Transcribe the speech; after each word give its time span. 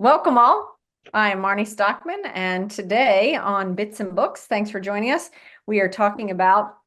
Welcome 0.00 0.38
all. 0.38 0.78
I 1.12 1.30
am 1.30 1.42
Marnie 1.42 1.68
Stockman, 1.68 2.22
and 2.32 2.70
today 2.70 3.36
on 3.36 3.74
Bits 3.74 4.00
and 4.00 4.16
Books, 4.16 4.46
thanks 4.46 4.70
for 4.70 4.80
joining 4.80 5.10
us. 5.10 5.28
We 5.66 5.80
are 5.80 5.90
talking 5.90 6.30
about 6.30 6.78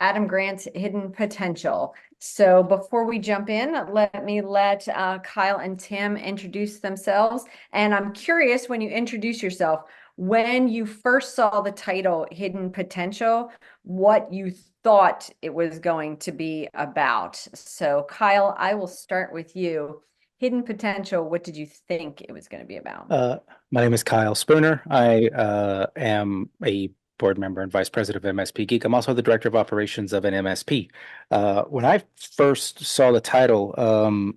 Adam 0.00 0.26
Grant's 0.26 0.66
hidden 0.74 1.12
potential. 1.12 1.94
So 2.18 2.62
before 2.62 3.04
we 3.04 3.18
jump 3.18 3.50
in, 3.50 3.76
let 3.92 4.24
me 4.24 4.40
let 4.40 4.88
uh, 4.88 5.18
Kyle 5.18 5.58
and 5.58 5.78
Tim 5.78 6.16
introduce 6.16 6.80
themselves. 6.80 7.44
And 7.74 7.94
I'm 7.94 8.14
curious 8.14 8.70
when 8.70 8.80
you 8.80 8.88
introduce 8.88 9.42
yourself, 9.42 9.82
when 10.16 10.66
you 10.66 10.86
first 10.86 11.36
saw 11.36 11.60
the 11.60 11.72
title 11.72 12.26
Hidden 12.30 12.70
Potential, 12.70 13.52
what 13.82 14.32
you 14.32 14.50
thought 14.82 15.28
it 15.42 15.52
was 15.52 15.78
going 15.78 16.16
to 16.20 16.32
be 16.32 16.70
about. 16.72 17.36
So, 17.52 18.06
Kyle, 18.08 18.56
I 18.58 18.72
will 18.72 18.86
start 18.88 19.30
with 19.30 19.54
you. 19.54 20.00
Hidden 20.42 20.64
Potential, 20.64 21.30
what 21.30 21.44
did 21.44 21.56
you 21.56 21.66
think 21.66 22.20
it 22.20 22.32
was 22.32 22.48
going 22.48 22.60
to 22.60 22.66
be 22.66 22.76
about? 22.76 23.06
Uh, 23.08 23.38
my 23.70 23.80
name 23.80 23.94
is 23.94 24.02
Kyle 24.02 24.34
Spooner. 24.34 24.82
I 24.90 25.28
uh, 25.28 25.86
am 25.94 26.50
a 26.64 26.90
board 27.20 27.38
member 27.38 27.60
and 27.60 27.70
vice 27.70 27.88
president 27.88 28.24
of 28.24 28.34
MSP 28.34 28.66
Geek. 28.66 28.84
I'm 28.84 28.92
also 28.92 29.14
the 29.14 29.22
director 29.22 29.46
of 29.46 29.54
operations 29.54 30.12
of 30.12 30.24
an 30.24 30.34
MSP. 30.34 30.90
Uh, 31.30 31.62
when 31.66 31.84
I 31.84 32.02
first 32.16 32.84
saw 32.84 33.12
the 33.12 33.20
title, 33.20 33.72
um, 33.78 34.36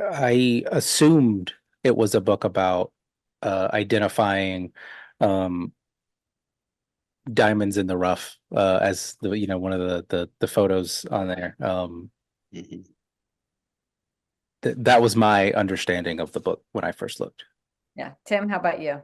I 0.00 0.64
assumed 0.72 1.52
it 1.82 1.94
was 1.94 2.14
a 2.14 2.22
book 2.22 2.44
about 2.44 2.90
uh, 3.42 3.68
identifying 3.70 4.72
um, 5.20 5.74
diamonds 7.30 7.76
in 7.76 7.86
the 7.86 7.98
rough, 7.98 8.38
uh, 8.56 8.78
as 8.80 9.18
the 9.20 9.38
you 9.38 9.46
know 9.46 9.58
one 9.58 9.74
of 9.74 9.80
the 9.80 10.06
the, 10.08 10.30
the 10.40 10.48
photos 10.48 11.04
on 11.10 11.28
there. 11.28 11.54
Um, 11.60 12.10
Mm-hmm. 12.54 12.82
Th- 14.64 14.76
that 14.80 15.02
was 15.02 15.14
my 15.14 15.52
understanding 15.52 16.20
of 16.20 16.32
the 16.32 16.40
book 16.40 16.62
when 16.72 16.84
I 16.84 16.92
first 16.92 17.20
looked. 17.20 17.44
Yeah, 17.96 18.12
Tim, 18.26 18.48
how 18.48 18.58
about 18.58 18.80
you? 18.80 19.02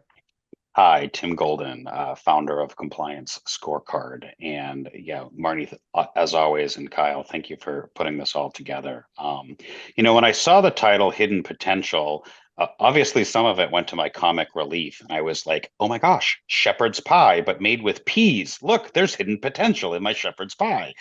Hi, 0.74 1.10
Tim 1.12 1.34
Golden, 1.34 1.86
uh, 1.86 2.14
founder 2.14 2.60
of 2.60 2.76
Compliance 2.76 3.40
Scorecard. 3.46 4.30
And 4.40 4.88
yeah, 4.94 5.24
Marnie, 5.38 5.68
th- 5.68 5.82
uh, 5.94 6.06
as 6.16 6.32
always, 6.32 6.76
and 6.76 6.90
Kyle, 6.90 7.22
thank 7.22 7.50
you 7.50 7.56
for 7.60 7.90
putting 7.94 8.16
this 8.16 8.34
all 8.34 8.50
together. 8.50 9.06
Um, 9.18 9.56
you 9.96 10.02
know, 10.02 10.14
when 10.14 10.24
I 10.24 10.32
saw 10.32 10.60
the 10.60 10.70
title 10.70 11.10
Hidden 11.10 11.42
Potential, 11.42 12.24
Uh, 12.60 12.66
obviously 12.78 13.24
some 13.24 13.46
of 13.46 13.58
it 13.58 13.70
went 13.70 13.88
to 13.88 13.96
my 13.96 14.10
comic 14.10 14.48
relief. 14.54 15.00
And 15.00 15.10
I 15.10 15.22
was 15.22 15.46
like, 15.46 15.72
oh 15.80 15.88
my 15.88 15.96
gosh, 15.96 16.38
shepherd's 16.46 17.00
pie, 17.00 17.40
but 17.40 17.62
made 17.62 17.82
with 17.82 18.04
peas. 18.04 18.58
Look, 18.60 18.92
there's 18.92 19.14
hidden 19.14 19.38
potential 19.40 19.94
in 19.94 20.02
my 20.02 20.12
shepherd's 20.12 20.54
pie. 20.54 20.92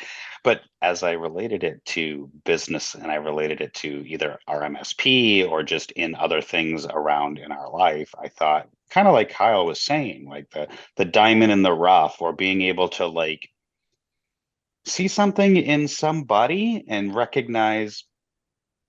But 0.41 0.61
as 0.81 1.03
I 1.03 1.11
related 1.11 1.65
it 1.65 1.83
to 1.87 2.31
business 2.45 2.95
and 2.95 3.11
I 3.11 3.15
related 3.15 3.59
it 3.59 3.73
to 3.75 4.05
either 4.07 4.39
our 4.47 4.61
MSP 4.61 5.49
or 5.49 5.61
just 5.61 5.91
in 5.91 6.15
other 6.15 6.41
things 6.41 6.85
around 6.85 7.39
in 7.39 7.51
our 7.51 7.69
life, 7.69 8.15
I 8.17 8.29
thought, 8.29 8.69
kind 8.89 9.09
of 9.09 9.13
like 9.13 9.29
Kyle 9.29 9.65
was 9.65 9.81
saying, 9.81 10.29
like 10.29 10.49
the 10.51 10.69
the 10.95 11.05
diamond 11.05 11.51
in 11.51 11.61
the 11.61 11.73
rough, 11.73 12.21
or 12.21 12.31
being 12.31 12.61
able 12.61 12.87
to 12.89 13.05
like 13.07 13.49
see 14.85 15.09
something 15.09 15.57
in 15.57 15.87
somebody 15.89 16.85
and 16.87 17.13
recognize 17.13 18.05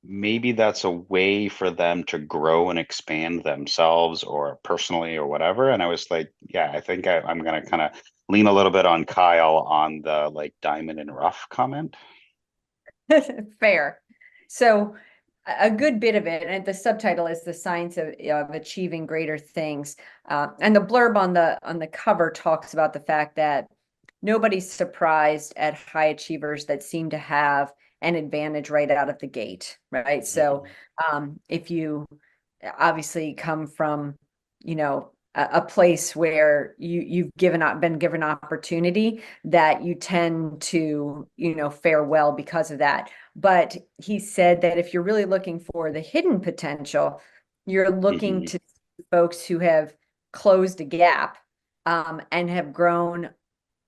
maybe 0.02 0.52
that's 0.52 0.84
a 0.84 0.90
way 0.90 1.48
for 1.48 1.70
them 1.70 2.04
to 2.04 2.18
grow 2.18 2.70
and 2.70 2.78
expand 2.78 3.42
themselves 3.44 4.22
or 4.24 4.58
personally 4.62 5.16
or 5.16 5.26
whatever. 5.26 5.70
And 5.70 5.82
I 5.82 5.86
was 5.86 6.10
like, 6.10 6.32
yeah, 6.48 6.70
I 6.72 6.80
think 6.80 7.06
I, 7.06 7.20
I'm 7.20 7.42
gonna 7.42 7.64
kind 7.64 7.82
of 7.82 7.90
lean 8.28 8.46
a 8.46 8.52
little 8.52 8.72
bit 8.72 8.86
on 8.86 9.04
Kyle 9.04 9.58
on 9.58 10.02
the 10.02 10.30
like 10.30 10.54
diamond 10.62 11.00
and 11.00 11.14
rough 11.14 11.46
comment. 11.50 11.96
Fair. 13.60 14.00
So 14.48 14.94
a 15.46 15.66
a 15.66 15.70
good 15.70 16.00
bit 16.00 16.14
of 16.14 16.26
it, 16.26 16.44
and 16.44 16.64
the 16.64 16.74
subtitle 16.74 17.26
is 17.26 17.42
the 17.42 17.54
science 17.54 17.96
of, 17.96 18.08
of 18.08 18.50
achieving 18.50 19.06
greater 19.06 19.38
things. 19.38 19.96
Uh, 20.28 20.48
and 20.60 20.74
the 20.76 20.80
blurb 20.80 21.16
on 21.16 21.32
the 21.32 21.58
on 21.62 21.78
the 21.78 21.86
cover 21.86 22.30
talks 22.30 22.72
about 22.72 22.92
the 22.92 23.00
fact 23.00 23.36
that 23.36 23.66
nobody's 24.22 24.70
surprised 24.70 25.52
at 25.56 25.74
high 25.74 26.06
achievers 26.06 26.66
that 26.66 26.82
seem 26.82 27.10
to 27.10 27.18
have 27.18 27.72
an 28.02 28.14
advantage 28.14 28.70
right 28.70 28.90
out 28.90 29.08
of 29.10 29.18
the 29.18 29.26
gate, 29.26 29.78
right? 29.90 30.24
So 30.24 30.64
um, 31.10 31.40
if 31.48 31.70
you 31.70 32.06
obviously 32.78 33.34
come 33.34 33.66
from, 33.66 34.14
you 34.60 34.74
know, 34.74 35.10
a, 35.34 35.48
a 35.54 35.62
place 35.62 36.16
where 36.16 36.74
you 36.78 37.00
you've 37.02 37.30
given 37.38 37.62
up 37.62 37.80
been 37.80 37.98
given 37.98 38.22
opportunity 38.22 39.22
that 39.44 39.82
you 39.84 39.94
tend 39.94 40.60
to 40.60 41.28
you 41.36 41.54
know 41.54 41.70
fare 41.70 42.02
well 42.02 42.32
because 42.32 42.72
of 42.72 42.78
that 42.78 43.10
but 43.36 43.76
he 43.98 44.18
said 44.18 44.60
that 44.62 44.76
if 44.76 44.92
you're 44.92 45.04
really 45.04 45.24
looking 45.26 45.60
for 45.60 45.92
the 45.92 46.00
hidden 46.00 46.40
potential 46.40 47.20
you're 47.64 47.90
looking 47.90 48.42
Mhm. 48.42 48.46
to 48.50 48.60
folks 49.12 49.46
who 49.46 49.60
have 49.60 49.94
closed 50.32 50.80
a 50.80 50.84
gap 50.84 51.38
um, 51.86 52.20
and 52.32 52.50
have 52.50 52.72
grown 52.72 53.30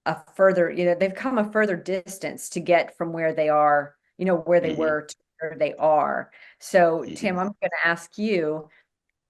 a 0.06 0.17
further 0.34 0.71
you 0.71 0.84
know 0.84 0.94
they've 0.94 1.15
come 1.15 1.39
a 1.39 1.50
further 1.50 1.77
distance 1.77 2.49
to 2.50 2.61
get 2.61 2.97
from 2.97 3.12
where 3.12 3.33
they 3.34 3.49
are 3.49 3.97
you 4.22 4.27
know 4.27 4.38
where 4.38 4.60
they 4.60 4.71
Mhm. 4.71 4.78
were 4.78 5.03
to 5.09 5.16
where 5.41 5.56
they 5.59 5.75
are 5.75 6.31
so 6.60 7.05
tim 7.15 7.37
Mhm. 7.37 7.41
i'm 7.41 7.47
going 7.60 7.71
to 7.83 7.88
ask 7.88 8.16
you 8.19 8.69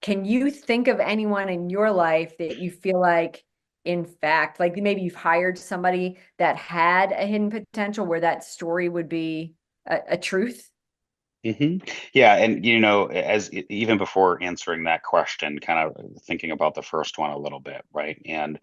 can 0.02 0.24
you 0.24 0.50
think 0.50 0.88
of 0.88 1.00
anyone 1.00 1.48
in 1.48 1.70
your 1.70 1.90
life 1.90 2.36
that 2.38 2.56
you 2.58 2.70
feel 2.70 3.00
like, 3.00 3.44
in 3.84 4.04
fact, 4.04 4.60
like 4.60 4.76
maybe 4.76 5.02
you've 5.02 5.14
hired 5.14 5.58
somebody 5.58 6.18
that 6.38 6.56
had 6.56 7.12
a 7.12 7.26
hidden 7.26 7.50
potential 7.50 8.04
where 8.04 8.20
that 8.20 8.44
story 8.44 8.88
would 8.88 9.08
be 9.08 9.54
a, 9.86 10.00
a 10.08 10.18
truth? 10.18 10.70
hmm 11.44 11.78
Yeah, 12.12 12.36
and 12.36 12.64
you 12.64 12.78
know, 12.78 13.06
as 13.06 13.52
even 13.52 13.98
before 13.98 14.42
answering 14.42 14.84
that 14.84 15.02
question, 15.02 15.58
kind 15.58 15.88
of 15.96 16.22
thinking 16.22 16.52
about 16.52 16.74
the 16.74 16.82
first 16.82 17.18
one 17.18 17.30
a 17.30 17.38
little 17.38 17.60
bit, 17.60 17.84
right? 17.92 18.20
And 18.26 18.60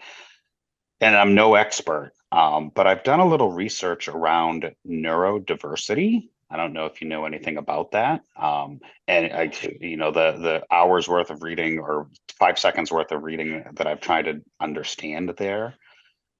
and 1.01 1.16
I'm 1.16 1.35
no 1.35 1.56
expert, 1.56 2.12
um, 2.31 2.72
but 2.73 2.88
I've 2.88 3.03
done 3.03 3.19
a 3.19 3.28
little 3.28 3.51
research 3.51 4.07
around 4.07 4.72
neurodiversity. 4.88 6.29
I 6.51 6.57
don't 6.57 6.73
know 6.73 6.85
if 6.85 7.01
you 7.01 7.07
know 7.07 7.25
anything 7.25 7.57
about 7.57 7.91
that. 7.91 8.22
Um, 8.35 8.79
and 9.07 9.31
I, 9.31 9.51
you 9.79 9.97
know, 9.97 10.12
the 10.12 10.31
the 10.31 10.63
hours 10.73 11.07
worth 11.07 11.29
of 11.29 11.44
reading 11.44 11.79
or 11.79 12.07
five 12.39 12.57
seconds 12.57 12.91
worth 12.91 13.12
of 13.12 13.23
reading 13.23 13.63
that 13.73 13.88
I've 13.88 14.01
tried 14.01 14.25
to 14.25 14.41
understand 14.59 15.34
there. 15.38 15.75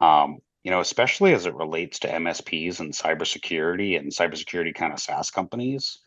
Um, 0.02 0.40
you 0.64 0.72
know, 0.72 0.80
especially 0.80 1.34
as 1.34 1.46
it 1.46 1.56
relates 1.56 2.00
to 2.00 2.10
MSPs 2.10 2.80
and 2.80 2.94
cybersecurity 2.94 3.98
and 3.98 4.12
cybersecurity 4.12 4.74
kind 4.76 4.94
of 4.94 5.00
SaaS 5.00 5.32
companies 5.32 6.00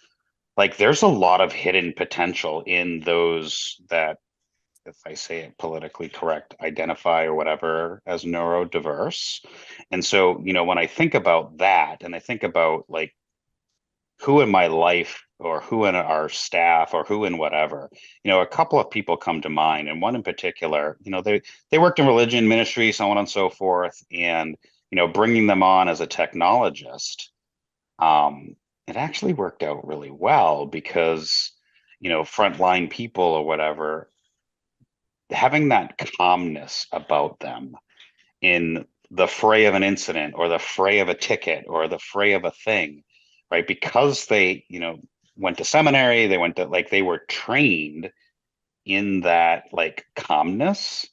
like 0.57 0.77
there's 0.77 1.03
a 1.03 1.09
lot 1.09 1.41
of 1.41 1.53
hidden 1.53 1.93
potential 1.97 2.63
in 2.67 3.01
those 3.01 3.81
that 3.89 4.19
if 4.87 4.97
i 5.07 5.15
say 5.15 5.41
it 5.41 5.57
politically 5.59 6.09
correct 6.09 6.55
identify 6.61 7.25
or 7.25 7.35
whatever 7.35 8.03
as 8.07 8.25
neurodiverse. 8.25 9.45
And 9.91 10.05
so 10.05 10.41
you 10.45 10.53
know 10.53 10.65
when 10.65 10.79
i 10.79 10.87
think 10.87 11.15
about 11.15 11.59
that 11.59 12.03
and 12.03 12.15
i 12.15 12.19
think 12.19 12.43
about 12.43 12.85
like 12.89 13.15
who 14.21 14.41
in 14.41 14.51
my 14.51 14.69
life 14.69 15.25
or 15.39 15.61
who 15.61 15.85
in 15.87 15.97
our 15.97 16.29
staff 16.29 16.95
or 16.95 17.05
who 17.05 17.25
in 17.25 17.39
whatever 17.39 17.91
you 18.25 18.31
know 18.31 18.41
a 18.41 18.47
couple 18.47 18.79
of 18.79 18.91
people 18.91 19.17
come 19.17 19.41
to 19.41 19.49
mind 19.49 19.89
and 19.89 20.01
one 20.01 20.15
in 20.15 20.23
particular 20.23 20.97
you 21.03 21.11
know 21.11 21.23
they 21.23 21.43
they 21.71 21.79
worked 21.79 21.99
in 21.99 22.07
religion 22.07 22.49
ministry 22.49 22.93
so 22.93 23.11
on 23.11 23.19
and 23.19 23.29
so 23.29 23.51
forth. 23.51 24.03
And 24.13 24.57
you 24.91 24.97
know 24.97 25.09
bringing 25.09 25.47
them 25.47 25.63
on 25.63 25.89
as 25.89 26.01
a 26.01 26.07
technologist 26.07 27.29
um, 27.99 28.57
it 28.87 28.97
actually 28.97 29.33
worked 29.33 29.63
out 29.63 29.87
really 29.87 30.11
well 30.11 30.67
because 30.67 31.53
you 31.99 32.11
know 32.11 32.23
frontline 32.23 32.91
people 32.91 33.25
or 33.25 33.45
whatever 33.45 34.09
having 35.33 35.69
that 35.69 35.99
calmness 36.17 36.87
about 36.93 37.41
them 37.41 37.77
in 38.41 38.87
the 39.11 39.27
fray 39.27 39.67
of 39.67 39.75
an 39.75 39.83
incident 39.83 40.35
or 40.37 40.49
the 40.49 40.59
fray 40.59 41.01
of 41.01 41.09
a 41.09 41.15
ticket 41.15 41.67
or 41.69 41.89
the 41.89 41.99
fray 41.99 42.33
of 42.33 42.45
a 42.45 42.51
thing 42.51 43.05
right? 43.53 43.67
Because 43.67 44.27
they 44.27 44.65
you 44.69 44.81
know 44.81 44.99
went 45.37 45.59
to 45.59 45.65
seminary 45.65 46.27
they 46.27 46.39
went 46.39 46.57
to 46.57 46.65
like 46.65 46.91
they 46.91 47.03
were 47.03 47.23
trained 47.29 48.11
in 48.85 49.21
that 49.21 49.65
like 49.73 50.05
calmness. 50.17 51.07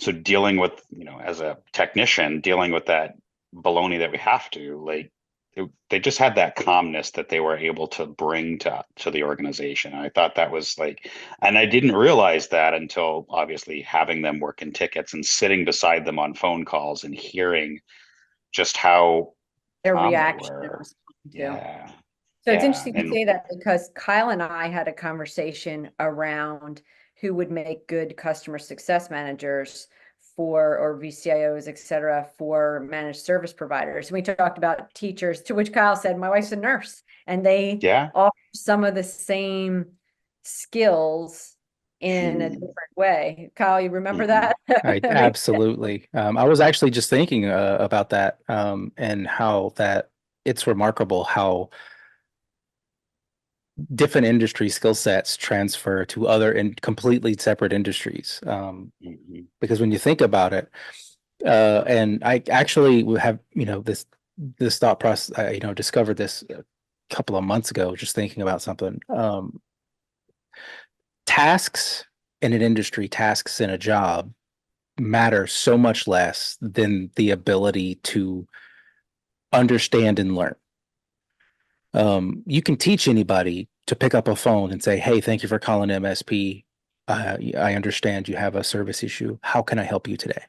So 0.00 0.10
dealing 0.10 0.56
with 0.56 0.72
you 0.90 1.04
know 1.04 1.20
as 1.20 1.40
a 1.40 1.58
technician 1.72 2.40
dealing 2.40 2.72
with 2.72 2.86
that 2.86 3.14
baloney 3.54 3.98
that 3.98 4.10
we 4.10 4.18
have 4.18 4.50
to 4.52 4.82
like 4.84 5.12
it, 5.58 5.70
they 5.90 5.98
just 5.98 6.18
had 6.18 6.34
that 6.36 6.56
calmness 6.56 7.10
that 7.12 7.28
they 7.28 7.40
were 7.40 7.56
able 7.56 7.86
to 7.88 8.06
bring 8.06 8.58
to 8.58 8.82
to 8.96 9.10
the 9.10 9.22
organization 9.22 9.92
and 9.92 10.02
i 10.02 10.08
thought 10.08 10.34
that 10.34 10.50
was 10.50 10.78
like 10.78 11.10
and 11.42 11.58
i 11.58 11.66
didn't 11.66 11.94
realize 11.94 12.48
that 12.48 12.74
until 12.74 13.26
obviously 13.30 13.80
having 13.82 14.22
them 14.22 14.38
work 14.40 14.62
in 14.62 14.72
tickets 14.72 15.14
and 15.14 15.24
sitting 15.24 15.64
beside 15.64 16.04
them 16.04 16.18
on 16.18 16.34
phone 16.34 16.64
calls 16.64 17.04
and 17.04 17.14
hearing 17.14 17.78
just 18.52 18.76
how 18.76 19.32
Their 19.84 19.94
calm 19.94 20.04
they 20.04 20.16
reaction 20.16 20.54
and 20.54 20.70
were. 20.70 20.78
response 20.78 20.96
to. 21.32 21.38
yeah 21.38 21.90
So 22.42 22.52
it's 22.52 22.62
yeah, 22.62 22.66
interesting 22.66 22.94
you 22.96 23.00
and- 23.02 23.12
say 23.12 23.24
that 23.24 23.44
because 23.50 23.90
Kyle 23.94 24.30
and 24.30 24.42
I 24.42 24.68
had 24.68 24.88
a 24.88 24.92
conversation 24.92 25.90
around 26.00 26.82
who 27.20 27.34
would 27.34 27.50
make 27.50 27.86
good 27.88 28.16
customer 28.16 28.58
success 28.58 29.10
managers 29.10 29.88
for, 30.38 30.78
or 30.78 30.96
VCIOs, 30.96 31.66
et 31.66 31.80
cetera, 31.80 32.24
for 32.38 32.86
managed 32.88 33.18
service 33.22 33.52
providers. 33.52 34.06
And 34.06 34.14
we 34.14 34.22
talked 34.22 34.56
about 34.56 34.94
teachers, 34.94 35.42
to 35.42 35.54
which 35.56 35.72
Kyle 35.72 35.96
said, 35.96 36.16
my 36.16 36.28
wife's 36.28 36.52
a 36.52 36.56
nurse 36.56 37.02
and 37.26 37.44
they 37.44 37.80
yeah 37.82 38.10
offer 38.14 38.30
some 38.54 38.84
of 38.84 38.94
the 38.94 39.02
same 39.02 39.86
skills 40.44 41.56
in 41.98 42.40
a 42.40 42.48
Hmm. 42.50 42.54
different 42.54 42.96
way. 42.96 43.50
Kyle, 43.56 43.80
you 43.80 43.90
remember 43.90 44.24
Mhm. 44.24 44.28
that? 44.28 44.56
I 44.84 45.00
absolutely. 45.04 46.08
Um, 46.14 46.38
I 46.38 46.44
was 46.44 46.60
actually 46.60 46.92
just 46.92 47.10
thinking 47.10 47.46
uh, 47.46 47.78
about 47.80 48.10
that 48.10 48.38
um, 48.48 48.92
and 48.96 49.26
how 49.26 49.72
that 49.74 50.10
it's 50.44 50.68
remarkable 50.68 51.24
how 51.24 51.70
different 53.94 54.26
industry 54.26 54.68
skill 54.68 54.94
sets 54.94 55.36
transfer 55.36 56.04
to 56.06 56.26
other 56.26 56.52
and 56.52 56.80
completely 56.82 57.34
separate 57.38 57.72
industries. 57.72 58.40
Um, 58.46 58.92
Mhm. 59.02 59.46
because 59.60 59.80
when 59.80 59.92
you 59.92 59.98
think 59.98 60.20
about 60.20 60.52
it, 60.52 60.68
uh, 61.44 61.84
and 61.86 62.22
I 62.24 62.42
actually 62.50 63.04
have, 63.18 63.38
you 63.54 63.64
know, 63.66 63.80
this 63.80 64.06
this 64.58 64.78
thought 64.78 65.00
process, 65.00 65.36
I, 65.38 65.50
you 65.52 65.60
know, 65.60 65.74
discovered 65.74 66.16
this 66.16 66.44
a 66.50 66.64
couple 67.10 67.36
of 67.36 67.44
months 67.44 67.70
ago, 67.70 67.96
just 67.96 68.14
thinking 68.14 68.42
about 68.42 68.62
something. 68.62 69.00
Um, 69.08 69.60
tasks 71.26 72.04
in 72.40 72.52
an 72.52 72.62
industry, 72.62 73.08
tasks 73.08 73.60
in 73.60 73.70
a 73.70 73.78
job 73.78 74.32
matter 75.00 75.46
so 75.46 75.78
much 75.78 76.06
less 76.08 76.56
than 76.60 77.10
the 77.16 77.30
ability 77.30 77.96
to 77.96 78.46
understand 79.52 80.18
and 80.18 80.34
learn. 80.36 80.54
Um, 81.94 82.42
you 82.46 82.62
can 82.62 82.76
teach 82.76 83.08
anybody 83.08 83.68
to 83.86 83.96
pick 83.96 84.14
up 84.14 84.28
a 84.28 84.36
phone 84.36 84.70
and 84.70 84.82
say, 84.82 84.98
"Hey, 84.98 85.20
thank 85.20 85.42
you 85.42 85.48
for 85.48 85.58
calling 85.58 85.90
MSP. 85.90 86.64
Uh, 87.08 87.38
I 87.56 87.74
understand 87.74 88.28
you 88.28 88.36
have 88.36 88.54
a 88.54 88.64
service 88.64 89.02
issue. 89.02 89.38
How 89.42 89.62
can 89.62 89.78
I 89.78 89.84
help 89.84 90.08
you 90.08 90.16
today?" 90.16 90.42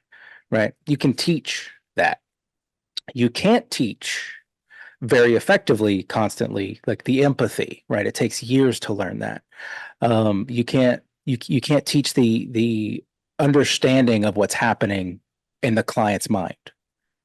Right? 0.51 0.73
You 0.87 0.97
can 0.97 1.13
teach 1.13 1.71
that. 1.95 2.21
You 3.13 3.29
can't 3.29 3.69
teach 3.71 4.39
very 5.01 5.35
effectively 5.35 6.03
constantly 6.03 6.79
like 6.85 7.05
the 7.05 7.23
empathy 7.23 7.83
right 7.87 8.05
it 8.05 8.13
takes 8.13 8.43
years 8.43 8.79
to 8.79 8.91
learn 8.91 9.19
that 9.19 9.41
um 10.01 10.45
you 10.49 10.63
can't 10.63 11.01
you 11.25 11.37
you 11.47 11.61
can't 11.61 11.85
teach 11.85 12.13
the 12.15 12.47
the 12.51 13.03
understanding 13.39 14.25
of 14.25 14.35
what's 14.35 14.53
happening 14.53 15.19
in 15.63 15.75
the 15.75 15.83
client's 15.83 16.29
mind 16.29 16.57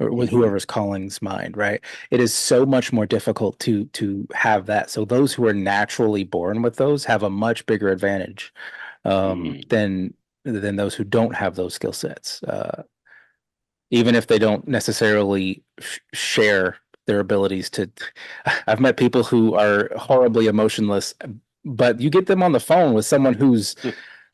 or 0.01 0.13
with 0.13 0.29
Mhm. 0.31 0.33
whoever's 0.33 0.65
calling's 0.65 1.23
mind 1.23 1.57
right 1.57 1.81
it 2.11 2.21
is 2.21 2.35
so 2.35 2.67
much 2.67 2.93
more 2.93 3.07
difficult 3.07 3.59
to 3.61 3.85
to 3.87 4.27
have 4.35 4.67
that 4.67 4.91
so 4.91 5.05
those 5.05 5.33
who 5.33 5.47
are 5.47 5.55
naturally 5.55 6.25
born 6.25 6.63
with 6.63 6.77
those 6.77 7.05
have 7.05 7.23
a 7.23 7.31
much 7.31 7.65
bigger 7.67 7.89
advantage 7.89 8.53
um 9.05 9.45
Mhm. 9.45 9.69
than 9.69 10.15
than 10.45 10.77
those 10.77 10.95
who 10.95 11.05
don't 11.05 11.35
have 11.35 11.55
those 11.55 11.75
skill 11.75 11.93
sets 11.93 12.43
uh 12.45 12.83
even 13.91 14.15
if 14.15 14.27
they 14.27 14.39
don't 14.39 14.67
necessarily 14.67 15.63
sh- 15.81 15.99
share 16.13 16.77
their 17.07 17.21
abilities 17.21 17.71
to 17.71 17.89
i've 18.67 18.81
met 18.81 18.97
people 18.97 19.23
who 19.25 19.55
are 19.55 19.91
horribly 19.97 20.47
emotionless 20.47 21.15
but 21.65 21.99
you 22.01 22.11
get 22.11 22.27
them 22.27 22.43
on 22.43 22.53
the 22.53 22.61
phone 22.61 22.93
with 22.95 23.07
someone 23.07 23.35
who's 23.35 23.75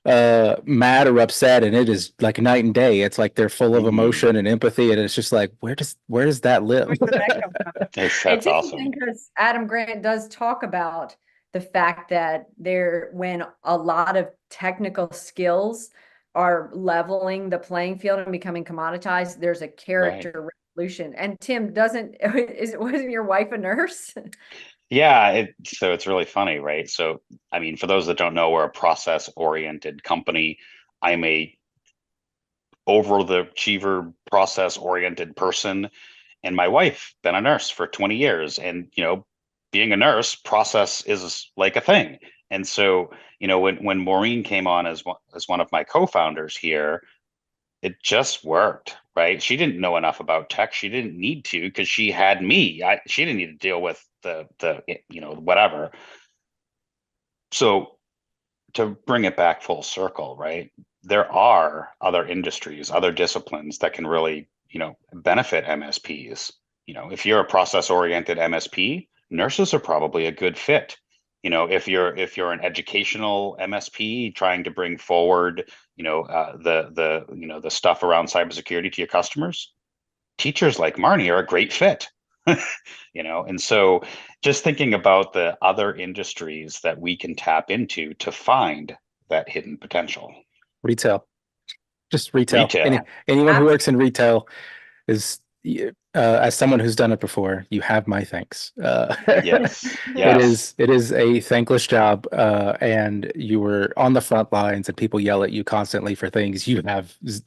uh 0.07 0.57
mad 0.65 1.07
or 1.07 1.19
upset 1.21 1.63
and 1.63 1.77
it 1.77 1.89
is 1.89 2.13
like 2.21 2.39
night 2.41 2.65
and 2.65 2.73
day 2.73 3.03
it's 3.03 3.19
like 3.19 3.35
they're 3.35 3.51
full 3.51 3.77
of 3.77 3.85
Mhm. 3.85 3.89
emotion 3.89 4.37
and 4.37 4.49
empathy 4.49 4.93
and 4.93 5.01
it's 5.01 5.15
just 5.15 5.31
like 5.31 5.53
where 5.61 5.75
does 5.75 5.97
where 6.07 6.25
does 6.25 6.41
that 6.41 6.63
live 6.63 6.89
Where 6.89 6.97
did 6.97 7.09
that 7.21 7.43
come 7.43 7.53
from? 7.53 7.73
That's, 7.95 7.97
It's 7.97 8.23
that's 8.23 8.47
awesome. 8.47 8.79
interesting 8.79 8.91
because 8.93 9.31
Adam 9.37 9.67
Grant 9.67 10.03
does 10.03 10.27
talk 10.29 10.63
about 10.63 11.17
the 11.53 11.61
fact 11.61 12.11
that 12.11 12.47
there, 12.59 13.11
when 13.13 13.45
a 13.65 13.77
lot 13.77 14.17
of 14.17 14.29
technical 14.51 15.11
skills 15.11 15.91
are 16.35 16.71
leveling 16.73 17.51
the 17.51 17.59
playing 17.59 17.99
field 17.99 18.21
and 18.21 18.31
becoming 18.31 18.65
commoditized, 18.65 19.41
there's 19.41 19.61
a 19.63 19.69
character 19.69 20.49
revolution. 20.77 21.13
And 21.15 21.39
Tim, 21.41 21.73
doesn't, 21.73 22.15
is, 22.35 22.77
wasn't 22.79 23.11
your 23.11 23.25
wife 23.25 23.51
a 23.53 23.59
nurse? 23.59 24.15
Yeah, 24.91 25.31
it, 25.31 25.55
so 25.65 25.93
it's 25.93 26.07
really 26.07 26.25
funny, 26.25 26.59
right? 26.59 26.89
So, 26.91 27.21
I 27.53 27.61
mean, 27.61 27.77
for 27.77 27.87
those 27.87 28.07
that 28.07 28.17
don't 28.19 28.35
know, 28.35 28.51
we're 28.51 28.65
a 28.65 28.71
process-oriented 28.71 30.03
company. 30.03 30.59
I'm 31.01 31.23
a 31.25 31.57
over 32.87 33.23
the 33.23 33.41
achiever, 33.41 34.13
process-oriented 34.31 35.37
person, 35.37 35.91
and 36.43 36.57
my 36.57 36.69
wife 36.69 37.15
been 37.23 37.35
a 37.35 37.41
nurse 37.41 37.71
for 37.71 37.87
20 37.87 38.17
years. 38.17 38.59
And 38.59 38.89
you 38.97 39.05
know, 39.05 39.27
being 39.73 39.93
a 39.93 39.97
nurse, 39.97 40.35
process 40.35 41.05
is 41.07 41.51
like 41.57 41.77
a 41.77 41.81
thing. 41.81 42.19
And 42.51 42.67
so, 42.67 43.11
you 43.39 43.47
know, 43.47 43.61
when 43.61 43.77
when 43.85 43.99
Maureen 43.99 44.43
came 44.43 44.67
on 44.67 44.87
as 44.87 45.05
one 45.05 45.17
as 45.35 45.49
one 45.49 45.61
of 45.61 45.71
my 45.73 45.85
co-founders 45.85 46.57
here, 46.57 47.03
it 47.83 48.03
just 48.03 48.45
worked, 48.45 48.97
right? 49.17 49.43
She 49.43 49.57
didn't 49.57 49.81
know 49.81 49.97
enough 49.99 50.21
about 50.21 50.51
tech. 50.51 50.75
She 50.75 50.89
didn't 50.91 51.19
need 51.19 51.45
to 51.47 51.63
because 51.63 51.89
she 51.89 52.13
had 52.13 52.43
me. 52.43 52.83
I, 52.85 53.01
she 53.09 53.25
didn't 53.25 53.39
need 53.39 53.47
to 53.61 53.69
deal 53.69 53.83
with 53.83 54.05
the 54.23 54.47
the 54.59 54.83
you 55.09 55.21
know 55.21 55.35
whatever. 55.35 55.91
So 57.53 57.97
to 58.75 58.97
bring 59.07 59.25
it 59.25 59.37
back 59.37 59.63
full 59.63 59.83
circle, 59.83 60.37
right? 60.37 60.71
There 61.03 61.31
are 61.33 61.91
other 62.01 62.27
industries, 62.27 62.91
other 62.91 63.11
disciplines 63.11 63.79
that 63.79 63.95
can 63.95 64.07
really, 64.07 64.49
you 64.69 64.79
know, 64.79 64.97
benefit 65.13 65.65
MSPs. 65.65 66.53
You 66.87 66.95
know, 66.95 67.11
if 67.11 67.25
you're 67.25 67.41
a 67.41 67.45
process-oriented 67.45 68.39
MSP, 68.39 69.09
nurses 69.31 69.75
are 69.75 69.81
probably 69.81 70.27
a 70.27 70.33
good 70.33 70.59
fit. 70.59 70.97
You 71.43 71.51
know, 71.51 71.65
if 71.65 71.89
you're 71.89 72.15
if 72.17 72.37
you're 72.37 72.53
an 72.53 72.61
educational 72.61 73.57
MSP 73.61 74.35
trying 74.35 74.65
to 74.65 74.71
bring 74.71 74.99
forward, 74.99 75.71
you 75.97 76.05
know, 76.05 76.23
uh, 76.23 76.57
the 76.59 76.91
the 76.93 77.35
you 77.35 77.47
know 77.47 77.61
the 77.61 77.71
stuff 77.71 78.03
around 78.03 78.27
cybersecurity 78.27 78.93
to 78.93 79.01
your 79.01 79.09
customers, 79.09 79.73
teachers 80.37 80.79
like 80.79 80.97
Marnie 80.97 81.31
are 81.31 81.39
a 81.39 81.47
great 81.47 81.73
fit. 81.73 82.09
you 83.15 83.23
know, 83.23 83.45
and 83.45 83.61
so 83.61 84.03
just 84.43 84.65
thinking 84.65 84.95
about 84.95 85.33
the 85.33 85.57
other 85.63 85.95
industries 85.95 86.81
that 86.83 86.99
we 87.01 87.17
can 87.17 87.35
tap 87.35 87.71
into 87.71 88.15
to 88.15 88.33
find 88.33 88.97
that 89.29 89.49
hidden 89.49 89.77
potential. 89.77 90.33
retail 90.83 91.27
just 92.11 92.35
retail, 92.35 92.65
Retail. 92.65 92.87
Any, 92.87 92.99
anyone 93.29 93.55
who 93.55 93.65
works 93.65 93.87
in 93.87 93.97
retail 93.97 94.49
is 95.07 95.41
uh, 95.67 95.91
as 96.15 96.57
someone 96.57 96.81
who's 96.81 96.97
done 96.97 97.13
it 97.13 97.21
before 97.21 97.67
you 97.71 97.81
have 97.83 98.09
my 98.09 98.25
thanks 98.25 98.73
uh 98.83 99.15
Yes, 99.45 99.85
It 99.85 100.17
yes. 100.17 100.43
is 100.43 100.75
it 100.79 100.91
is 100.91 101.13
a 101.13 101.41
thankless 101.41 101.87
job, 101.87 102.27
uh, 102.33 102.77
and 102.81 103.31
you 103.35 103.61
were 103.61 103.93
on 103.97 104.13
the 104.15 104.21
front 104.21 104.53
lines, 104.53 104.89
and 104.89 104.97
people 104.97 105.21
yell 105.21 105.45
at 105.45 105.53
you 105.53 105.63
constantly 105.63 106.15
for 106.15 106.29
things 106.31 106.67
you 106.67 106.83
have 106.83 107.15
z- 107.29 107.43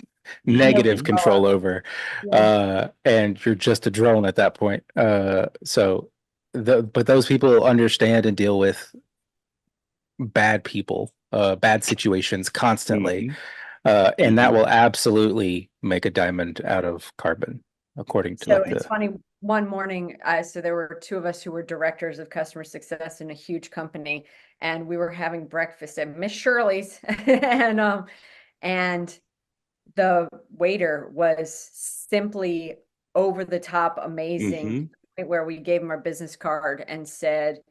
negative 0.45 1.03
control 1.03 1.41
control 1.43 1.45
over, 1.45 1.83
Yeah. 2.25 2.35
uh, 2.35 2.89
and 3.05 3.43
you're 3.45 3.55
just 3.55 3.87
a 3.87 3.91
drone 3.91 4.25
at 4.25 4.35
that 4.37 4.55
point. 4.55 4.83
Uh, 4.95 5.47
so, 5.63 6.09
the 6.53 6.83
but 6.83 7.07
those 7.07 7.25
people 7.25 7.63
understand 7.63 8.25
and 8.25 8.37
deal 8.37 8.59
with 8.59 8.93
bad 10.19 10.63
people, 10.63 11.11
uh, 11.31 11.55
bad 11.55 11.83
situations 11.83 12.49
constantly, 12.49 13.29
Mhm. 13.29 13.35
uh, 13.85 14.11
and 14.19 14.37
that 14.37 14.51
Mhm. 14.51 14.53
will 14.57 14.67
absolutely 14.67 15.69
make 15.81 16.05
a 16.05 16.09
diamond 16.11 16.61
out 16.63 16.85
of 16.85 17.11
carbon, 17.17 17.61
according 17.97 18.37
to 18.37 18.45
So 18.45 18.57
like 18.59 18.71
it's 18.71 18.83
the. 18.83 18.89
funny, 18.89 19.09
one 19.41 19.67
morning, 19.67 20.17
uh, 20.23 20.41
so 20.43 20.61
there 20.61 20.75
were 20.75 20.99
two 21.01 21.17
of 21.17 21.25
us 21.25 21.41
who 21.41 21.51
were 21.51 21.63
directors 21.63 22.19
of 22.19 22.29
customer 22.29 22.63
success 22.63 23.19
in 23.19 23.29
a 23.31 23.33
huge 23.33 23.71
company, 23.71 24.25
and 24.61 24.87
we 24.87 24.95
were 24.95 25.09
having 25.09 25.47
breakfast 25.47 25.97
at 25.99 26.15
Miss 26.15 26.31
Shirley's, 26.31 26.99
and 27.27 27.79
um, 27.79 28.05
and 28.61 29.19
the 29.95 30.27
waiter 30.49 31.09
was 31.13 31.53
simply 31.73 32.77
over 33.15 33.45
the 33.45 33.59
top 33.59 33.97
amazing, 34.01 34.71
Mhm. 34.71 34.89
point 35.17 35.29
where 35.29 35.45
we 35.45 35.57
gave 35.59 35.81
him 35.81 35.91
our 35.91 35.99
business 35.99 36.35
card 36.35 36.83
and 36.87 37.07
said, 37.07 37.63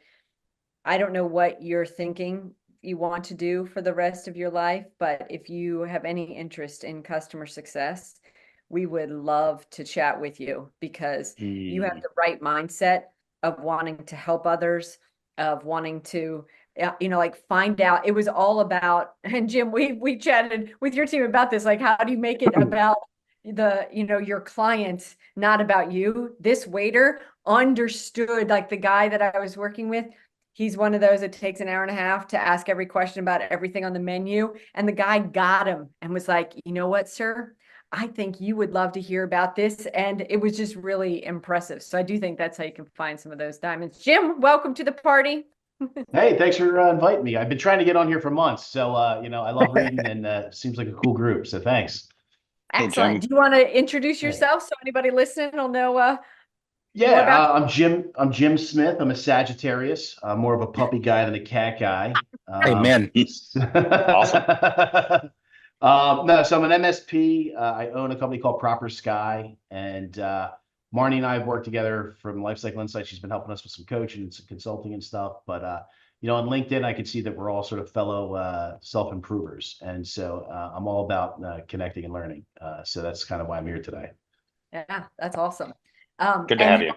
I 0.84 0.98
don't 0.98 1.12
know 1.12 1.26
what 1.26 1.62
you're 1.62 1.86
thinking 1.86 2.54
you 2.82 2.96
want 2.98 3.24
to 3.24 3.34
do 3.34 3.66
for 3.66 3.80
the 3.82 3.94
rest 3.94 4.26
of 4.28 4.36
your 4.36 4.50
life, 4.50 4.86
but 4.98 5.26
if 5.30 5.48
you 5.48 5.80
have 5.82 6.04
any 6.04 6.36
interest 6.36 6.84
in 6.84 7.02
customer 7.02 7.46
success, 7.46 8.20
we 8.68 8.86
would 8.86 9.10
love 9.10 9.68
to 9.70 9.84
chat 9.84 10.20
with 10.20 10.40
you 10.40 10.72
because 10.80 11.36
you 11.66 11.82
have 11.82 11.92
Mm. 11.94 12.02
the 12.02 12.08
right 12.16 12.40
mindset 12.40 13.06
of 13.44 13.60
wanting 13.60 14.04
to 14.06 14.16
help 14.16 14.46
others, 14.46 14.98
of 15.38 15.64
wanting 15.64 16.00
to, 16.02 16.46
Uh, 16.80 16.92
you 17.00 17.08
know, 17.08 17.18
like 17.18 17.36
find 17.48 17.80
out. 17.80 18.06
It 18.06 18.12
was 18.12 18.28
all 18.28 18.60
about, 18.60 19.14
and 19.24 19.48
Jim, 19.48 19.70
we 19.72 19.92
we 19.92 20.16
chatted 20.16 20.74
with 20.80 20.94
your 20.94 21.06
team 21.06 21.22
about 21.24 21.50
this. 21.50 21.64
Like, 21.64 21.80
how 21.80 21.96
do 21.96 22.12
you 22.12 22.18
make 22.18 22.42
it 22.42 22.56
about 22.56 22.96
the, 23.44 23.88
you 23.92 24.04
know, 24.04 24.18
your 24.18 24.40
clients, 24.40 25.16
not 25.36 25.60
about 25.60 25.92
you? 25.92 26.34
This 26.40 26.66
waiter 26.66 27.20
understood, 27.46 28.48
like 28.48 28.68
the 28.68 28.76
guy 28.76 29.08
that 29.08 29.22
I 29.22 29.38
was 29.38 29.56
working 29.56 29.88
with. 29.88 30.06
He's 30.54 30.76
one 30.76 30.94
of 30.94 31.00
those 31.00 31.20
that 31.20 31.32
takes 31.32 31.60
an 31.60 31.68
hour 31.68 31.82
and 31.82 31.90
a 31.90 31.94
half 31.94 32.26
to 32.28 32.38
ask 32.38 32.68
every 32.68 32.84
question 32.84 33.20
about 33.20 33.40
everything 33.40 33.86
on 33.86 33.94
the 33.94 33.98
menu. 33.98 34.54
And 34.74 34.86
the 34.86 34.92
guy 34.92 35.18
got 35.18 35.66
him 35.66 35.88
and 36.02 36.12
was 36.12 36.28
like, 36.28 36.52
you 36.64 36.72
know 36.72 36.88
what, 36.88 37.08
sir? 37.08 37.54
I 37.90 38.06
think 38.06 38.40
you 38.40 38.56
would 38.56 38.72
love 38.72 38.92
to 38.92 39.00
hear 39.00 39.22
about 39.22 39.56
this. 39.56 39.86
And 39.86 40.26
it 40.28 40.38
was 40.38 40.56
just 40.56 40.76
really 40.76 41.24
impressive. 41.24 41.82
So 41.82 41.98
I 41.98 42.02
do 42.02 42.18
think 42.18 42.36
that's 42.36 42.58
how 42.58 42.64
you 42.64 42.72
can 42.72 42.84
find 42.84 43.18
some 43.18 43.32
of 43.32 43.38
those 43.38 43.58
diamonds. 43.58 43.98
Jim, 43.98 44.40
welcome 44.40 44.74
to 44.74 44.84
the 44.84 44.92
party. 44.92 45.46
Hey, 46.12 46.36
thanks 46.38 46.56
for 46.56 46.80
uh, 46.80 46.90
inviting 46.92 47.24
me. 47.24 47.36
I've 47.36 47.48
been 47.48 47.58
trying 47.58 47.78
to 47.78 47.84
get 47.84 47.96
on 47.96 48.08
here 48.08 48.20
for 48.20 48.30
months, 48.30 48.66
so 48.66 48.94
uh, 48.94 49.20
you 49.22 49.28
know 49.28 49.42
I 49.42 49.50
love 49.50 49.68
reading, 49.74 49.98
and 50.00 50.26
uh, 50.26 50.50
seems 50.50 50.76
like 50.78 50.88
a 50.88 50.92
cool 50.92 51.12
group. 51.14 51.46
So 51.46 51.60
thanks. 51.60 52.08
Hey, 52.74 52.84
Excellent. 52.86 53.14
Jim. 53.14 53.28
Do 53.28 53.34
you 53.34 53.40
want 53.40 53.54
to 53.54 53.78
introduce 53.78 54.20
Hey. 54.20 54.28
yourself 54.28 54.62
so 54.62 54.70
anybody 54.82 55.10
listening 55.10 55.56
will 55.56 55.68
know 55.68 55.96
uh, 55.96 56.16
Yeah, 56.94 57.20
about- 57.22 57.50
uh, 57.50 57.54
I'm 57.62 57.68
Jim. 57.68 58.10
I'm 58.16 58.32
Jim 58.32 58.56
Smith. 58.56 58.96
I'm 59.00 59.10
a 59.10 59.14
Sagittarius. 59.16 60.18
I'm 60.22 60.38
more 60.38 60.54
of 60.54 60.60
a 60.62 60.66
puppy 60.66 60.98
guy 60.98 61.24
than 61.24 61.34
a 61.34 61.40
cat 61.40 61.78
guy. 61.78 62.14
Um, 62.48 62.62
Amen. 62.64 63.10
Awesome. 63.74 64.42
Um, 65.80 66.26
no, 66.26 66.42
so 66.42 66.62
I'm 66.62 66.70
an 66.70 66.82
MSP. 66.82 67.56
Uh, 67.56 67.60
I 67.60 67.88
own 67.90 68.10
a 68.12 68.16
company 68.16 68.40
called 68.40 68.60
Proper 68.60 68.88
Sky, 68.88 69.56
and 69.70 70.18
uh, 70.18 70.50
Marnie 70.94 71.16
and 71.16 71.26
I 71.26 71.34
have 71.34 71.46
worked 71.46 71.64
together 71.64 72.16
from 72.20 72.40
Lifecycle 72.42 72.80
Insights. 72.80 73.08
She's 73.08 73.18
been 73.18 73.30
helping 73.30 73.50
us 73.52 73.62
with 73.62 73.72
some 73.72 73.84
coaching 73.86 74.22
and 74.22 74.34
some 74.34 74.46
consulting 74.46 74.92
and 74.92 75.02
stuff. 75.02 75.38
But 75.46 75.64
uh, 75.64 75.80
you 76.20 76.28
know, 76.28 76.36
on 76.36 76.48
LinkedIn, 76.48 76.84
I 76.84 76.92
can 76.92 77.04
see 77.04 77.20
that 77.22 77.34
we're 77.36 77.50
all 77.50 77.62
sort 77.62 77.80
of 77.80 77.90
fellow 77.90 78.34
uh, 78.34 78.76
self 78.80 79.12
improvers, 79.12 79.78
and 79.82 80.06
so 80.06 80.46
uh, 80.50 80.72
I'm 80.76 80.86
all 80.86 81.04
about 81.04 81.42
uh, 81.44 81.60
connecting 81.66 82.04
and 82.04 82.12
learning. 82.12 82.44
Uh, 82.60 82.84
so 82.84 83.02
that's 83.02 83.24
kind 83.24 83.40
of 83.40 83.48
why 83.48 83.58
I'm 83.58 83.66
here 83.66 83.80
today. 83.82 84.10
Yeah, 84.72 85.04
that's 85.18 85.36
awesome. 85.36 85.72
Um, 86.18 86.46
Good 86.46 86.58
to 86.58 86.64
have 86.64 86.82
you. 86.82 86.92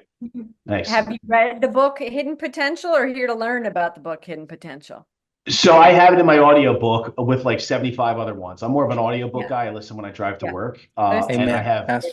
Nice. 0.65 0.89
Have 0.89 1.11
you 1.11 1.17
read 1.27 1.61
the 1.61 1.67
book 1.67 1.99
Hidden 1.99 2.37
Potential 2.37 2.91
or 2.91 3.07
here 3.07 3.27
to 3.27 3.33
learn 3.33 3.65
about 3.65 3.95
the 3.95 4.01
book 4.01 4.23
Hidden 4.23 4.47
Potential? 4.47 5.05
So 5.47 5.77
I 5.77 5.91
have 5.91 6.13
it 6.13 6.19
in 6.19 6.25
my 6.25 6.39
audiobook 6.39 7.13
with 7.17 7.45
like 7.45 7.59
75 7.59 8.17
other 8.17 8.33
ones. 8.33 8.63
I'm 8.63 8.71
more 8.71 8.85
of 8.85 8.91
an 8.91 8.97
audiobook 8.97 9.43
Yeah. 9.43 9.49
guy. 9.49 9.65
I 9.65 9.71
listen 9.71 9.95
when 9.95 10.05
I 10.05 10.11
drive 10.11 10.37
to 10.39 10.47
Yeah. 10.47 10.51
work. 10.53 10.87
Uh, 10.97 11.25
and 11.29 11.51
I 11.51 11.61
have, 11.61 11.85
That's- 11.87 12.11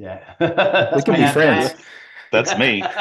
yeah. 0.00 0.94
We 0.96 1.02
can 1.02 1.14
be 1.14 1.26
friends. 1.28 1.74
That's 2.32 2.56
me. 2.58 2.82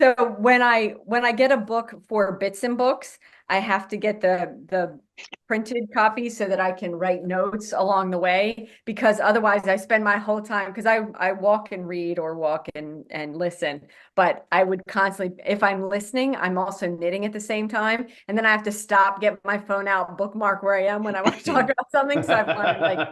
So 0.00 0.34
when 0.38 0.60
I 0.60 0.96
when 1.04 1.24
I 1.24 1.30
get 1.30 1.52
a 1.52 1.56
book 1.56 1.94
for 2.08 2.32
Bits 2.32 2.64
and 2.64 2.76
Books, 2.76 3.18
I 3.48 3.58
have 3.58 3.88
to 3.88 3.96
get 3.96 4.20
the 4.20 4.58
the 4.68 4.98
printed 5.46 5.84
copy 5.94 6.28
so 6.28 6.46
that 6.46 6.58
I 6.58 6.72
can 6.72 6.94
write 6.94 7.24
notes 7.24 7.72
along 7.76 8.10
the 8.10 8.18
way 8.18 8.68
because 8.84 9.20
otherwise 9.20 9.68
I 9.68 9.76
spend 9.76 10.02
my 10.02 10.16
whole 10.16 10.40
time 10.40 10.70
because 10.70 10.86
I 10.86 11.00
I 11.16 11.32
walk 11.32 11.70
and 11.72 11.86
read 11.86 12.18
or 12.18 12.36
walk 12.36 12.68
and 12.74 13.04
and 13.10 13.36
listen, 13.36 13.82
but 14.16 14.46
I 14.50 14.64
would 14.64 14.82
constantly 14.86 15.42
if 15.46 15.62
I'm 15.62 15.88
listening, 15.88 16.36
I'm 16.36 16.58
also 16.58 16.88
knitting 16.88 17.24
at 17.26 17.32
the 17.32 17.40
same 17.40 17.68
time, 17.68 18.06
and 18.28 18.36
then 18.36 18.46
I 18.46 18.50
have 18.50 18.64
to 18.64 18.72
stop, 18.72 19.20
get 19.20 19.44
my 19.44 19.58
phone 19.58 19.88
out, 19.88 20.16
bookmark 20.16 20.62
where 20.62 20.76
I 20.76 20.84
am 20.84 21.02
when 21.02 21.14
I 21.14 21.22
want 21.22 21.38
to 21.38 21.44
talk 21.52 21.64
about 21.64 21.90
something. 21.92 22.22
So 22.22 22.34
I've 22.34 22.48
learned 22.48 22.80
like 22.80 23.08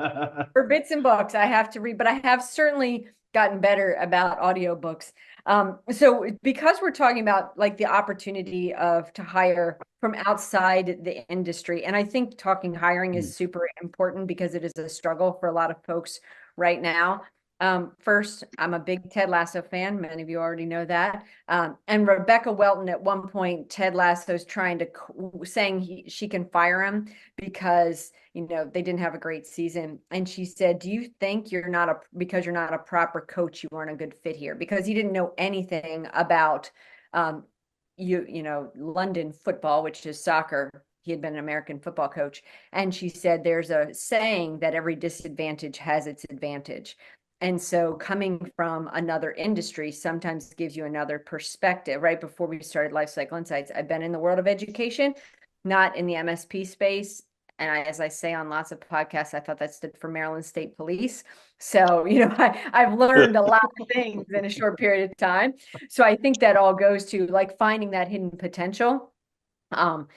for 0.53 0.67
bits 0.67 0.91
and 0.91 1.03
books 1.03 1.35
i 1.35 1.47
have 1.47 1.71
to 1.71 1.81
read 1.81 1.99
but 1.99 2.07
i 2.07 2.15
have 2.25 2.43
certainly 2.43 3.07
gotten 3.35 3.61
better 3.61 3.95
about 4.01 4.41
audiobooks 4.41 5.13
um, 5.47 5.79
so 5.91 6.27
because 6.43 6.79
we're 6.81 6.93
talking 6.93 7.23
about 7.23 7.59
like 7.59 7.77
the 7.77 7.87
opportunity 7.87 8.73
of 8.75 9.13
to 9.15 9.23
hire 9.23 9.79
from 10.01 10.15
outside 10.27 10.99
the 11.03 11.27
industry 11.29 11.85
and 11.85 11.97
i 11.97 12.05
think 12.05 12.37
talking 12.39 12.75
hiring 12.75 13.15
is 13.15 13.37
super 13.37 13.69
important 13.83 14.27
because 14.27 14.55
it 14.55 14.65
is 14.65 14.73
a 14.77 14.89
struggle 14.89 15.37
for 15.41 15.49
a 15.49 15.53
lot 15.53 15.71
of 15.71 15.77
folks 15.85 16.21
right 16.57 16.81
now. 16.81 17.23
Um, 17.61 17.93
first 18.01 18.45
i'm 18.59 18.75
a 18.75 18.79
big 18.79 19.09
ted 19.11 19.31
lasso 19.31 19.63
fan 19.63 20.01
many 20.01 20.23
of 20.23 20.29
you 20.29 20.39
already 20.39 20.67
know 20.67 20.85
that. 20.85 21.25
Um, 21.49 21.77
and 21.87 22.07
rebecca 22.07 22.51
welton 22.53 22.89
at 22.89 23.01
one 23.01 23.29
point 23.29 23.71
ted 23.71 23.95
lasso's 23.95 24.45
trying 24.45 24.79
to 24.81 24.89
saying 25.45 25.81
he, 25.81 26.05
she 26.09 26.29
can 26.29 26.45
fire 26.47 26.83
him 26.83 27.07
because 27.37 28.13
you 28.35 28.47
know 28.49 28.65
they 28.73 28.83
didn't 28.83 29.01
have 29.01 29.15
a 29.15 29.19
great 29.19 29.47
season. 29.47 29.99
And 30.11 30.29
she 30.29 30.45
said 30.45 30.79
do 30.79 30.91
you 30.91 31.11
think 31.21 31.53
you're 31.53 31.69
not 31.69 31.89
a 31.89 31.97
because 32.17 32.45
you're 32.45 32.55
not 32.55 32.75
a 32.75 32.79
proper 32.79 33.21
coach 33.21 33.63
you 33.63 33.69
aren't 33.73 33.91
a 33.91 33.97
good 33.97 34.15
fit 34.15 34.37
here? 34.37 34.55
Because 34.55 34.87
he 34.87 34.95
didn't 34.95 35.13
know 35.13 35.33
anything 35.39 36.09
about 36.15 36.71
um 37.13 37.45
you 37.97 38.25
you 38.29 38.43
know 38.43 38.71
london 38.75 39.33
football 39.33 39.83
which 39.83 40.07
is 40.07 40.23
soccer. 40.23 40.71
He 41.03 41.11
had 41.11 41.21
been 41.21 41.35
an 41.35 41.41
american 41.41 41.79
football 41.79 42.09
coach. 42.09 42.43
And 42.73 42.95
she 42.95 43.09
said 43.09 43.45
there's 43.45 43.71
a 43.71 43.93
saying 43.93 44.61
that 44.61 44.75
every 44.75 44.97
disadvantage 44.97 45.79
has 45.79 46.07
its 46.07 46.25
advantage. 46.31 46.97
And 47.43 47.61
so 47.61 47.95
coming 47.95 48.53
from 48.57 48.89
another 48.93 49.33
industry 49.33 49.91
sometimes 49.91 50.55
gives 50.55 50.77
you 50.77 50.85
another 50.85 51.19
perspective. 51.19 52.01
Right 52.01 52.21
before 52.21 52.47
we 52.47 52.63
started 52.63 52.93
life 52.93 53.11
cycle 53.11 53.37
insights 53.37 53.71
i've 53.75 53.89
been 53.89 54.03
in 54.03 54.13
the 54.13 54.19
world 54.19 54.39
of 54.39 54.47
education 54.47 55.15
not 55.65 55.97
in 55.97 56.07
the 56.07 56.15
msp 56.15 56.67
space 56.67 57.23
and 57.59 57.71
I, 57.71 57.83
as 57.83 58.01
I 58.01 58.09
say 58.09 58.35
on 58.35 58.49
lots 58.49 58.73
of 58.73 58.81
podcasts, 58.81 59.35
I 59.35 59.41
thought 59.41 59.59
that 59.59 59.75
stood 59.75 59.97
for 59.99 60.09
Maryland 60.09 60.45
State 60.45 60.77
Police. 60.77 61.25
So, 61.59 62.05
you 62.07 62.21
know, 62.21 62.35
I, 62.39 62.61
I've 62.73 62.95
learned 62.95 63.37
a 63.37 63.43
lot 63.43 63.71
of 63.81 63.89
things 63.93 64.27
in 64.33 64.45
a 64.45 64.51
short 64.51 64.79
period 64.79 65.11
of 65.11 65.17
time. 65.17 65.55
So 65.89 66.05
I 66.05 66.17
think 66.17 66.41
that 66.41 66.57
all 66.57 66.75
goes 66.75 67.05
to 67.07 67.27
like 67.27 67.59
finding 67.59 67.91
that 67.91 68.09
hidden 68.09 68.31
potential. 68.31 69.13
Um, 69.71 70.09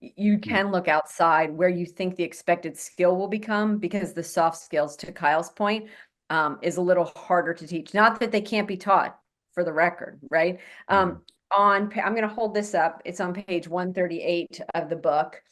you 0.00 0.38
can 0.38 0.72
look 0.72 0.88
outside 0.88 1.52
where 1.52 1.68
you 1.68 1.86
think 1.86 2.16
the 2.16 2.24
expected 2.24 2.76
skill 2.76 3.16
will 3.16 3.28
become 3.28 3.78
because 3.78 4.12
the 4.12 4.22
soft 4.22 4.58
skills, 4.58 4.96
to 4.96 5.12
Kyle's 5.12 5.50
point, 5.50 5.88
um, 6.30 6.58
is 6.62 6.76
a 6.76 6.82
little 6.82 7.04
harder 7.04 7.54
to 7.54 7.66
teach. 7.66 7.94
Not 7.94 8.18
that 8.20 8.32
they 8.32 8.40
can't 8.40 8.66
be 8.66 8.76
taught, 8.76 9.16
for 9.54 9.64
the 9.64 9.72
record, 9.72 10.18
right? 10.30 10.58
Um, 10.88 11.22
on, 11.56 11.92
I'm 12.02 12.14
going 12.14 12.28
to 12.28 12.34
hold 12.34 12.54
this 12.54 12.74
up. 12.74 13.02
It's 13.04 13.20
on 13.20 13.34
page 13.34 13.68
138 13.68 14.60
of 14.74 14.88
the 14.88 14.96
book 14.96 15.42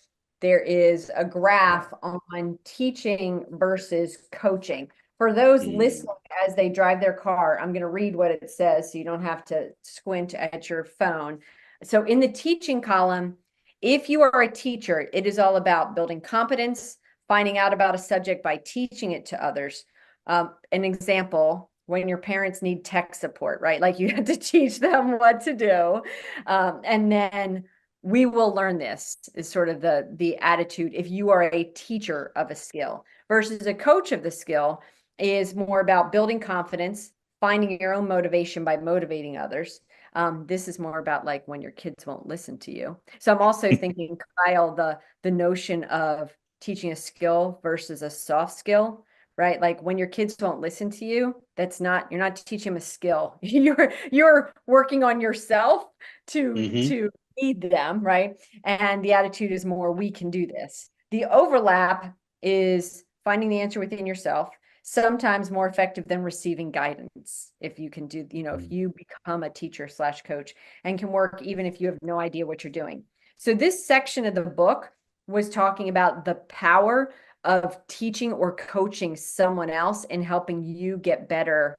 there 0.40 0.60
is 0.60 1.10
a 1.14 1.24
graph 1.24 1.92
on 2.02 2.58
teaching 2.64 3.44
versus 3.50 4.18
coaching. 4.32 4.90
For 5.18 5.32
those 5.32 5.64
Mm. 5.66 5.76
listening 5.76 6.14
as 6.46 6.54
they 6.54 6.70
drive 6.70 7.00
their 7.00 7.12
car, 7.12 7.58
I'm 7.60 7.72
going 7.72 7.82
to 7.82 7.88
read 7.88 8.16
what 8.16 8.30
it 8.30 8.50
says 8.50 8.90
so 8.90 8.98
you 8.98 9.04
don't 9.04 9.22
have 9.22 9.44
to 9.46 9.70
squint 9.82 10.34
at 10.34 10.70
your 10.70 10.84
phone. 10.84 11.40
So, 11.82 12.04
in 12.04 12.20
the 12.20 12.28
teaching 12.28 12.80
column, 12.80 13.36
if 13.82 14.08
you 14.08 14.22
are 14.22 14.42
a 14.42 14.50
teacher, 14.50 15.08
it 15.12 15.26
is 15.26 15.38
all 15.38 15.56
about 15.56 15.94
building 15.94 16.20
competence, 16.20 16.98
finding 17.28 17.58
out 17.58 17.72
about 17.72 17.94
a 17.94 17.98
subject 17.98 18.42
by 18.42 18.56
teaching 18.58 19.12
it 19.12 19.26
to 19.26 19.42
others. 19.44 19.84
Um, 20.26 20.54
an 20.72 20.84
example 20.84 21.70
when 21.86 22.08
your 22.08 22.18
parents 22.18 22.62
need 22.62 22.84
tech 22.84 23.14
support, 23.14 23.60
right? 23.60 23.80
Like 23.80 23.98
you 23.98 24.08
have 24.14 24.24
to 24.26 24.36
teach 24.36 24.78
them 24.80 25.18
what 25.18 25.40
to 25.42 25.54
do. 25.54 26.02
Um, 26.46 26.80
and 26.84 27.10
then 27.10 27.64
we 28.02 28.26
will 28.26 28.54
learn 28.54 28.78
this 28.78 29.16
is 29.34 29.48
sort 29.48 29.68
of 29.68 29.80
the 29.80 30.08
the 30.16 30.36
attitude 30.38 30.92
if 30.94 31.10
you 31.10 31.30
are 31.30 31.50
a 31.52 31.64
teacher 31.74 32.32
of 32.36 32.50
a 32.50 32.54
skill 32.54 33.04
versus 33.28 33.66
a 33.66 33.74
coach 33.74 34.12
of 34.12 34.22
the 34.22 34.30
skill 34.30 34.82
is 35.18 35.54
more 35.54 35.80
about 35.80 36.12
building 36.12 36.40
confidence 36.40 37.12
finding 37.40 37.80
your 37.80 37.94
own 37.94 38.06
motivation 38.06 38.64
by 38.64 38.76
motivating 38.76 39.38
others. 39.38 39.80
Um, 40.14 40.44
this 40.46 40.68
is 40.68 40.78
more 40.78 40.98
about 40.98 41.24
like 41.24 41.48
when 41.48 41.62
your 41.62 41.70
kids 41.70 42.04
won't 42.06 42.26
listen 42.26 42.58
to 42.58 42.70
you. 42.70 42.98
So 43.18 43.32
i'm 43.32 43.40
also 43.42 43.72
thinking 43.74 44.18
kyle 44.46 44.74
the 44.74 44.98
the 45.22 45.30
notion 45.30 45.84
of 45.84 46.36
teaching 46.60 46.92
a 46.92 46.96
skill 46.96 47.60
versus 47.62 48.02
a 48.02 48.10
soft 48.10 48.58
skill 48.58 49.04
right? 49.36 49.58
Like 49.60 49.82
when 49.82 49.96
your 49.96 50.08
kids 50.08 50.36
won't 50.38 50.60
listen 50.60 50.90
to 50.90 51.04
you 51.06 51.42
that's 51.56 51.80
not 51.80 52.10
you're 52.10 52.20
not 52.20 52.36
teaching 52.36 52.72
them 52.72 52.76
a 52.76 52.80
skill. 52.80 53.38
You're 53.42 53.92
you're 54.12 54.52
working 54.66 55.02
on 55.04 55.20
yourself 55.20 55.86
to 56.28 56.68
Mhm. 56.72 56.82
to 56.82 57.10
lead 57.40 57.60
them, 57.60 58.00
right? 58.00 58.36
And 58.64 59.04
the 59.04 59.12
attitude 59.12 59.52
is 59.52 59.64
more, 59.64 59.92
we 59.92 60.10
can 60.10 60.30
do 60.30 60.46
this. 60.46 60.90
The 61.10 61.24
overlap 61.26 62.14
is 62.42 63.04
finding 63.24 63.48
the 63.48 63.60
answer 63.60 63.80
within 63.80 64.06
yourself, 64.06 64.50
sometimes 64.82 65.50
more 65.50 65.68
effective 65.68 66.06
than 66.08 66.22
receiving 66.22 66.70
guidance. 66.70 67.52
If 67.60 67.78
you 67.78 67.90
can 67.90 68.06
do, 68.06 68.26
you 68.30 68.42
know, 68.42 68.54
if 68.54 68.62
mm. 68.62 68.72
you 68.72 68.94
become 68.96 69.42
a 69.42 69.50
teacher 69.50 69.88
slash 69.88 70.22
coach 70.22 70.54
and 70.84 70.98
can 70.98 71.12
work 71.12 71.42
even 71.42 71.66
if 71.66 71.80
you 71.80 71.88
have 71.88 71.98
no 72.02 72.18
idea 72.18 72.46
what 72.46 72.64
you're 72.64 72.72
doing. 72.72 73.04
So 73.36 73.54
this 73.54 73.86
section 73.86 74.26
of 74.26 74.34
the 74.34 74.42
book 74.42 74.90
was 75.26 75.48
talking 75.48 75.88
about 75.88 76.24
the 76.24 76.34
power 76.34 77.12
of 77.44 77.78
teaching 77.86 78.32
or 78.32 78.54
coaching 78.54 79.16
someone 79.16 79.70
else 79.70 80.04
and 80.10 80.24
helping 80.24 80.62
you 80.62 80.98
get 80.98 81.28
better 81.28 81.76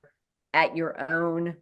at 0.53 0.75
your 0.75 1.11
own 1.11 1.55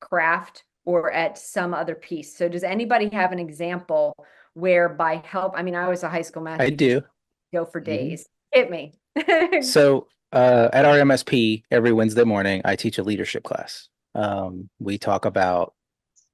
craft 0.00 0.64
or 0.88 1.12
at 1.12 1.36
some 1.36 1.74
other 1.74 1.94
piece. 1.94 2.34
So 2.34 2.48
does 2.48 2.64
anybody 2.64 3.10
have 3.12 3.30
an 3.30 3.38
example 3.38 4.14
where 4.54 4.88
by 4.88 5.16
help, 5.16 5.52
I 5.54 5.62
mean, 5.62 5.74
I 5.74 5.86
was 5.86 6.02
a 6.02 6.08
high 6.08 6.22
school 6.22 6.42
math 6.42 6.62
I 6.62 6.70
teacher, 6.70 6.76
do. 6.76 7.02
go 7.52 7.66
for 7.66 7.78
Mhm. 7.78 7.84
days. 7.84 8.26
Hit 8.52 8.70
me. 8.70 8.94
So 9.62 10.06
uh, 10.32 10.70
at 10.72 10.86
our 10.86 10.96
MSP, 10.96 11.64
every 11.70 11.92
Wednesday 11.92 12.24
morning, 12.24 12.62
I 12.64 12.74
teach 12.74 12.96
a 12.96 13.02
leadership 13.02 13.44
class. 13.44 13.90
Um, 14.14 14.70
we 14.78 14.96
talk 14.96 15.26
about 15.26 15.74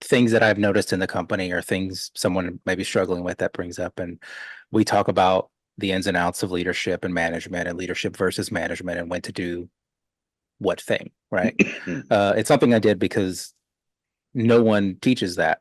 things 0.01 0.31
that 0.31 0.45
I've 0.45 0.59
noticed 0.59 0.93
in 0.93 1.01
the 1.01 1.09
company 1.09 1.51
or 1.51 1.61
things 1.61 2.13
someone 2.15 2.61
may 2.65 2.77
be 2.77 2.85
struggling 2.85 3.25
with 3.25 3.39
that 3.39 3.55
brings 3.55 3.81
up. 3.81 3.99
And 3.99 4.23
we 4.71 4.85
talk 4.85 5.09
about 5.09 5.51
the 5.79 5.91
ins 5.91 6.07
and 6.07 6.17
outs 6.17 6.45
of 6.45 6.53
leadership 6.53 7.05
and 7.05 7.13
management 7.13 7.67
and 7.67 7.77
leadership 7.77 8.17
versus 8.17 8.53
management 8.53 9.01
and 9.01 9.11
when 9.11 9.23
to 9.23 9.33
do 9.33 9.69
what 10.59 10.81
thing, 10.81 11.11
right? 11.33 11.61
uh, 12.11 12.35
it's 12.37 12.47
something 12.47 12.73
I 12.73 12.79
did 12.79 13.01
because 13.01 13.53
no 14.35 14.63
one 14.63 14.97
teaches 15.01 15.37
that 15.37 15.61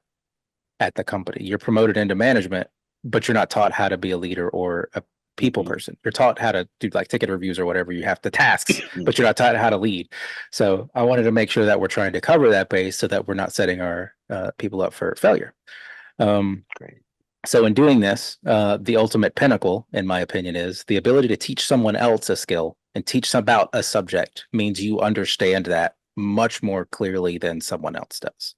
at 0.80 0.96
the 0.96 1.04
company. 1.04 1.46
You're 1.46 1.58
promoted 1.60 1.98
into 1.98 2.16
management, 2.16 2.68
but 3.04 3.28
you're 3.28 3.36
not 3.36 3.50
taught 3.50 3.72
how 3.72 3.88
to 3.90 3.98
be 3.98 4.12
a 4.12 4.18
leader 4.18 4.50
or 4.50 4.90
a 4.96 5.04
people 5.38 5.64
Mhm. 5.64 5.68
person. 5.68 5.98
You're 6.04 6.12
taught 6.12 6.38
how 6.40 6.52
to 6.52 6.68
do 6.80 6.90
like 6.94 7.08
ticket 7.08 7.30
reviews 7.30 7.58
or 7.58 7.66
whatever 7.66 7.92
you 7.92 8.04
have 8.04 8.22
to 8.22 8.30
tasks, 8.30 8.80
but 9.06 9.18
you're 9.18 9.26
not 9.26 9.38
taught 9.38 9.56
how 9.56 9.70
to 9.70 9.78
lead. 9.78 10.10
So 10.52 10.90
I 10.94 11.04
wanted 11.04 11.24
to 11.24 11.32
make 11.32 11.50
sure 11.50 11.66
that 11.66 11.80
we're 11.80 11.88
trying 11.88 12.14
to 12.14 12.22
cover 12.22 12.50
that 12.50 12.70
base 12.70 12.98
so 12.98 13.08
that 13.08 13.28
we're 13.28 13.34
not 13.34 13.54
setting 13.54 13.82
our 13.82 14.14
uh, 14.30 14.52
people 14.58 14.82
up 14.82 14.94
for 14.94 15.16
failure. 15.16 15.54
Um, 16.20 16.66
Great. 16.76 17.00
so 17.46 17.66
in 17.66 17.74
doing 17.74 18.00
this, 18.00 18.38
uh, 18.46 18.78
the 18.80 18.96
ultimate 18.98 19.36
pinnacle, 19.36 19.88
in 19.94 20.06
my 20.06 20.20
opinion, 20.20 20.56
is 20.56 20.84
the 20.88 20.98
ability 20.98 21.28
to 21.30 21.38
teach 21.38 21.66
someone 21.66 21.96
else 21.96 22.30
a 22.30 22.36
skill 22.36 22.78
and 22.96 23.06
teach 23.06 23.30
some 23.30 23.40
about 23.40 23.70
a 23.74 23.82
subject 23.82 24.46
means 24.54 24.82
you 24.84 25.00
understand 25.00 25.66
that 25.66 25.96
much 26.16 26.62
more 26.62 26.86
clearly 26.86 27.40
than 27.40 27.60
someone 27.60 27.96
else 27.96 28.20
does. 28.20 28.54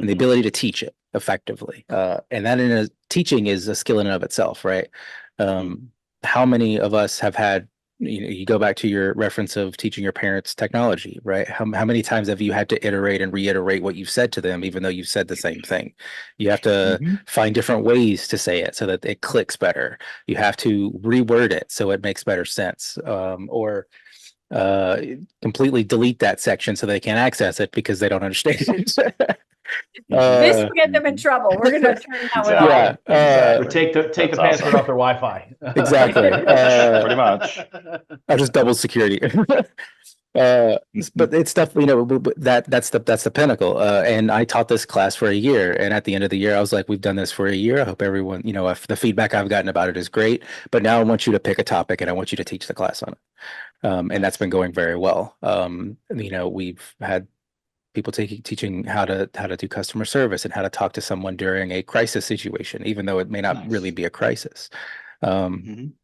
And 0.00 0.08
the 0.08 0.12
Mhm. 0.12 0.16
ability 0.16 0.42
to 0.42 0.50
teach 0.50 0.82
it 0.82 0.94
effectively. 1.14 1.84
Uh, 1.88 2.18
and 2.30 2.44
that 2.46 2.60
in 2.60 2.70
a 2.72 2.88
teaching 3.08 3.46
is 3.46 3.68
a 3.68 3.74
skill 3.74 4.00
in 4.00 4.06
and 4.06 4.14
of 4.16 4.22
itself, 4.22 4.64
right? 4.64 4.88
Um, 5.38 5.90
how 6.22 6.44
many 6.46 6.78
of 6.78 6.92
us 6.94 7.18
have 7.20 7.34
had, 7.36 7.68
you 7.98 8.20
know, 8.20 8.28
you 8.28 8.44
go 8.44 8.58
back 8.58 8.76
to 8.76 8.88
your 8.88 9.14
reference 9.14 9.56
of 9.56 9.76
teaching 9.78 10.04
your 10.04 10.12
parents 10.12 10.54
technology, 10.54 11.18
right? 11.24 11.48
How, 11.48 11.64
how 11.72 11.84
many 11.86 12.02
times 12.02 12.28
have 12.28 12.42
you 12.42 12.52
had 12.52 12.68
to 12.70 12.86
iterate 12.86 13.22
and 13.22 13.32
reiterate 13.32 13.82
what 13.82 13.94
you've 13.94 14.10
said 14.10 14.32
to 14.32 14.40
them, 14.42 14.64
even 14.64 14.82
though 14.82 14.90
you've 14.90 15.08
said 15.08 15.28
the 15.28 15.36
same 15.36 15.62
thing? 15.62 15.94
You 16.38 16.50
have 16.50 16.60
to 16.62 17.00
Mhm. 17.00 17.20
find 17.26 17.54
different 17.54 17.84
ways 17.84 18.28
to 18.28 18.38
say 18.38 18.60
it 18.60 18.74
so 18.76 18.84
that 18.86 19.04
it 19.04 19.22
clicks 19.22 19.56
better. 19.56 19.98
You 20.26 20.36
have 20.36 20.56
to 20.58 20.90
reword 21.02 21.52
it 21.52 21.70
so 21.72 21.90
it 21.90 22.02
makes 22.02 22.22
better 22.24 22.44
sense. 22.44 22.98
Um, 23.04 23.48
or 23.50 23.86
uh, 24.50 25.00
completely 25.42 25.84
delete 25.84 26.20
that 26.20 26.40
section 26.40 26.76
so 26.76 26.86
they 26.86 27.00
can't 27.00 27.18
access 27.18 27.60
it 27.60 27.72
because 27.72 28.00
they 28.00 28.08
don't 28.08 28.24
understand 28.24 28.58
it. 28.60 28.92
This 30.08 30.56
Uh, 30.56 30.64
will 30.68 30.74
get 30.74 30.92
them 30.92 31.06
in 31.06 31.16
trouble. 31.16 31.50
We're 31.62 31.72
gonna 31.72 31.94
turn 32.00 32.12
that 32.34 32.44
one 32.44 32.52
Exactly. 32.54 32.68
off. 32.72 32.96
Yeah, 33.08 33.56
uh, 33.58 33.62
Or 33.62 33.64
take 33.64 33.92
the, 33.92 34.08
take 34.08 34.30
the 34.32 34.36
password 34.38 34.68
awesome. 34.68 34.80
off 34.80 34.86
their 34.86 34.94
Wi-Fi. 34.96 35.54
Exactly. 35.76 36.28
Uh, 36.46 37.00
Pretty 37.00 37.16
much. 37.16 37.58
I 38.28 38.36
just 38.36 38.52
double 38.52 38.74
security. 38.74 39.20
uh, 40.34 40.76
but 41.14 41.32
it's 41.32 41.50
stuff 41.50 41.74
you 41.74 41.86
know 41.86 42.04
w- 42.04 42.20
w- 42.20 42.34
that 42.36 42.68
that's 42.70 42.90
the 42.90 42.98
that's 42.98 43.24
the 43.24 43.30
pinnacle. 43.30 43.78
Uh, 43.78 44.02
and 44.06 44.30
I 44.30 44.44
taught 44.44 44.68
this 44.68 44.84
class 44.84 45.16
for 45.16 45.28
a 45.28 45.34
year, 45.34 45.72
and 45.72 45.94
at 45.94 46.04
the 46.04 46.14
end 46.14 46.24
of 46.24 46.30
the 46.30 46.36
year, 46.38 46.54
I 46.54 46.60
was 46.60 46.72
like, 46.74 46.88
"We've 46.88 47.00
done 47.00 47.16
this 47.16 47.32
for 47.32 47.46
a 47.46 47.54
year. 47.54 47.80
I 47.80 47.84
hope 47.84 48.02
everyone, 48.02 48.42
you 48.44 48.52
know, 48.52 48.68
if 48.68 48.86
the 48.86 48.96
feedback 48.96 49.32
I've 49.34 49.48
gotten 49.48 49.68
about 49.70 49.88
it 49.88 49.96
is 49.96 50.08
great. 50.10 50.42
But 50.70 50.82
now 50.82 51.00
I 51.00 51.04
want 51.04 51.26
you 51.26 51.32
to 51.32 51.40
pick 51.40 51.58
a 51.58 51.64
topic, 51.64 52.00
and 52.02 52.10
I 52.10 52.12
want 52.12 52.32
you 52.32 52.36
to 52.36 52.44
teach 52.44 52.66
the 52.66 52.74
class 52.74 53.02
on 53.02 53.12
it. 53.14 53.18
Um, 53.82 54.10
and 54.10 54.22
that's 54.22 54.36
been 54.36 54.50
going 54.50 54.72
very 54.72 54.96
well. 54.96 55.36
Um, 55.42 55.96
you 56.14 56.30
know, 56.30 56.48
we've 56.48 56.94
had 57.00 57.26
people 57.96 58.12
taking 58.12 58.42
teaching 58.42 58.84
how 58.84 59.04
to 59.06 59.28
how 59.34 59.46
to 59.46 59.56
do 59.56 59.66
customer 59.66 60.04
service 60.04 60.44
and 60.44 60.52
how 60.54 60.62
to 60.62 60.68
talk 60.68 60.92
to 60.92 61.00
someone 61.00 61.34
during 61.34 61.72
a 61.72 61.82
crisis 61.82 62.24
situation, 62.26 62.86
even 62.86 63.06
though 63.06 63.18
it 63.18 63.30
may 63.30 63.40
not 63.40 63.56
really 63.68 63.90
be 63.90 64.04
a 64.04 64.10
crisis. 64.10 64.68
Um, 65.22 65.94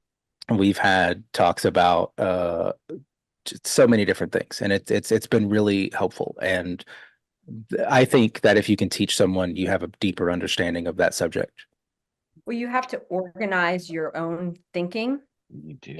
Mhm. 0.50 0.58
we've 0.58 0.78
had 0.78 1.22
talks 1.32 1.64
about 1.64 2.12
uh 2.18 2.72
so 3.64 3.87
many 3.87 4.04
different 4.04 4.32
things 4.32 4.62
and 4.62 4.72
it's 4.72 4.90
it's 4.90 5.11
it's 5.12 5.26
been 5.26 5.49
really 5.49 5.90
helpful 6.00 6.37
and 6.42 6.84
i 7.88 8.04
think 8.04 8.40
that 8.40 8.56
if 8.56 8.68
you 8.68 8.76
can 8.76 8.88
teach 8.88 9.16
someone 9.16 9.56
you 9.56 9.68
have 9.68 9.82
a 9.82 9.90
deeper 10.00 10.30
understanding 10.30 10.87
of 10.87 10.96
that 10.96 11.14
subject 11.14 11.56
Well, 12.46 12.56
you 12.56 12.68
have 12.78 12.88
to 12.88 12.99
organize 13.08 13.84
your 13.90 14.16
own 14.16 14.56
thinking 14.72 15.20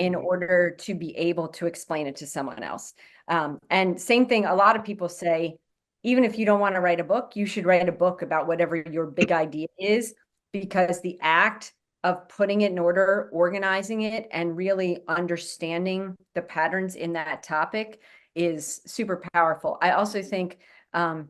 in 0.07 0.15
order 0.15 0.75
to 0.87 0.95
be 0.95 1.11
able 1.31 1.49
to 1.59 1.67
explain 1.67 2.07
it 2.07 2.17
to 2.17 2.27
someone 2.27 2.63
else. 2.63 2.95
Um, 3.29 3.59
and 3.69 4.01
same 4.01 4.25
thing, 4.27 4.47
a 4.47 4.55
lot 4.55 4.77
of 4.77 4.83
people 4.91 5.09
say, 5.09 5.57
even 6.03 6.25
if 6.25 6.39
you 6.39 6.47
don't 6.47 6.61
want 6.61 6.75
to 6.75 6.81
write 6.81 7.01
a 7.01 7.05
book, 7.05 7.37
you 7.37 7.47
should 7.47 7.67
write 7.67 7.89
a 7.89 7.93
book 7.93 8.23
about 8.23 8.47
whatever 8.47 8.77
your 8.77 9.07
big 9.07 9.33
idea 9.33 9.69
is, 9.79 10.15
because 10.53 11.01
the 11.01 11.19
act 11.21 11.73
of 12.05 12.29
putting 12.29 12.63
it 12.63 12.73
in 12.73 12.79
order, 12.79 13.31
organizing 13.33 14.03
it, 14.03 14.29
and 14.33 14.57
really 14.57 15.03
understanding 15.07 16.17
the 16.35 16.43
patterns 16.43 16.97
in 16.97 17.13
that 17.13 17.43
topic 17.43 18.01
is 18.35 18.81
super 18.87 19.23
powerful. 19.33 19.79
I 19.81 19.93
also 19.93 20.23
think, 20.23 20.59
um, 20.93 21.29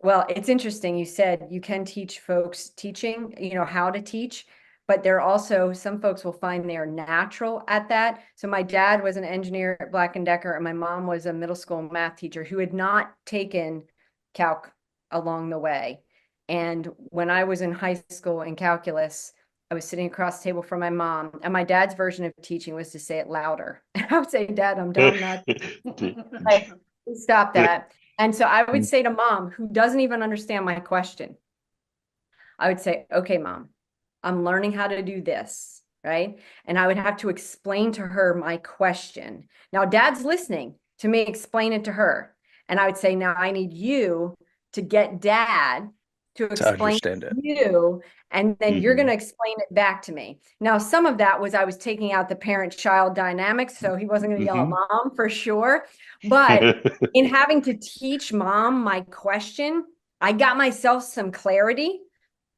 well, 0.00 0.26
it's 0.28 0.48
interesting. 0.48 0.98
You 0.98 1.06
said 1.06 1.48
you 1.50 1.60
can 1.60 1.84
teach 1.84 2.20
folks 2.20 2.70
teaching, 2.70 3.34
you 3.40 3.54
know, 3.54 3.64
how 3.64 3.90
to 3.90 4.02
teach, 4.02 4.46
but 4.88 5.02
there 5.02 5.16
are 5.16 5.20
also 5.20 5.72
some 5.72 6.00
folks 6.00 6.24
will 6.24 6.32
find 6.32 6.68
they're 6.68 6.86
natural 6.86 7.62
at 7.68 7.88
that. 7.90 8.22
So 8.34 8.48
my 8.48 8.62
dad 8.62 9.02
was 9.02 9.18
an 9.18 9.24
engineer 9.24 9.76
at 9.78 9.92
Black 9.92 10.16
and 10.16 10.24
Decker, 10.24 10.54
and 10.54 10.64
my 10.64 10.72
mom 10.72 11.06
was 11.06 11.26
a 11.26 11.32
middle 11.32 11.54
school 11.54 11.82
math 11.82 12.16
teacher 12.16 12.42
who 12.42 12.58
had 12.58 12.72
not 12.72 13.12
taken 13.26 13.84
calc 14.32 14.72
along 15.10 15.50
the 15.50 15.58
way. 15.58 16.00
And 16.48 16.88
when 16.96 17.28
I 17.28 17.44
was 17.44 17.60
in 17.60 17.70
high 17.70 18.02
school 18.08 18.40
in 18.40 18.56
calculus, 18.56 19.34
I 19.70 19.74
was 19.74 19.84
sitting 19.84 20.06
across 20.06 20.38
the 20.38 20.44
table 20.44 20.62
from 20.62 20.80
my 20.80 20.88
mom, 20.88 21.38
and 21.42 21.52
my 21.52 21.64
dad's 21.64 21.94
version 21.94 22.24
of 22.24 22.32
teaching 22.42 22.74
was 22.74 22.90
to 22.92 22.98
say 22.98 23.18
it 23.18 23.28
louder. 23.28 23.82
And 23.94 24.06
I 24.10 24.18
would 24.18 24.30
say, 24.30 24.46
Dad, 24.46 24.78
I'm 24.78 24.92
done. 24.92 25.42
like, 26.46 26.70
stop 27.14 27.52
that. 27.52 27.92
And 28.18 28.34
so 28.34 28.46
I 28.46 28.62
would 28.62 28.82
mm. 28.82 28.86
say 28.86 29.02
to 29.02 29.10
mom, 29.10 29.50
who 29.50 29.68
doesn't 29.68 30.00
even 30.00 30.22
understand 30.22 30.64
my 30.64 30.80
question, 30.80 31.36
I 32.58 32.68
would 32.68 32.80
say, 32.80 33.06
okay, 33.12 33.36
mom, 33.36 33.68
I'm 34.22 34.44
learning 34.44 34.72
how 34.72 34.88
to 34.88 35.02
do 35.02 35.22
this, 35.22 35.82
right? 36.04 36.38
And 36.64 36.78
I 36.78 36.86
would 36.86 36.96
have 36.98 37.16
to 37.18 37.28
explain 37.28 37.92
to 37.92 38.02
her 38.02 38.34
my 38.34 38.56
question. 38.56 39.48
Now, 39.72 39.84
dad's 39.84 40.24
listening 40.24 40.74
to 40.98 41.08
me 41.08 41.20
explain 41.20 41.72
it 41.72 41.84
to 41.84 41.92
her. 41.92 42.34
And 42.68 42.78
I 42.78 42.86
would 42.86 42.96
say, 42.98 43.14
now 43.14 43.34
I 43.34 43.50
need 43.50 43.72
you 43.72 44.34
to 44.74 44.82
get 44.82 45.20
dad 45.20 45.88
to 46.36 46.44
to 46.46 46.52
explain 46.52 46.72
understand 46.72 47.24
it 47.24 47.36
you 47.42 48.00
and 48.30 48.56
then 48.58 48.80
you're 48.80 48.94
Mhm. 48.94 48.96
going 48.96 49.06
to 49.08 49.12
explain 49.12 49.54
it 49.58 49.72
back 49.74 50.02
to 50.02 50.12
me 50.12 50.40
now 50.60 50.78
some 50.78 51.04
of 51.04 51.18
that 51.18 51.40
was 51.40 51.54
i 51.54 51.64
was 51.64 51.76
taking 51.76 52.12
out 52.12 52.28
the 52.28 52.36
parent 52.36 52.74
child 52.76 53.14
dynamics 53.14 53.78
so 53.78 53.96
he 53.96 54.06
wasn't 54.06 54.30
going 54.30 54.40
to 54.40 54.44
yell 54.46 54.62
at 54.62 54.68
mom 54.68 55.14
for 55.14 55.28
sure 55.28 55.84
but 56.24 56.70
in 57.12 57.26
having 57.26 57.60
to 57.62 57.74
teach 57.76 58.32
mom 58.32 58.82
my 58.82 59.00
question 59.02 59.84
i 60.20 60.32
got 60.32 60.56
myself 60.56 61.02
some 61.04 61.30
clarity 61.30 62.00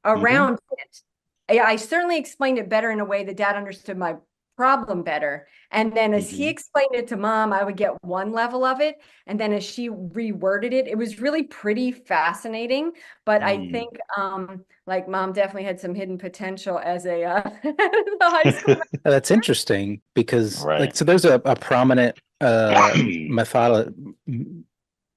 around 0.04 0.58
it 0.78 1.02
I, 1.50 1.58
I 1.72 1.76
certainly 1.76 2.18
explained 2.18 2.58
it 2.58 2.68
better 2.68 2.90
in 2.90 3.00
a 3.00 3.04
way 3.04 3.24
that 3.24 3.36
dad 3.36 3.56
understood 3.56 3.98
my 3.98 4.16
problem 4.56 5.02
better. 5.02 5.48
And 5.70 5.96
then 5.96 6.12
as 6.12 6.28
he 6.28 6.46
Mhm. 6.46 6.50
explained 6.50 6.94
it 6.94 7.08
to 7.08 7.16
mom 7.16 7.50
i 7.52 7.64
would 7.64 7.76
get 7.78 7.92
one 8.04 8.32
level 8.32 8.62
of 8.64 8.80
it. 8.80 9.00
And 9.26 9.40
then 9.40 9.52
as 9.54 9.64
she 9.64 9.88
reworded 9.88 10.72
it 10.72 10.86
it 10.86 10.98
was 10.98 11.18
really 11.20 11.44
pretty 11.44 11.92
fascinating. 11.92 12.92
But 13.24 13.42
i 13.42 13.56
Mm. 13.56 13.70
think 13.70 13.88
um 14.16 14.64
like 14.86 15.08
mom 15.08 15.32
definitely 15.32 15.64
had 15.64 15.80
some 15.80 15.94
hidden 15.94 16.18
potential 16.18 16.78
as 16.78 17.06
a 17.06 17.24
uh, 17.24 17.50
the 17.62 18.16
high 18.20 18.50
school 18.50 18.76
that's 19.04 19.30
interesting 19.30 20.02
because 20.14 20.64
like 20.64 20.94
so 20.94 21.04
there's 21.06 21.24
a, 21.24 21.40
a 21.46 21.56
prominent 21.56 22.18
uh 22.42 22.92
method 22.96 23.94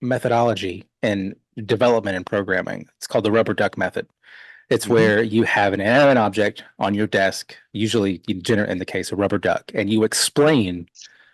methodology 0.02 0.86
in 1.02 1.36
development 1.66 2.16
and 2.18 2.26
programming. 2.26 2.86
It's 2.98 3.08
called 3.08 3.26
the 3.26 3.32
rubber 3.32 3.54
duck 3.54 3.78
method 3.78 4.08
it's 4.70 4.86
Mhm. 4.86 4.90
where 4.90 5.24
you 5.24 5.44
have 5.44 5.74
an 5.74 5.82
inanimate 5.82 6.18
object 6.18 6.64
on 6.80 6.94
your 6.94 7.08
desk 7.08 7.56
usually 7.74 8.22
in 8.28 8.42
gener- 8.42 8.68
in 8.68 8.78
the 8.80 8.86
case 8.86 9.12
of 9.12 9.20
rubber 9.20 9.38
duck 9.38 9.72
and 9.74 9.92
you 9.92 10.04
explain 10.04 10.88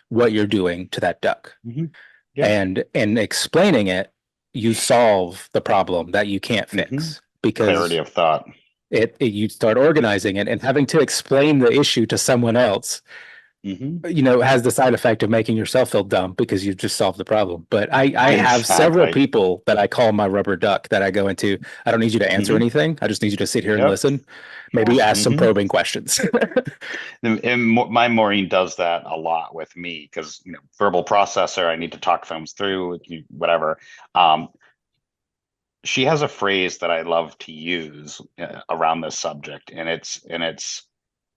what 0.08 0.32
you're 0.32 0.46
doing 0.46 0.88
to 0.88 1.00
that 1.00 1.20
duck 1.20 1.54
Mhm. 1.66 1.90
Yeah. 2.34 2.46
and 2.46 2.84
in 2.94 3.16
explaining 3.18 3.86
it 3.86 4.12
you 4.52 4.74
solve 4.74 5.48
the 5.52 5.60
problem 5.60 6.10
that 6.10 6.26
you 6.26 6.40
can't 6.40 6.68
fix 6.68 7.20
because 7.42 7.68
Clarity 7.68 7.96
of 7.98 8.08
thought. 8.08 8.48
it, 8.90 9.14
it 9.20 9.32
you 9.32 9.48
start 9.48 9.78
organizing 9.78 10.36
it 10.36 10.48
and 10.48 10.60
having 10.62 10.86
to 10.86 10.98
explain 11.00 11.60
the 11.60 11.70
issue 11.72 12.06
to 12.06 12.18
someone 12.18 12.56
else 12.56 13.00
Mhm. 13.64 14.14
you 14.16 14.22
know 14.22 14.40
has 14.40 14.62
the 14.62 14.70
side 14.70 14.94
effect 14.94 15.22
of 15.22 15.28
making 15.28 15.54
yourself 15.54 15.90
feel 15.90 16.02
dumb 16.02 16.32
because 16.32 16.64
you've 16.64 16.78
just 16.78 16.96
solved 16.96 17.18
the 17.18 17.26
problem 17.26 17.66
but 17.68 17.92
i 17.92 18.04
i 18.16 18.30
have 18.32 18.64
several 18.64 19.04
Exactly. 19.04 19.22
people 19.22 19.62
that 19.66 19.76
i 19.76 19.86
call 19.86 20.12
my 20.12 20.26
rubber 20.26 20.56
duck 20.56 20.88
that 20.88 21.02
i 21.02 21.10
go 21.10 21.28
into 21.28 21.58
i 21.84 21.90
don't 21.90 22.00
need 22.00 22.14
you 22.14 22.18
to 22.20 22.32
answer 22.32 22.54
Mhm. 22.54 22.56
anything 22.56 22.98
i 23.02 23.06
just 23.06 23.20
need 23.20 23.32
you 23.32 23.36
to 23.36 23.46
sit 23.46 23.62
here 23.62 23.74
and 23.74 23.82
Yep. 23.82 23.90
listen 23.90 24.24
maybe 24.72 24.98
ask 24.98 25.22
some 25.22 25.34
Mhm. 25.34 25.38
probing 25.38 25.68
questions 25.68 26.18
And, 27.22 27.44
and 27.44 27.66
Mo- 27.66 27.90
my 27.90 28.08
Maureen 28.08 28.48
does 28.48 28.76
that 28.76 29.02
a 29.04 29.14
lot 29.18 29.54
with 29.54 29.76
me 29.76 30.08
because 30.10 30.40
you 30.46 30.52
know 30.52 30.60
verbal 30.78 31.04
processor. 31.04 31.66
I 31.66 31.76
need 31.76 31.92
to 31.92 31.98
talk 32.00 32.24
things 32.24 32.52
through, 32.52 33.00
you- 33.04 33.24
whatever. 33.28 33.78
Um, 34.14 34.48
she 35.84 36.04
has 36.06 36.22
a 36.22 36.28
phrase 36.28 36.78
that 36.78 36.90
I 36.90 37.02
love 37.02 37.36
to 37.40 37.52
use 37.52 38.20
uh, 38.38 38.60
around 38.70 39.02
this 39.02 39.18
subject, 39.18 39.70
and 39.74 39.86
it's 39.88 40.24
and 40.30 40.42
it's 40.42 40.86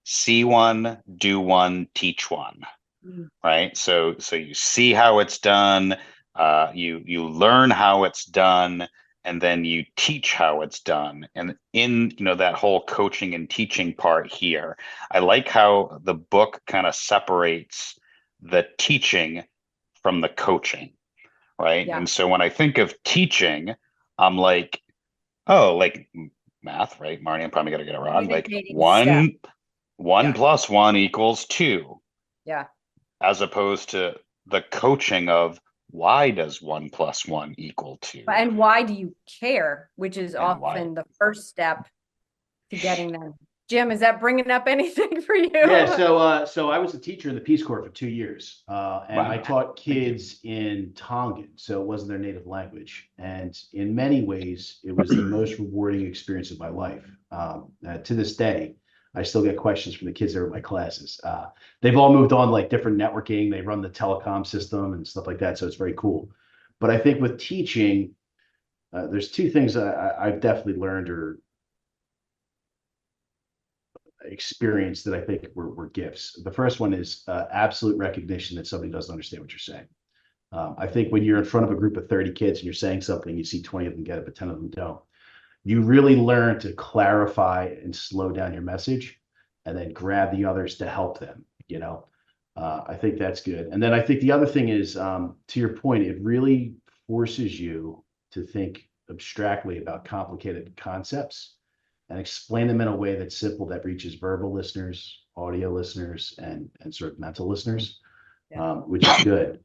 see 0.03 0.43
one, 0.43 0.97
do 1.17 1.39
one, 1.39 1.87
teach 1.93 2.29
one. 2.31 2.61
Mm. 3.05 3.29
Right. 3.43 3.75
So 3.77 4.15
so 4.19 4.35
you 4.35 4.53
see 4.53 4.93
how 4.93 5.19
it's 5.19 5.39
done. 5.39 5.95
Uh, 6.35 6.71
you 6.73 7.01
you 7.05 7.27
learn 7.27 7.69
how 7.69 8.03
it's 8.05 8.25
done 8.25 8.87
and 9.25 9.41
then 9.41 9.63
you 9.63 9.85
teach 9.95 10.33
how 10.33 10.61
it's 10.61 10.79
done 10.79 11.27
and 11.35 11.55
in 11.73 12.11
you 12.17 12.25
know 12.25 12.35
that 12.35 12.55
whole 12.55 12.83
coaching 12.85 13.33
and 13.33 13.49
teaching 13.49 13.93
part 13.93 14.31
here 14.31 14.77
i 15.11 15.19
like 15.19 15.47
how 15.47 15.99
the 16.03 16.13
book 16.13 16.61
kind 16.67 16.85
of 16.87 16.95
separates 16.95 17.97
the 18.41 18.67
teaching 18.77 19.43
from 20.01 20.21
the 20.21 20.29
coaching 20.29 20.93
right 21.59 21.87
Yeah. 21.87 21.97
and 21.97 22.09
so 22.09 22.27
when 22.27 22.41
i 22.41 22.49
think 22.49 22.77
of 22.77 22.93
teaching 23.03 23.73
i'm 24.17 24.37
like 24.37 24.81
oh 25.47 25.75
like 25.77 26.09
math 26.61 26.99
right 26.99 27.23
marnie 27.23 27.43
i'm 27.43 27.51
probably 27.51 27.71
gonna 27.71 27.85
get 27.85 27.95
it 27.95 27.99
wrong 27.99 28.27
like 28.27 28.49
one 28.71 29.35
one 30.03 30.25
Yeah. 30.25 30.33
plus 30.33 30.69
one 30.69 30.95
equals 30.97 31.45
two 31.45 32.01
Yeah. 32.45 32.65
as 33.21 33.41
opposed 33.41 33.91
to 33.91 34.19
the 34.47 34.61
coaching 34.61 35.29
of 35.29 35.59
why 35.89 36.29
does 36.31 36.61
one 36.61 36.89
plus 36.89 37.25
one 37.25 37.55
equal 37.57 37.97
two 38.01 38.25
and 38.27 38.57
why 38.57 38.83
do 38.83 38.93
you 38.93 39.15
care 39.39 39.89
which 39.95 40.17
is 40.17 40.35
And 40.35 40.43
why. 40.59 40.75
often 40.75 40.93
the 40.93 41.05
first 41.17 41.47
step 41.47 41.87
to 42.71 42.77
getting 42.77 43.11
them 43.13 43.35
Jim, 43.69 43.91
is 43.91 44.01
that 44.01 44.19
bringing 44.19 44.51
up 44.51 44.67
anything 44.67 45.21
for 45.25 45.35
you? 45.35 45.49
Yeah, 45.53 45.95
so 45.95 46.17
uh, 46.17 46.45
so 46.45 46.69
I 46.69 46.77
was 46.79 46.93
a 46.93 46.99
teacher 46.99 47.29
in 47.29 47.35
the 47.35 47.41
Peace 47.41 47.63
Corps 47.63 47.81
for 47.81 47.89
two 47.89 48.09
years, 48.09 48.63
uh, 48.67 49.05
and 49.09 49.21
I 49.21 49.37
Wow. 49.37 49.43
taught 49.43 49.77
kids 49.77 50.41
in 50.43 50.91
Tongan, 50.95 51.51
so 51.55 51.81
it 51.81 51.87
wasn't 51.87 52.09
their 52.09 52.19
native 52.19 52.45
language. 52.45 53.09
And 53.17 53.57
in 53.71 53.95
many 53.95 54.21
ways, 54.21 54.79
it 54.83 54.91
was 54.91 55.15
the 55.15 55.23
most 55.23 55.59
rewarding 55.59 56.05
experience 56.05 56.51
of 56.51 56.59
my 56.59 56.67
life. 56.67 57.05
Um, 57.31 57.71
uh, 57.87 57.99
to 57.99 58.13
this 58.13 58.35
day, 58.35 58.75
I 59.15 59.23
still 59.23 59.43
get 59.43 59.57
questions 59.57 59.95
from 59.95 60.07
the 60.07 60.13
kids 60.13 60.33
that 60.33 60.39
are 60.39 60.45
in 60.45 60.51
my 60.51 60.59
classes. 60.59 61.19
Uh, 61.23 61.45
they've 61.81 61.97
all 61.97 62.13
moved 62.13 62.33
on 62.33 62.49
like 62.49 62.69
different 62.69 62.97
networking. 62.97 63.51
They 63.51 63.61
run 63.61 63.81
the 63.81 63.89
telecom 63.89 64.45
system 64.45 64.93
and 64.93 65.07
stuff 65.07 65.27
like 65.27 65.39
that, 65.39 65.57
so 65.57 65.67
it's 65.67 65.75
very 65.75 65.93
cool. 65.95 66.29
But 66.79 66.89
I 66.89 66.97
think 66.97 67.21
with 67.21 67.39
teaching, 67.39 68.15
uh, 68.91 69.07
there's 69.07 69.31
two 69.31 69.49
things 69.49 69.77
I, 69.77 70.15
I've 70.19 70.39
definitely 70.39 70.81
learned 70.81 71.09
or 71.09 71.39
experienced 74.25 75.05
that 75.05 75.13
I 75.13 75.21
think 75.21 75.47
were, 75.53 75.69
were 75.69 75.89
gifts. 75.89 76.39
The 76.43 76.51
first 76.51 76.79
one 76.79 76.93
is 76.93 77.23
uh, 77.27 77.45
absolute 77.51 77.97
recognition 77.97 78.57
that 78.57 78.67
somebody 78.67 78.91
doesn't 78.91 79.11
understand 79.11 79.41
what 79.43 79.51
you're 79.51 79.59
saying. 79.59 79.87
Um, 80.51 80.75
I 80.77 80.87
think 80.87 81.11
when 81.11 81.23
you're 81.23 81.39
in 81.39 81.45
front 81.45 81.65
of 81.65 81.71
a 81.71 81.79
group 81.79 81.97
of 81.97 82.07
30 82.07 82.31
kids 82.31 82.59
and 82.59 82.65
you're 82.65 82.73
saying 82.73 83.01
something, 83.01 83.35
you 83.35 83.43
see 83.43 83.61
20 83.61 83.87
of 83.87 83.93
them 83.93 84.03
get 84.03 84.19
it, 84.19 84.25
but 84.25 84.35
10 84.35 84.49
of 84.49 84.57
them 84.57 84.69
don't. 84.69 85.01
You 85.63 85.81
really 85.81 86.15
learn 86.15 86.59
to 86.59 86.73
clarify 86.73 87.73
and 87.81 87.95
slow 87.95 88.31
down 88.31 88.53
your 88.53 88.61
message 88.63 89.19
and 89.65 89.77
then 89.77 89.93
grab 89.93 90.31
the 90.35 90.45
others 90.45 90.77
to 90.77 90.89
help 90.89 91.19
them, 91.19 91.45
you 91.67 91.79
know. 91.79 92.07
Uh, 92.55 92.81
I 92.87 92.95
think 92.95 93.17
that's 93.17 93.41
good. 93.41 93.67
And 93.67 93.81
then 93.81 93.93
I 93.93 94.01
think 94.01 94.21
the 94.21 94.31
other 94.31 94.45
thing 94.45 94.69
is, 94.69 94.95
um, 94.97 95.37
to 95.47 95.59
your 95.59 95.69
point, 95.69 96.03
it 96.03 96.21
really 96.21 96.75
forces 97.07 97.59
you 97.59 98.03
to 98.31 98.43
think 98.43 98.87
abstractly 99.09 99.79
about 99.79 100.05
complicated 100.05 100.75
concepts 100.77 101.55
and 102.09 102.19
explain 102.19 102.67
them 102.67 102.81
in 102.81 102.87
a 102.89 102.95
way 102.95 103.15
that's 103.15 103.37
simple 103.37 103.65
that 103.67 103.85
reaches 103.85 104.15
verbal 104.15 104.53
listeners, 104.53 105.23
audio 105.35 105.71
listeners, 105.73 106.35
and 106.37 106.69
and 106.81 106.93
sort 106.93 107.13
of 107.13 107.19
mental 107.19 107.47
listeners, 107.47 107.99
Yeah. 108.51 108.71
um, 108.71 108.77
which 108.89 109.07
is 109.07 109.23
good. 109.23 109.59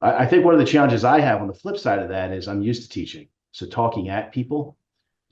I, 0.00 0.24
I 0.24 0.26
think 0.26 0.44
one 0.44 0.54
of 0.54 0.60
the 0.60 0.66
challenges 0.66 1.04
I 1.04 1.20
have 1.20 1.40
on 1.40 1.46
the 1.48 1.54
flip 1.54 1.78
side 1.78 2.00
of 2.00 2.08
that 2.08 2.32
is 2.32 2.48
I'm 2.48 2.62
used 2.62 2.82
to 2.82 2.88
teaching, 2.88 3.28
so 3.52 3.66
talking 3.66 4.08
at 4.08 4.32
people, 4.32 4.76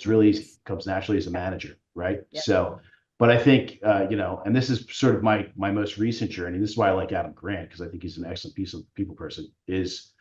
it's 0.03 0.07
really 0.09 0.45
comes 0.65 0.85
naturally 0.85 1.19
as 1.19 1.29
a 1.29 1.31
manager, 1.31 1.77
right? 1.95 2.23
Yeah. 2.33 2.41
So, 2.41 2.81
but 3.21 3.31
I 3.31 3.39
think 3.39 3.79
uh, 3.85 4.07
you 4.11 4.17
know, 4.17 4.43
and 4.45 4.55
this 4.55 4.69
is 4.69 4.85
sort 4.91 5.15
of 5.15 5.23
my 5.23 5.47
my 5.55 5.71
most 5.71 5.97
recent 5.97 6.31
journey. 6.31 6.59
This 6.59 6.71
is 6.71 6.77
why 6.77 6.89
I 6.89 6.93
like 6.93 7.13
Adam 7.13 7.33
Grant 7.33 7.69
because 7.69 7.81
I 7.81 7.89
think 7.89 8.03
he's 8.03 8.19
an 8.19 8.27
excellent 8.27 8.57
piece 8.57 8.75
of 8.75 8.83
people 8.95 9.15
person. 9.15 9.47
Is 9.69 10.13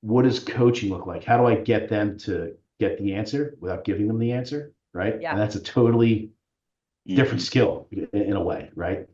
what 0.00 0.22
does 0.22 0.38
coaching 0.40 0.88
look 0.88 1.06
like? 1.06 1.22
How 1.22 1.36
do 1.36 1.46
I 1.46 1.56
get 1.56 1.90
them 1.90 2.18
to 2.20 2.54
get 2.80 2.98
the 2.98 3.12
answer 3.12 3.56
without 3.60 3.84
giving 3.84 4.08
them 4.08 4.18
the 4.18 4.32
answer? 4.32 4.72
Right. 4.94 5.20
Yeah. 5.20 5.32
And 5.32 5.40
that's 5.40 5.56
a 5.56 5.62
totally 5.62 6.32
Mm-hmm. 7.08 7.16
different 7.16 7.42
skill 7.42 7.88
in, 7.90 8.06
in 8.12 8.36
a 8.36 8.40
way. 8.40 8.70
Right. 8.76 9.08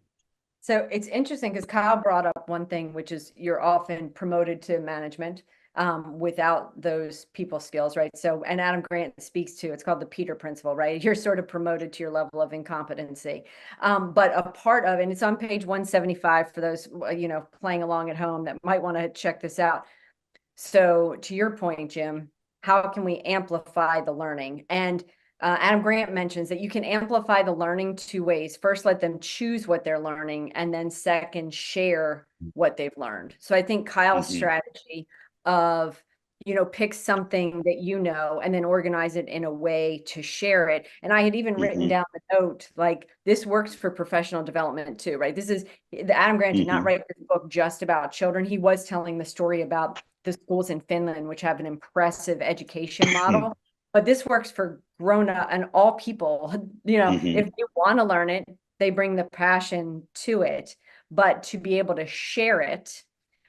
So 0.61 0.87
it's 0.93 1.07
interesting 1.07 1.53
because 1.53 1.65
Kyle 1.65 1.97
brought 1.97 2.27
up 2.27 2.47
one 2.47 2.67
thing, 2.67 2.93
which 2.93 3.13
is 3.13 3.33
you're 3.35 3.63
often 3.63 4.11
promoted 4.11 4.61
to 4.63 4.79
management 4.81 5.43
um, 5.79 6.19
without 6.19 6.79
those 6.81 7.27
people 7.27 7.61
skills, 7.61 7.97
right? 7.97 8.11
So, 8.17 8.43
and 8.43 8.61
Adam 8.61 8.83
Grant 8.91 9.23
speaks 9.23 9.55
to 9.55 9.73
it's 9.73 9.85
called 9.85 10.01
the 10.01 10.07
Peter 10.07 10.35
Principle, 10.35 10.75
right? 10.75 11.03
You're 11.05 11.15
sort 11.15 11.39
of 11.39 11.47
promoted 11.47 11.93
to 11.95 12.03
your 12.03 12.11
level 12.11 12.43
of 12.43 12.53
incompetency. 12.53 13.45
Um, 13.81 14.13
but 14.13 14.33
a 14.35 14.43
part 14.43 14.85
of, 14.85 14.99
and 14.99 15.11
it's 15.11 15.23
on 15.23 15.37
page 15.37 15.65
175 15.65 16.53
for 16.53 16.61
those, 16.61 16.89
uh, 17.01 17.11
you 17.11 17.29
know, 17.29 17.47
playing 17.61 17.85
along 17.85 18.11
at 18.11 18.17
home 18.17 18.45
that 18.45 18.63
might 18.65 18.83
want 18.83 18.97
to 18.97 19.09
check 19.09 19.41
this 19.41 19.59
out. 19.61 19.87
So, 20.57 21.15
to 21.23 21.35
your 21.35 21.57
point, 21.57 21.93
Jim, 21.93 22.29
how 22.63 22.83
can 22.89 23.05
we 23.05 23.19
amplify 23.19 24.01
the 24.01 24.13
learning? 24.13 24.65
And 24.69 25.05
uh, 25.41 25.57
Adam 25.61 25.83
Grant 25.83 26.13
mentions 26.13 26.49
that 26.49 26.59
you 26.59 26.69
can 26.69 26.83
amplify 26.83 27.45
the 27.45 27.53
learning 27.53 27.95
two 27.95 28.25
ways. 28.25 28.57
First, 28.57 28.85
let 28.85 28.99
them 29.01 29.21
choose 29.21 29.69
what 29.69 29.85
they're 29.85 30.01
learning, 30.01 30.51
and 30.55 30.75
then 30.75 30.91
second, 30.91 31.55
share 31.55 32.27
what 32.55 32.77
they've 32.77 32.97
learned. 32.97 33.37
So 33.39 33.55
I 33.55 33.63
think 33.63 33.87
Kyle's 33.87 34.29
Mhm. 34.29 34.37
strategy 34.37 35.07
of 35.49 36.03
you 36.47 36.55
know 36.55 36.65
pick 36.65 36.95
something 36.95 37.63
that 37.65 37.79
you 37.81 37.99
know 37.99 38.41
and 38.45 38.55
then 38.55 38.65
organize 38.65 39.17
it 39.17 39.29
in 39.29 39.45
a 39.45 39.53
way 39.53 40.03
to 40.07 40.23
share 40.23 40.69
it 40.69 40.87
and 41.03 41.13
i 41.13 41.23
had 41.23 41.35
even 41.35 41.55
written 41.55 41.87
Mhm. 41.87 41.89
down 41.89 42.05
the 42.15 42.21
note 42.39 42.69
like 42.77 43.09
this 43.25 43.45
works 43.45 43.75
for 43.75 43.91
professional 43.91 44.45
development 44.45 45.01
too 45.01 45.19
right 45.19 45.35
this 45.35 45.51
is 45.51 45.65
the 45.91 46.17
adam 46.17 46.37
grant 46.37 46.57
did 46.57 46.67
not 46.67 46.83
Mhm. 46.83 46.85
write 46.85 47.03
this 47.09 47.27
book 47.29 47.49
just 47.51 47.83
about 47.83 48.13
children 48.13 48.45
he 48.45 48.59
was 48.59 48.85
telling 48.85 49.19
the 49.19 49.25
story 49.25 49.63
about 49.63 50.01
the 50.25 50.33
schools 50.33 50.71
in 50.71 50.81
finland 50.81 51.27
which 51.27 51.41
have 51.41 51.59
an 51.61 51.67
impressive 51.67 52.41
education 52.43 53.11
model 53.13 53.57
but 53.93 54.05
this 54.05 54.25
works 54.27 54.51
for 54.51 54.81
grown 55.01 55.29
up 55.29 55.49
and 55.51 55.65
all 55.75 55.93
people 55.95 56.53
you 56.85 56.99
know 56.99 57.13
Mhm. 57.13 57.39
if 57.39 57.47
they 57.47 57.65
want 57.75 57.99
to 57.99 58.05
learn 58.05 58.31
it 58.31 58.45
they 58.79 58.91
bring 58.91 59.17
the 59.17 59.25
passion 59.25 60.07
to 60.15 60.43
it 60.43 60.77
but 61.11 61.43
to 61.43 61.59
be 61.59 61.79
able 61.79 61.97
to 61.97 62.07
share 62.07 62.61
it 62.61 63.03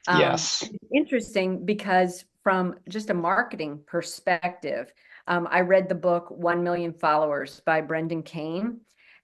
um, 0.08 0.20
Yes. 0.20 0.70
interesting 0.94 1.66
because 1.66 2.26
from 2.44 2.76
just 2.88 3.10
a 3.10 3.14
marketing 3.14 3.82
perspective 3.86 4.92
um, 5.28 5.48
i 5.52 5.62
read 5.62 5.90
the 5.90 5.96
book 5.96 6.30
1 6.32 6.64
million 6.64 6.94
followers 6.94 7.62
by 7.66 7.82
brendan 7.82 8.24
kane 8.24 8.80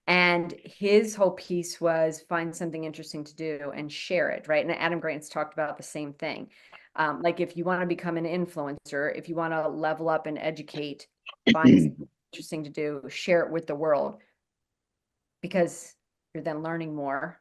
and 0.06 0.54
his 0.64 1.16
whole 1.16 1.32
piece 1.32 1.80
was 1.80 2.22
find 2.28 2.54
something 2.54 2.84
interesting 2.84 3.24
to 3.24 3.34
do 3.34 3.72
and 3.74 3.90
share 3.90 4.30
it 4.30 4.46
right? 4.48 4.64
And 4.64 4.74
adam 4.74 5.00
grant's 5.00 5.28
talked 5.28 5.54
about 5.54 5.76
the 5.76 5.82
same 5.82 6.12
thing. 6.12 6.48
Um, 6.94 7.22
like 7.22 7.40
if 7.40 7.56
you 7.56 7.64
want 7.64 7.80
to 7.80 7.86
become 7.86 8.16
an 8.16 8.24
influencer 8.24 9.16
if 9.16 9.28
you 9.28 9.34
want 9.34 9.52
to 9.52 9.68
level 9.68 10.08
up 10.08 10.26
and 10.26 10.38
educate 10.38 11.06
find 11.52 11.82
something 11.82 12.08
interesting 12.32 12.64
to 12.64 12.70
do 12.70 13.02
share 13.08 13.42
it 13.42 13.50
with 13.50 13.66
the 13.66 13.74
world 13.74 14.18
because 15.42 15.94
you're 16.34 16.42
then 16.42 16.62
learning 16.62 16.94
more 16.94 17.38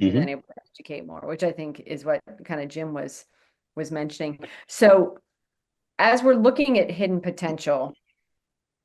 Mhm. 0.00 0.12
then 0.12 0.28
able 0.28 0.42
to 0.42 0.54
educate 0.72 1.06
more 1.06 1.20
which 1.26 1.42
i 1.42 1.52
think 1.52 1.80
is 1.80 2.04
what 2.04 2.20
kind 2.44 2.60
of 2.60 2.68
jim 2.68 2.94
was 2.94 3.24
was 3.76 3.90
mentioning 3.90 4.38
so 4.66 5.18
as 5.98 6.22
we're 6.22 6.34
looking 6.34 6.78
at 6.78 6.90
hidden 6.90 7.20
potential 7.20 7.92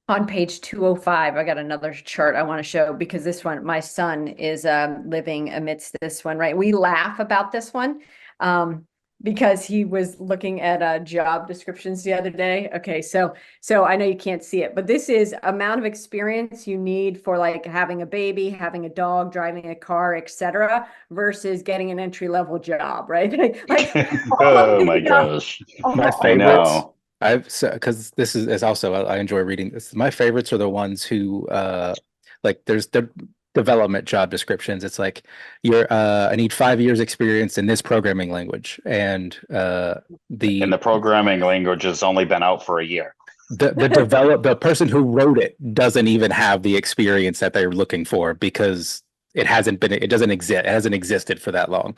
on 0.09 0.27
page 0.27 0.59
205 0.61 1.35
i 1.35 1.43
got 1.43 1.57
another 1.57 1.93
chart 1.93 2.35
i 2.35 2.43
want 2.43 2.59
to 2.59 2.63
show 2.63 2.93
because 2.93 3.23
this 3.23 3.43
one 3.43 3.63
my 3.63 3.79
son 3.79 4.27
is 4.27 4.65
um, 4.65 5.09
living 5.09 5.51
amidst 5.53 5.95
this 6.01 6.23
one 6.23 6.37
right 6.37 6.57
we 6.57 6.73
laugh 6.73 7.19
about 7.19 7.51
this 7.51 7.73
one 7.73 7.99
um, 8.39 8.85
because 9.23 9.65
he 9.65 9.85
was 9.85 10.19
looking 10.19 10.61
at 10.61 10.81
uh, 10.81 10.99
job 10.99 11.47
descriptions 11.47 12.03
the 12.03 12.13
other 12.13 12.29
day 12.29 12.69
okay 12.75 13.01
so 13.01 13.33
so 13.61 13.85
i 13.85 13.95
know 13.95 14.05
you 14.05 14.15
can't 14.15 14.43
see 14.43 14.61
it 14.63 14.75
but 14.75 14.85
this 14.85 15.09
is 15.09 15.33
amount 15.43 15.79
of 15.79 15.85
experience 15.85 16.67
you 16.67 16.77
need 16.77 17.19
for 17.21 17.37
like 17.37 17.65
having 17.65 18.01
a 18.01 18.05
baby 18.05 18.49
having 18.49 18.85
a 18.85 18.89
dog 18.89 19.31
driving 19.31 19.69
a 19.69 19.75
car 19.75 20.15
etc 20.15 20.87
versus 21.11 21.61
getting 21.63 21.89
an 21.91 21.99
entry 21.99 22.27
level 22.27 22.59
job 22.59 23.09
right 23.09 23.37
like, 23.39 23.69
like 23.69 23.91
oh 24.39 24.83
my 24.83 24.99
these 24.99 25.07
jobs- 25.07 25.63
gosh. 25.83 25.95
My 25.95 26.07
I 26.07 26.11
favorites. 26.21 26.69
know. 26.69 26.93
I've 27.21 27.43
because 27.73 28.11
this 28.11 28.35
is, 28.35 28.47
is 28.47 28.63
also 28.63 28.93
I, 28.93 29.15
I 29.15 29.17
enjoy 29.17 29.39
reading 29.39 29.69
this. 29.69 29.95
My 29.95 30.09
favorites 30.11 30.51
are 30.51 30.57
the 30.57 30.67
ones 30.69 31.03
who 31.03 31.47
uh 31.47 31.95
like 32.43 32.61
there's 32.65 32.87
the 32.87 33.09
development 33.53 34.05
job 34.05 34.29
descriptions. 34.29 34.83
It's 34.83 34.99
like 34.99 35.25
you're 35.63 35.87
uh 35.91 36.29
I 36.31 36.35
need 36.35 36.53
five 36.53 36.81
years 36.81 36.99
experience 36.99 37.57
in 37.57 37.65
this 37.67 37.81
programming 37.81 38.31
language 38.31 38.79
and 38.85 39.37
uh 39.53 39.95
the 40.29 40.61
And 40.61 40.73
the 40.73 40.77
programming 40.77 41.39
language 41.41 41.83
has 41.83 42.03
only 42.03 42.25
been 42.25 42.43
out 42.43 42.65
for 42.65 42.79
a 42.79 42.85
year. 42.85 43.15
the 43.49 43.73
the 43.73 43.89
develop 43.89 44.43
the 44.43 44.55
person 44.55 44.87
who 44.87 45.01
wrote 45.03 45.37
it 45.37 45.55
doesn't 45.73 46.07
even 46.07 46.31
have 46.31 46.63
the 46.63 46.75
experience 46.75 47.39
that 47.39 47.53
they're 47.53 47.71
looking 47.71 48.05
for 48.05 48.33
because 48.33 49.03
it 49.35 49.45
hasn't 49.45 49.79
been 49.79 49.91
it 49.91 50.09
doesn't 50.09 50.31
exist 50.31 50.59
it 50.59 50.65
hasn't 50.65 50.95
existed 50.95 51.41
for 51.41 51.51
that 51.51 51.69
long 51.69 51.95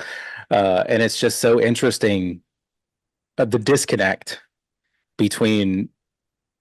uh 0.51 0.83
and 0.89 1.01
it's 1.03 1.19
just 1.19 1.39
so 1.39 1.61
interesting 1.61 2.41
uh, 3.37 3.45
the 3.45 3.59
disconnect 3.59 4.41
between 5.17 5.89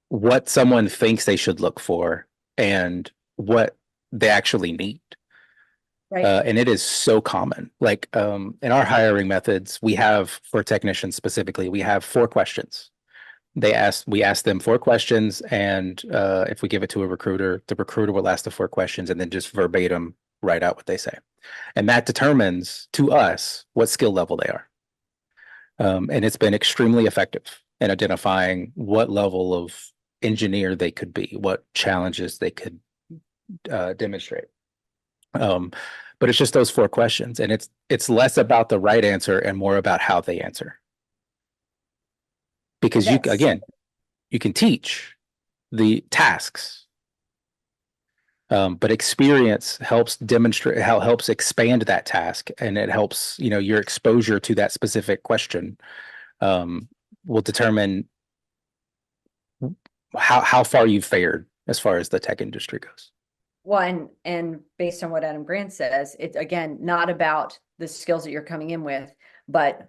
what 0.09 0.49
someone 0.49 0.89
thinks 0.89 1.25
they 1.25 1.37
should 1.37 1.61
look 1.61 1.81
for 1.81 2.27
and 2.59 3.11
what 3.37 3.77
they 4.15 4.29
actually 4.29 4.73
need. 4.73 5.01
Right. 6.11 6.25
Uh, 6.25 6.43
and 6.47 6.59
it 6.59 6.69
is 6.69 6.83
so 6.83 7.21
common. 7.21 7.71
Like 7.81 8.09
um, 8.17 8.57
in 8.63 8.71
our 8.71 8.85
hiring 8.85 9.27
methods 9.27 9.81
we 9.83 9.95
have 9.95 10.41
for 10.45 10.63
technicians 10.63 11.17
specifically 11.17 11.69
we 11.69 11.81
have 11.81 12.05
four 12.05 12.29
questions. 12.29 12.91
They 13.57 13.75
ask 13.75 14.05
we 14.07 14.23
ask 14.23 14.45
them 14.45 14.61
four 14.61 14.79
questions 14.79 15.41
and 15.43 16.03
uh, 16.13 16.45
if 16.49 16.63
we 16.63 16.69
give 16.69 16.83
it 16.83 16.91
to 16.91 17.03
a 17.03 17.07
recruiter 17.07 17.63
the 17.67 17.75
recruiter 17.75 18.13
will 18.13 18.29
ask 18.29 18.45
the 18.45 18.51
four 18.51 18.69
questions 18.69 19.11
and 19.11 19.21
then 19.21 19.31
just 19.31 19.51
verbatim 19.51 20.15
write 20.41 20.63
out 20.63 20.77
what 20.77 20.87
they 20.87 20.97
say. 20.97 21.19
And 21.75 21.89
that 21.89 22.07
determines 22.07 22.89
to 22.93 23.11
us 23.11 23.65
what 23.73 23.89
skill 23.89 24.13
level 24.13 24.37
they 24.37 24.49
are. 24.49 24.69
Um, 25.79 26.11
and 26.13 26.25
it's 26.25 26.37
been 26.37 26.55
extremely 26.55 27.07
effective 27.07 27.61
in 27.81 27.91
identifying 27.91 28.71
what 28.75 29.11
level 29.11 29.53
of 29.53 29.91
engineer 30.23 30.75
they 30.75 30.91
could 30.91 31.13
be 31.13 31.37
what 31.39 31.65
challenges 31.75 32.39
they 32.39 32.51
could 32.51 32.81
uh, 33.71 33.93
demonstrate. 33.95 34.45
Um, 35.35 35.73
but 36.21 36.29
it's 36.29 36.39
just 36.39 36.55
those 36.55 36.71
four 36.71 36.89
questions 36.89 37.41
and 37.41 37.53
it's 37.53 37.69
it's 37.89 38.09
less 38.09 38.37
about 38.37 38.69
the 38.69 38.79
right 38.79 39.05
answer 39.05 39.39
and 39.39 39.59
more 39.59 39.77
about 39.77 40.01
how 40.01 40.21
they 40.21 40.41
answer. 40.41 40.81
Because 42.81 43.07
you 43.07 43.19
again 43.29 43.61
you 44.31 44.39
can 44.39 44.53
teach 44.53 45.15
the 45.73 46.03
tasks. 46.11 46.87
Um, 48.51 48.77
but 48.77 48.91
experience 48.91 49.79
helps 49.79 50.17
demonstrate 50.17 50.81
how 50.81 51.01
helps 51.01 51.29
expand 51.29 51.83
that 51.83 52.07
task 52.07 52.51
and 52.59 52.77
it 52.77 52.91
helps, 52.91 53.39
you 53.39 53.51
know, 53.51 53.59
your 53.59 53.81
exposure 53.81 54.39
to 54.39 54.55
that 54.55 54.71
specific 54.71 55.23
question 55.23 55.79
um, 56.41 56.89
will 57.27 57.41
determine 57.41 58.09
how 60.17 60.41
how 60.41 60.63
far 60.63 60.87
you've 60.87 61.05
fared 61.05 61.47
as 61.67 61.79
far 61.81 61.97
as 61.97 62.11
the 62.11 62.21
tech 62.21 62.41
industry 62.41 62.79
goes. 62.79 63.11
Well, 63.65 63.81
and, 63.81 64.09
and 64.27 64.61
based 64.79 65.03
on 65.03 65.11
what 65.11 65.25
Adam 65.25 65.43
Grant 65.43 65.73
says, 65.73 66.15
it's 66.21 66.37
again, 66.37 66.79
not 66.81 67.09
about 67.09 67.59
the 67.79 67.89
skills 67.89 68.25
that 68.25 68.31
you're 68.31 68.43
coming 68.43 68.71
in 68.71 68.85
with, 68.85 69.13
but 69.49 69.89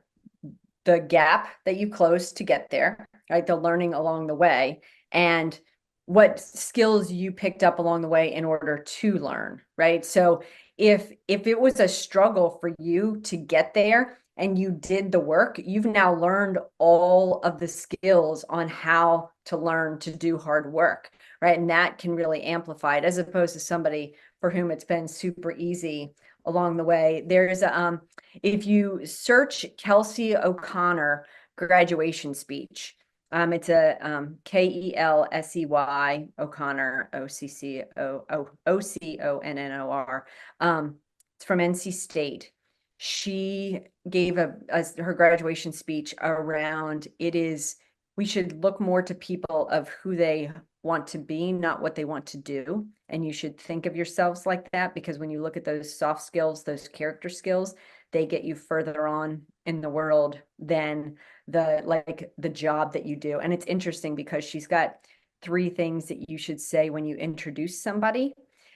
the 0.85 0.99
gap 0.99 1.49
that 1.65 1.75
you 1.75 1.89
close 1.89 2.31
to 2.33 2.43
get 2.43 2.69
there, 2.69 3.07
right? 3.29 3.45
The 3.45 3.55
learning 3.55 3.93
along 3.93 4.27
the 4.27 4.35
way 4.35 4.81
and 5.11 5.59
what 6.05 6.39
skills 6.39 7.11
you 7.11 7.31
picked 7.31 7.63
up 7.63 7.79
along 7.79 8.01
the 8.01 8.07
way 8.07 8.33
in 8.33 8.45
order 8.45 8.77
to 8.77 9.13
learn, 9.17 9.61
right? 9.77 10.05
So 10.05 10.43
if, 10.77 11.11
if 11.27 11.47
it 11.47 11.59
was 11.59 11.79
a 11.79 11.87
struggle 11.87 12.57
for 12.61 12.73
you 12.79 13.19
to 13.23 13.35
get 13.35 13.73
there 13.73 14.19
and 14.37 14.57
you 14.57 14.71
did 14.71 15.11
the 15.11 15.19
work, 15.19 15.59
you've 15.63 15.85
now 15.85 16.13
learned 16.13 16.59
all 16.77 17.39
of 17.39 17.59
the 17.59 17.67
skills 17.67 18.45
on 18.49 18.69
how 18.69 19.31
to 19.45 19.57
learn 19.57 19.99
to 19.99 20.15
do 20.15 20.37
hard 20.37 20.71
work 20.71 21.09
right? 21.45 21.59
And 21.59 21.69
that 21.69 21.99
can 21.99 22.15
really 22.15 22.41
amplify 22.41 22.97
it 22.97 23.05
as 23.05 23.19
opposed 23.19 23.53
to 23.53 23.59
somebody 23.59 24.15
for 24.41 24.49
whom 24.49 24.71
it's 24.71 24.83
been 24.83 25.07
super 25.07 25.51
easy 25.51 26.15
along 26.45 26.75
the 26.75 26.83
way. 26.83 27.23
There's 27.27 27.61
a, 27.61 27.79
um, 27.79 28.01
if 28.41 28.65
you 28.65 29.05
search 29.05 29.63
Kelsey 29.77 30.35
O'Connor 30.35 31.27
graduation 31.55 32.33
speech, 32.33 32.95
um, 33.31 33.53
it's 33.53 33.69
a 33.69 33.95
um, 34.01 34.39
K 34.43 34.65
E 34.65 34.95
L 34.95 35.27
S 35.31 35.55
E 35.55 35.67
Y 35.67 36.27
O'Connor 36.39 37.11
O 37.13 37.27
C 37.27 37.47
C 37.47 37.83
O 37.95 38.25
O 38.27 38.49
O 38.65 38.79
C 38.79 39.19
O 39.21 39.37
N 39.37 39.59
N 39.59 39.79
O 39.81 39.91
R. 39.91 40.25
Um, 40.59 40.95
it's 41.37 41.45
from 41.45 41.59
NC 41.59 41.93
State. 41.93 42.51
She 42.97 43.81
gave 44.09 44.39
a, 44.39 44.55
a 44.69 44.83
her 45.03 45.13
graduation 45.13 45.71
speech 45.73 46.15
around 46.19 47.07
it 47.19 47.35
is 47.35 47.75
we 48.17 48.25
should 48.25 48.63
look 48.63 48.79
more 48.79 49.01
to 49.01 49.13
people 49.13 49.67
of 49.69 49.89
who 49.89 50.15
they 50.15 50.51
want 50.83 51.07
to 51.07 51.17
be, 51.17 51.51
not 51.51 51.81
what 51.81 51.95
they 51.95 52.05
want 52.05 52.27
to 52.27 52.37
do. 52.37 52.87
And 53.09 53.25
you 53.25 53.33
should 53.33 53.59
think 53.59 53.85
of 53.85 53.95
yourselves 53.95 54.45
like 54.45 54.69
that 54.71 54.93
because 54.93 55.19
when 55.19 55.29
you 55.29 55.41
look 55.41 55.57
at 55.57 55.65
those 55.65 55.97
soft 55.97 56.21
skills, 56.21 56.63
those 56.63 56.87
character 56.87 57.27
skills, 57.27 57.75
they 58.11 58.25
get 58.25 58.43
you 58.43 58.55
further 58.55 59.07
on 59.07 59.41
in 59.65 59.81
the 59.81 59.89
world 59.89 60.39
than 60.59 61.15
the 61.47 61.81
like 61.83 62.31
the 62.37 62.49
job 62.49 62.93
that 62.93 63.05
you 63.05 63.15
do. 63.15 63.39
And 63.39 63.51
it's 63.51 63.65
interesting 63.65 64.15
because 64.15 64.43
she's 64.43 64.67
got 64.67 64.95
three 65.41 65.69
things 65.69 66.05
that 66.05 66.29
you 66.29 66.37
should 66.37 66.61
say 66.61 66.89
when 66.89 67.05
you 67.05 67.15
introduce 67.15 67.81
somebody 67.81 68.33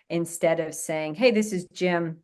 instead 0.09 0.59
of 0.59 0.73
saying, 0.73 1.15
Hey, 1.15 1.31
this 1.31 1.53
is 1.53 1.67
Jim 1.71 2.17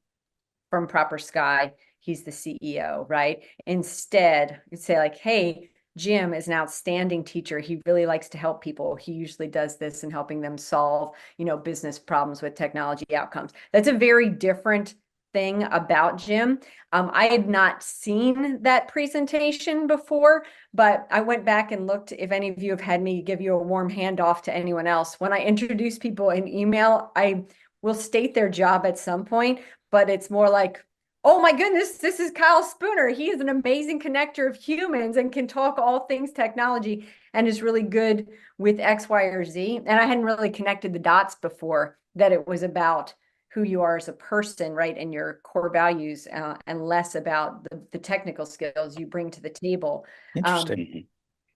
from 0.69 0.87
Proper 0.87 1.17
Sky. 1.17 1.73
He's 1.99 2.23
the 2.23 2.31
CEO, 2.31 3.05
right? 3.07 3.43
Instead, 3.65 4.61
you 4.71 4.77
say 4.77 4.97
like, 4.97 5.17
Hey, 5.17 5.69
Jim 5.97 6.33
is 6.33 6.47
an 6.47 6.53
outstanding 6.53 7.23
teacher. 7.23 7.59
He 7.59 7.81
really 7.85 8.05
likes 8.05 8.29
to 8.29 8.37
help 8.37 8.61
people. 8.61 8.95
He 8.95 9.13
usually 9.13 9.47
does 9.47 9.77
this 9.77 10.03
in 10.03 10.11
helping 10.11 10.41
them 10.41 10.57
solve, 10.57 11.15
you 11.37 11.45
know, 11.45 11.57
business 11.57 11.97
problems 11.97 12.41
with 12.41 12.55
technology 12.55 13.15
outcomes. 13.15 13.51
That's 13.71 13.87
a 13.87 13.93
very 13.93 14.29
different 14.29 14.95
thing 15.35 15.63
about 15.63 16.17
Jim. 16.17 16.59
Um, 16.93 17.11
I 17.13 17.25
had 17.25 17.49
not 17.49 17.83
seen 17.83 18.61
that 18.61 18.87
presentation 18.87 19.85
before, 19.85 20.45
but 20.73 21.07
I 21.11 21.21
went 21.21 21.43
back 21.43 21.73
and 21.73 21.87
looked 21.87 22.13
if 22.13 22.31
any 22.31 22.49
of 22.49 22.63
you 22.63 22.71
have 22.71 22.79
had 22.79 23.01
me 23.01 23.21
give 23.21 23.41
you 23.41 23.53
a 23.53 23.61
warm 23.61 23.91
handoff 23.91 24.43
to 24.43 24.55
anyone 24.55 24.87
else. 24.87 25.19
When 25.19 25.33
I 25.33 25.39
introduce 25.39 25.99
people 25.99 26.29
in 26.29 26.47
email, 26.47 27.11
I 27.17 27.43
will 27.81 27.93
state 27.93 28.33
their 28.33 28.49
job 28.49 28.85
at 28.85 28.97
some 28.97 29.25
point, 29.25 29.59
but 29.91 30.09
it's 30.09 30.29
more 30.29 30.49
like 30.49 30.83
oh 31.25 31.41
my 31.41 31.51
goodness, 31.51 31.97
this 31.97 32.19
is 32.19 32.29
Kyle 32.31 32.61
Spooner. 32.61 33.07
He 33.07 33.29
is 33.29 33.41
an 33.41 33.49
amazing 33.49 33.99
connector 33.99 34.47
of 34.47 34.55
humans 34.55 35.17
and 35.17 35.31
can 35.31 35.47
talk 35.47 35.79
all 35.79 36.05
things 36.05 36.31
technology 36.31 37.07
and 37.33 37.47
is 37.47 37.63
really 37.63 37.81
good 37.81 38.27
with 38.59 38.79
X, 38.79 39.09
Y, 39.09 39.23
or 39.23 39.43
Z. 39.43 39.81
And 39.87 39.99
I 39.99 40.05
hadn't 40.05 40.23
really 40.23 40.51
connected 40.51 40.93
the 40.93 40.99
dots 40.99 41.33
before 41.33 41.97
that 42.13 42.31
it 42.31 42.47
was 42.47 42.61
about 42.61 43.15
who 43.53 43.63
you 43.63 43.81
are 43.81 43.97
as 43.97 44.07
a 44.07 44.13
person, 44.13 44.73
right, 44.73 44.95
and 44.97 45.11
your 45.11 45.39
core 45.43 45.69
values, 45.69 46.27
uh, 46.31 46.57
and 46.67 46.85
less 46.85 47.15
about 47.15 47.63
the, 47.63 47.81
the 47.91 47.97
technical 47.97 48.45
skills 48.45 48.99
you 48.99 49.07
bring 49.07 49.31
to 49.31 49.41
the 49.41 49.49
table. 49.49 50.05
Interesting. 50.35 50.77
Mhm. 50.77 51.05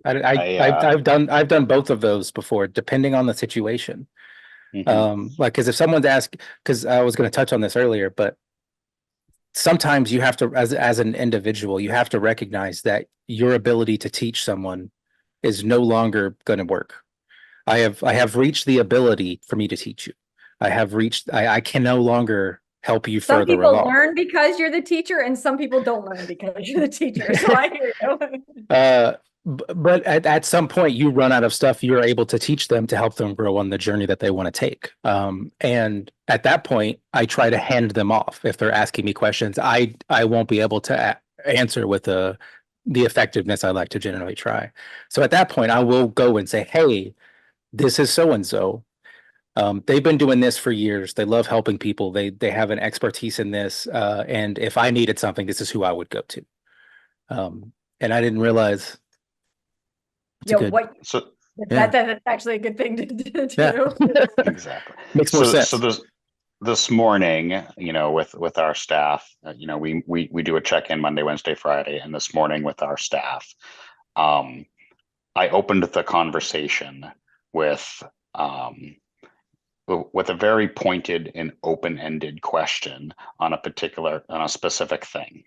I, 0.05 0.11
I, 0.11 0.33
I, 0.33 0.67
I've, 0.67 0.73
uh, 0.83 0.87
I've 0.87 1.03
done 1.03 1.29
I've 1.29 1.47
done 1.49 1.65
both 1.65 1.89
of 1.89 1.99
those 2.01 2.31
before, 2.31 2.67
depending 2.67 3.13
on 3.13 3.27
the 3.27 3.33
situation. 3.33 4.07
Mhm. 4.73 4.87
Um, 4.87 5.31
like, 5.37 5.53
because 5.53 5.67
if 5.67 5.75
someone's 5.75 6.05
asked, 6.05 6.37
because 6.63 6.85
I 6.85 7.01
was 7.01 7.15
going 7.15 7.29
to 7.29 7.35
touch 7.35 7.53
on 7.53 7.61
this 7.61 7.75
earlier, 7.75 8.09
but 8.09 8.37
sometimes 9.53 10.11
you 10.11 10.21
have 10.21 10.37
to, 10.37 10.53
as 10.55 10.73
as 10.73 10.99
an 10.99 11.15
individual, 11.15 11.79
you 11.79 11.91
have 11.91 12.09
to 12.09 12.19
recognize 12.19 12.81
that 12.83 13.07
your 13.27 13.53
ability 13.53 13.97
to 13.99 14.09
teach 14.09 14.43
someone 14.43 14.91
is 15.43 15.63
no 15.63 15.79
longer 15.79 16.35
going 16.45 16.59
to 16.59 16.65
work. 16.65 16.95
I 17.67 17.79
have 17.79 18.03
I 18.03 18.13
have 18.13 18.35
reached 18.35 18.65
the 18.65 18.79
ability 18.79 19.41
for 19.47 19.55
me 19.55 19.67
to 19.67 19.77
teach 19.77 20.07
you. 20.07 20.13
I 20.59 20.69
have 20.69 20.93
reached. 20.93 21.29
I 21.31 21.47
I 21.47 21.61
can 21.61 21.83
no 21.83 22.01
longer 22.01 22.61
help 22.81 23.07
you 23.07 23.19
Some 23.19 23.41
further 23.41 23.53
people 23.53 23.69
along. 23.69 23.87
learn 23.87 24.15
because 24.15 24.57
you're 24.59 24.71
the 24.71 24.81
teacher, 24.81 25.19
and 25.19 25.37
some 25.37 25.57
people 25.57 25.83
don't 25.83 26.05
learn 26.05 26.25
because 26.25 26.67
you're 26.67 26.81
the 26.81 26.87
teacher. 26.87 27.33
So 27.35 27.53
I 27.53 27.69
hear 27.69 27.93
you. 28.01 28.65
Uh, 28.69 29.13
but 29.45 30.03
at, 30.03 30.25
at 30.25 30.45
some 30.45 30.67
point 30.67 30.93
you 30.93 31.09
run 31.09 31.31
out 31.31 31.43
of 31.43 31.53
stuff 31.53 31.83
you're 31.83 32.03
able 32.03 32.25
to 32.25 32.37
teach 32.37 32.67
them 32.67 32.85
to 32.87 32.97
help 32.97 33.15
them 33.15 33.33
grow 33.33 33.57
on 33.57 33.69
the 33.69 33.77
journey 33.77 34.05
that 34.05 34.19
they 34.19 34.31
want 34.31 34.47
to 34.47 34.51
take. 34.51 34.91
Um, 35.03 35.51
and 35.61 36.11
at 36.27 36.43
that 36.43 36.63
point, 36.63 36.99
I 37.13 37.25
try 37.25 37.49
to 37.49 37.57
hand 37.57 37.91
them 37.91 38.11
off. 38.11 38.41
If 38.43 38.57
they're 38.57 38.71
asking 38.71 39.05
me 39.05 39.13
questions, 39.13 39.57
I 39.57 39.93
I 40.09 40.25
won't 40.25 40.49
be 40.49 40.59
able 40.59 40.81
to 40.81 41.17
a- 41.45 41.49
answer 41.49 41.87
with 41.87 42.03
the 42.03 42.37
the 42.85 43.03
effectiveness 43.05 43.63
I 43.63 43.71
like 43.71 43.89
to 43.89 43.99
generally 43.99 44.35
try. 44.35 44.71
So 45.09 45.21
at 45.23 45.31
that 45.31 45.49
point, 45.49 45.71
I 45.71 45.79
will 45.83 46.07
go 46.07 46.37
and 46.37 46.47
say, 46.49 46.63
"Hey, 46.63 47.13
this 47.73 47.99
is 47.99 48.11
so 48.11 48.31
and 48.31 48.45
so. 48.45 48.83
Um, 49.55 49.83
they've 49.87 50.03
been 50.03 50.17
doing 50.17 50.39
this 50.39 50.57
for 50.57 50.71
years. 50.71 51.13
They 51.15 51.25
love 51.25 51.47
helping 51.47 51.77
people. 51.77 52.11
They 52.11 52.29
they 52.29 52.51
have 52.51 52.71
an 52.71 52.79
expertise 52.79 53.39
in 53.39 53.51
this. 53.51 53.87
Uh, 53.87 54.23
and 54.27 54.57
if 54.59 54.77
I 54.77 54.91
needed 54.91 55.19
something, 55.19 55.47
this 55.47 55.61
is 55.61 55.69
who 55.71 55.83
I 55.83 55.91
would 55.91 56.09
go 56.09 56.21
to." 56.21 56.45
Um, 57.29 57.73
and 57.99 58.13
I 58.13 58.21
didn't 58.21 58.39
realize. 58.41 58.97
It's 60.41 60.51
a 60.51 60.55
Yeah, 60.55 60.59
good- 60.59 60.73
what, 60.73 60.93
So 61.05 61.19
that, 61.69 61.91
that- 61.91 62.07
that's 62.07 62.21
actually 62.25 62.55
a 62.55 62.59
good 62.59 62.77
thing 62.77 62.95
to 62.97 63.05
to 63.47 63.55
Yeah. 63.57 63.71
do. 63.71 64.25
exactly. 64.45 64.95
Makes 65.13 65.33
more 65.33 65.45
so, 65.45 65.51
sense. 65.51 65.69
So 65.69 65.77
this 65.77 66.01
this 66.61 66.89
morning, 66.91 67.63
you 67.77 67.93
know, 67.93 68.11
with 68.11 68.33
with 68.35 68.57
our 68.57 68.75
staff, 68.75 69.29
uh, 69.45 69.53
you 69.57 69.67
know, 69.67 69.77
we 69.77 70.03
we 70.07 70.29
we 70.31 70.43
do 70.43 70.55
a 70.55 70.61
check 70.61 70.89
in 70.89 70.99
Monday, 70.99 71.23
Wednesday, 71.23 71.55
Friday, 71.55 71.99
and 71.99 72.13
this 72.13 72.33
morning 72.33 72.63
with 72.63 72.81
our 72.81 72.97
staff, 72.97 73.53
um, 74.15 74.65
I 75.35 75.49
opened 75.49 75.83
the 75.83 76.03
conversation 76.03 77.05
with 77.53 78.03
um 78.35 78.95
with 79.87 80.29
a 80.29 80.35
very 80.35 80.67
pointed 80.67 81.31
and 81.33 81.51
open-ended 81.63 82.41
question 82.43 83.11
on 83.39 83.53
a 83.53 83.57
particular 83.57 84.23
on 84.29 84.41
a 84.43 84.47
specific 84.49 85.03
thing 85.03 85.43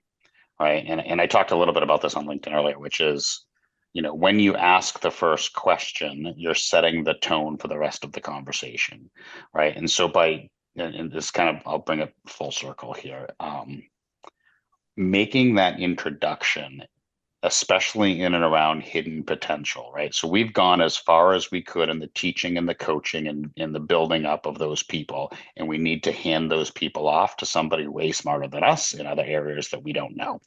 right 0.59 0.85
and 0.89 1.01
and 1.01 1.21
i 1.21 1.27
talked 1.29 1.53
a 1.53 1.57
little 1.57 1.73
bit 1.73 1.85
about 1.85 2.03
this 2.03 2.17
on 2.17 2.27
linkedin 2.27 2.53
earlier 2.53 2.77
which 2.77 3.01
is 3.01 3.45
you 3.93 4.03
know 4.03 4.15
when 4.15 4.41
you 4.41 4.55
ask 4.57 5.01
the 5.01 5.11
first 5.11 5.53
question 5.53 6.35
you're 6.37 6.55
setting 6.55 7.05
the 7.05 7.15
tone 7.15 7.57
for 7.59 7.69
the 7.69 7.79
rest 7.79 8.05
of 8.05 8.13
the 8.13 8.21
conversation 8.21 9.11
right? 9.55 9.77
And 9.77 9.91
so 9.91 10.09
by 10.09 10.49
and, 10.77 11.13
this 11.13 11.31
kind 11.31 11.55
of 11.55 11.63
i'll 11.67 11.79
bring 11.79 12.01
it 12.01 12.15
full 12.27 12.51
circle 12.51 12.95
here 12.95 13.29
um 13.41 13.83
making 14.97 15.57
that 15.57 15.81
introduction 15.81 16.83
especially 17.45 18.23
in 18.23 18.35
and 18.35 18.45
around 18.45 18.83
hidden 18.83 19.23
potential 19.23 19.91
right 19.95 20.15
so 20.15 20.29
we've 20.29 20.53
gone 20.53 20.81
as 20.81 20.97
far 20.97 21.33
as 21.33 21.51
we 21.51 21.61
could 21.63 21.89
in 21.89 21.99
the 21.99 22.07
teaching 22.09 22.57
and 22.57 22.69
the 22.69 22.75
coaching 22.75 23.27
and 23.27 23.51
in 23.57 23.73
the 23.73 23.81
building 23.81 24.25
up 24.25 24.47
of 24.47 24.59
those 24.59 24.83
people 24.83 25.33
and 25.57 25.67
we 25.67 25.79
need 25.79 26.03
to 26.03 26.13
hand 26.13 26.51
those 26.51 26.71
people 26.71 27.09
off 27.09 27.37
to 27.37 27.47
somebody 27.47 27.87
way 27.87 28.13
smarter 28.13 28.49
than 28.49 28.63
us 28.63 28.95
in 28.95 29.07
other 29.07 29.25
areas 29.25 29.69
that 29.71 29.83
we 29.83 29.93
don't 29.93 30.17
know 30.17 30.41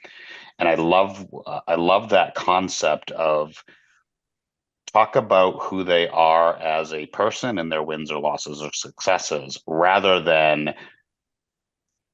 and 0.59 0.69
i 0.69 0.75
love 0.75 1.27
uh, 1.45 1.59
i 1.67 1.75
love 1.75 2.09
that 2.09 2.35
concept 2.35 3.11
of 3.11 3.63
talk 4.93 5.17
about 5.17 5.61
who 5.61 5.83
they 5.83 6.07
are 6.07 6.55
as 6.55 6.93
a 6.93 7.05
person 7.07 7.57
and 7.57 7.69
their 7.69 7.83
wins 7.83 8.09
or 8.11 8.19
losses 8.19 8.61
or 8.61 8.71
successes 8.71 9.61
rather 9.67 10.21
than 10.21 10.73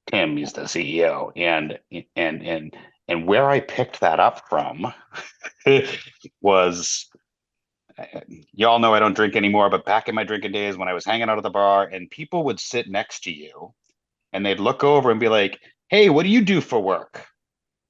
Tim, 0.08 0.36
he's 0.36 0.54
the 0.54 0.62
CEO. 0.62 1.32
And 1.36 1.80
and 2.15 2.44
and 2.44 2.76
and 3.12 3.28
where 3.28 3.50
I 3.50 3.60
picked 3.60 4.00
that 4.00 4.21
up 4.21 4.47
from 4.50 4.93
was 6.41 7.10
uh, 7.97 8.06
y'all 8.54 8.80
know 8.80 8.93
I 8.93 9.00
don't 9.00 9.15
drink 9.15 9.36
anymore, 9.36 9.69
but 9.69 9.86
back 9.86 10.08
in 10.08 10.15
my 10.15 10.24
drinking 10.24 10.54
days 10.54 10.78
when 10.78 10.88
I 10.88 10.93
was 10.93 11.06
hanging 11.06 11.30
out 11.30 11.38
at 11.38 11.43
the 11.43 11.50
bar 11.50 11.84
and 11.86 12.10
people 12.10 12.45
would 12.45 12.60
sit 12.60 12.89
next 12.89 13.26
to 13.26 13.32
you 13.32 13.74
and 14.32 14.45
they'd 14.45 14.62
look 14.62 14.84
over 14.86 15.12
and 15.12 15.19
be 15.19 15.28
like, 15.28 15.60
Hey, 15.89 16.10
what 16.10 16.24
do 16.24 16.30
you 16.30 16.41
do 16.41 16.62
for 16.62 16.80
work? 16.80 17.28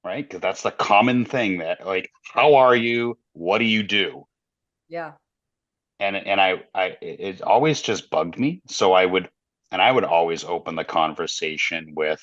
Right? 0.04 0.28
Because 0.28 0.40
that's 0.40 0.62
the 0.62 0.72
common 0.72 1.24
thing 1.24 1.58
that 1.58 1.86
like, 1.86 2.10
how 2.34 2.54
are 2.56 2.74
you? 2.74 3.16
What 3.34 3.58
do 3.58 3.64
you 3.64 3.84
do? 3.84 4.26
Yeah, 4.88 5.12
and 6.00 6.16
and 6.16 6.40
I 6.40 6.64
I 6.74 6.84
it 7.00 7.20
it 7.20 7.42
always 7.42 7.80
just 7.80 8.10
bugged 8.10 8.38
me. 8.38 8.60
So 8.66 8.92
I 8.92 9.06
would 9.06 9.30
And 9.70 9.80
I 9.80 9.92
would 9.92 10.04
always 10.04 10.44
open 10.44 10.74
the 10.74 10.84
conversation 10.84 11.94
with 11.96 12.22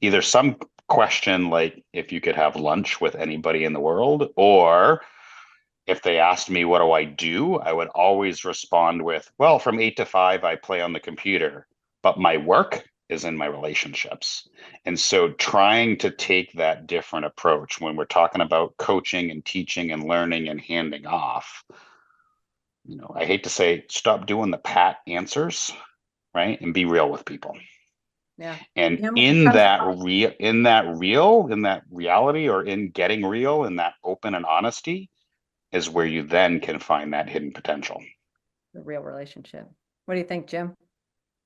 either 0.00 0.22
some 0.22 0.56
question 0.92 1.48
like 1.48 1.82
if 1.94 2.12
you 2.12 2.20
could 2.20 2.36
have 2.36 2.54
lunch 2.54 3.00
with 3.00 3.14
anybody 3.14 3.64
in 3.64 3.72
the 3.72 3.80
world, 3.80 4.28
or 4.36 5.00
if 5.86 6.02
they 6.02 6.18
asked 6.18 6.50
me 6.50 6.66
what 6.66 6.80
do 6.80 6.92
I 6.92 7.04
do, 7.04 7.56
I 7.56 7.72
would 7.72 7.88
always 7.88 8.44
respond 8.44 9.02
with, 9.02 9.32
well, 9.38 9.58
from 9.58 9.80
eight 9.80 9.96
to 9.96 10.04
five, 10.04 10.44
I 10.44 10.56
play 10.56 10.82
on 10.82 10.92
the 10.92 11.00
computer, 11.00 11.66
but 12.02 12.18
my 12.18 12.36
work 12.36 12.86
is 13.08 13.24
in 13.24 13.38
my 13.38 13.46
relationships. 13.46 14.46
And 14.84 15.00
so 15.00 15.30
trying 15.30 15.96
to 15.98 16.10
take 16.10 16.52
that 16.52 16.86
different 16.86 17.24
approach 17.24 17.80
when 17.80 17.96
we're 17.96 18.04
talking 18.04 18.42
about 18.42 18.76
coaching 18.76 19.30
and 19.30 19.42
teaching 19.42 19.92
and 19.92 20.04
learning 20.04 20.48
and 20.50 20.60
handing 20.60 21.06
off. 21.06 21.64
You 22.84 22.96
know, 22.98 23.10
I 23.16 23.24
hate 23.24 23.44
to 23.44 23.50
say 23.50 23.86
stop 23.88 24.26
doing 24.26 24.50
the 24.50 24.58
pat 24.58 24.98
answers, 25.06 25.72
right? 26.34 26.60
And 26.60 26.74
be 26.74 26.84
real 26.84 27.10
with 27.10 27.24
people. 27.24 27.56
Yeah. 28.38 28.56
And 28.76 28.98
Yeah, 28.98 29.10
in 29.16 29.44
that 29.44 29.80
real 29.98 30.32
in 30.38 30.62
that 30.64 30.86
real, 30.96 31.48
in 31.50 31.62
that 31.62 31.82
reality 31.90 32.48
or 32.48 32.64
in 32.64 32.90
getting 32.90 33.24
real, 33.24 33.64
in 33.64 33.76
that 33.76 33.94
open 34.02 34.34
and 34.34 34.44
honesty 34.44 35.10
is 35.70 35.88
where 35.88 36.06
you 36.06 36.22
then 36.22 36.60
can 36.60 36.78
find 36.78 37.12
that 37.12 37.28
hidden 37.28 37.52
potential. 37.52 38.02
The 38.74 38.82
real 38.82 39.02
relationship. 39.02 39.68
What 40.06 40.14
do 40.14 40.20
you 40.20 40.26
think, 40.26 40.46
Jim? 40.46 40.74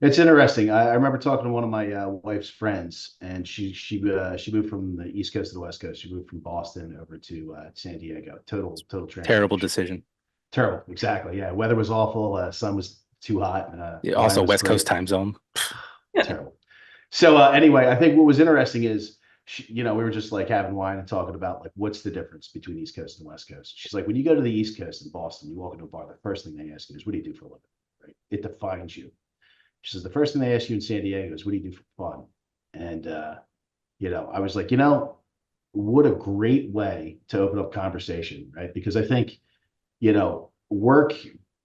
It's 0.00 0.18
interesting. 0.18 0.70
I, 0.70 0.88
I 0.88 0.94
remember 0.94 1.16
talking 1.16 1.46
to 1.46 1.50
one 1.50 1.64
of 1.64 1.70
my 1.70 1.90
uh, 1.90 2.08
wife's 2.08 2.50
friends, 2.50 3.16
and 3.22 3.48
she 3.48 3.72
she 3.72 4.02
uh, 4.12 4.36
she 4.36 4.52
moved 4.52 4.68
from 4.68 4.96
the 4.96 5.06
East 5.06 5.32
Coast 5.32 5.50
to 5.50 5.54
the 5.54 5.60
West 5.60 5.80
Coast. 5.80 6.02
She 6.02 6.12
moved 6.12 6.28
from 6.28 6.40
Boston 6.40 6.98
over 7.00 7.16
to 7.16 7.56
uh, 7.58 7.70
San 7.74 7.98
Diego. 7.98 8.38
Total 8.46 8.76
total 8.90 9.06
Terrible 9.22 9.56
decision. 9.56 10.02
Terrible. 10.52 10.84
Exactly. 10.88 11.38
Yeah. 11.38 11.50
Weather 11.52 11.74
was 11.74 11.90
awful. 11.90 12.36
Uh, 12.36 12.50
sun 12.50 12.76
was 12.76 13.04
too 13.22 13.40
hot. 13.40 13.78
Uh, 13.78 13.98
Yeah, 14.02 14.14
Also, 14.14 14.42
West 14.42 14.64
great. 14.64 14.72
Coast 14.72 14.86
time 14.86 15.06
zone. 15.06 15.34
terrible. 16.22 16.55
So 17.10 17.36
uh, 17.36 17.50
anyway, 17.50 17.88
I 17.88 17.96
think 17.96 18.16
what 18.16 18.26
was 18.26 18.40
interesting 18.40 18.84
is, 18.84 19.18
she, 19.44 19.64
you 19.72 19.84
know, 19.84 19.94
we 19.94 20.02
were 20.02 20.10
just 20.10 20.32
like 20.32 20.48
having 20.48 20.74
wine 20.74 20.98
and 20.98 21.06
talking 21.06 21.36
about 21.36 21.60
like 21.60 21.70
what's 21.76 22.02
the 22.02 22.10
difference 22.10 22.48
between 22.48 22.78
East 22.78 22.96
Coast 22.96 23.20
and 23.20 23.28
West 23.28 23.48
Coast. 23.48 23.74
She's 23.76 23.94
like, 23.94 24.06
when 24.06 24.16
you 24.16 24.24
go 24.24 24.34
to 24.34 24.40
the 24.40 24.50
East 24.50 24.76
Coast 24.78 25.04
in 25.04 25.12
Boston, 25.12 25.50
you 25.50 25.56
walk 25.56 25.74
into 25.74 25.84
a 25.84 25.88
bar, 25.88 26.06
the 26.06 26.18
first 26.20 26.44
thing 26.44 26.56
they 26.56 26.72
ask 26.72 26.90
you 26.90 26.96
is, 26.96 27.06
"What 27.06 27.12
do 27.12 27.18
you 27.18 27.24
do 27.24 27.34
for 27.34 27.44
a 27.44 27.48
living?" 27.48 27.60
Right? 28.02 28.16
It 28.30 28.42
defines 28.42 28.96
you. 28.96 29.12
She 29.82 29.92
says 29.92 30.02
the 30.02 30.10
first 30.10 30.32
thing 30.32 30.42
they 30.42 30.54
ask 30.54 30.68
you 30.68 30.74
in 30.74 30.80
San 30.80 31.02
Diego 31.02 31.32
is, 31.32 31.44
"What 31.44 31.52
do 31.52 31.58
you 31.58 31.70
do 31.70 31.76
for 31.76 31.84
fun?" 31.96 32.24
And 32.74 33.06
uh, 33.06 33.36
you 33.98 34.10
know, 34.10 34.28
I 34.32 34.40
was 34.40 34.56
like, 34.56 34.72
you 34.72 34.76
know, 34.76 35.18
what 35.72 36.06
a 36.06 36.10
great 36.10 36.70
way 36.72 37.18
to 37.28 37.38
open 37.38 37.58
up 37.58 37.72
conversation, 37.72 38.52
right? 38.54 38.74
Because 38.74 38.96
I 38.96 39.06
think, 39.06 39.38
you 40.00 40.12
know, 40.12 40.50
work 40.70 41.14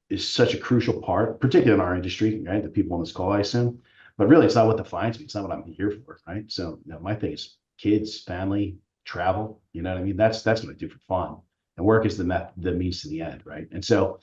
is 0.09 0.27
such 0.27 0.53
a 0.53 0.57
crucial 0.59 1.01
part, 1.01 1.39
particularly 1.39 1.81
in 1.81 1.85
our 1.85 1.95
industry, 1.95 2.43
right? 2.45 2.61
The 2.61 2.69
people 2.69 2.93
on 2.93 3.01
this 3.01 3.11
call, 3.11 3.31
I 3.31 3.39
assume 3.39 3.79
but 4.17 4.27
really 4.27 4.45
it's 4.45 4.55
not 4.55 4.67
what 4.67 4.77
defines 4.77 5.17
me. 5.17 5.25
It's 5.25 5.35
not 5.35 5.43
what 5.47 5.51
I'm 5.51 5.63
here 5.63 5.91
for, 6.05 6.19
right? 6.27 6.45
So 6.49 6.79
you 6.85 6.93
know, 6.93 6.99
my 6.99 7.15
thing 7.15 7.33
is 7.33 7.57
kids, 7.77 8.21
family, 8.21 8.77
travel. 9.05 9.61
You 9.73 9.81
know 9.81 9.93
what 9.93 10.01
I 10.01 10.03
mean? 10.03 10.17
That's 10.17 10.41
that's 10.41 10.63
what 10.63 10.71
I 10.71 10.77
do 10.77 10.89
for 10.89 10.99
fun, 11.07 11.37
and 11.77 11.85
work 11.85 12.05
is 12.05 12.17
the 12.17 12.23
met 12.23 12.53
the 12.57 12.71
means 12.71 13.01
to 13.01 13.09
the 13.09 13.21
end, 13.21 13.41
right? 13.45 13.67
And 13.71 13.83
so 13.83 14.19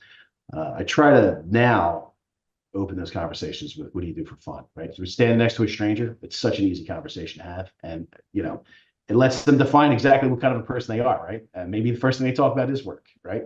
uh, 0.53 0.73
I 0.77 0.83
try 0.83 1.11
to 1.11 1.43
now 1.45 2.13
open 2.75 2.97
those 2.97 3.11
conversations 3.11 3.75
with 3.75 3.93
what 3.93 4.01
do 4.01 4.07
you 4.07 4.13
do 4.13 4.25
for 4.25 4.35
fun, 4.37 4.63
right? 4.75 4.93
So 4.93 5.01
we 5.01 5.07
stand 5.07 5.39
next 5.39 5.55
to 5.55 5.63
a 5.63 5.67
stranger. 5.67 6.17
It's 6.21 6.37
such 6.37 6.59
an 6.59 6.65
easy 6.65 6.85
conversation 6.85 7.41
to 7.41 7.47
have, 7.47 7.71
and 7.83 8.07
you 8.31 8.43
know, 8.43 8.63
it 9.07 9.15
lets 9.15 9.43
them 9.43 9.57
define 9.57 9.91
exactly 9.91 10.29
what 10.29 10.39
kind 10.39 10.55
of 10.55 10.61
a 10.61 10.65
person 10.65 10.95
they 10.95 11.01
are, 11.01 11.23
right? 11.25 11.43
And 11.53 11.71
maybe 11.71 11.91
the 11.91 11.99
first 11.99 12.19
thing 12.19 12.27
they 12.27 12.33
talk 12.33 12.53
about 12.53 12.69
is 12.69 12.85
work, 12.85 13.07
right? 13.23 13.45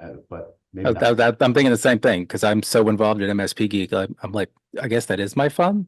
Uh, 0.00 0.14
but 0.28 0.58
maybe 0.72 0.84
not. 0.92 1.00
that- 1.00 1.16
that- 1.16 1.36
I'm 1.44 1.54
thinking 1.54 1.70
the 1.70 1.76
same 1.76 1.98
thing 1.98 2.22
because 2.22 2.44
I'm 2.44 2.62
so 2.62 2.88
involved 2.88 3.22
in 3.22 3.30
MSP 3.36 3.68
Geek. 3.68 3.92
I'm, 3.92 4.14
I'm 4.22 4.32
like, 4.32 4.50
I 4.80 4.88
guess 4.88 5.06
that 5.06 5.20
is 5.20 5.36
my 5.36 5.48
fun, 5.48 5.86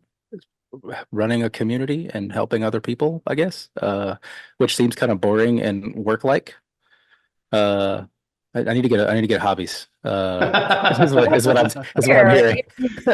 running 1.12 1.42
a 1.42 1.51
community 1.51 2.11
and 2.12 2.33
helping 2.33 2.64
other 2.64 2.81
people. 2.81 3.23
I 3.27 3.35
guess, 3.35 3.68
uh, 3.81 4.16
which 4.59 4.77
seems 4.77 4.94
kind 4.94 5.11
of 5.12 5.20
boring 5.20 5.61
and 5.61 5.94
work 5.94 6.25
like. 6.25 6.55
Uh, 7.53 8.05
I, 8.55 8.61
I 8.61 8.75
need 8.75 8.83
to 8.83 8.88
get 8.88 9.01
a, 9.01 9.09
I 9.09 9.14
need 9.14 9.23
to 9.23 9.27
get 9.27 9.40
hobbies. 9.40 9.88
Uh, 10.05 10.97
is 11.01 11.14
what, 11.14 11.33
is 11.33 11.47
what 11.47 11.57
I'm 11.57 11.66
is 11.66 11.75
what 11.75 11.87
I'm 11.97 12.03
Fair. 12.03 12.29
hearing. 12.35 12.62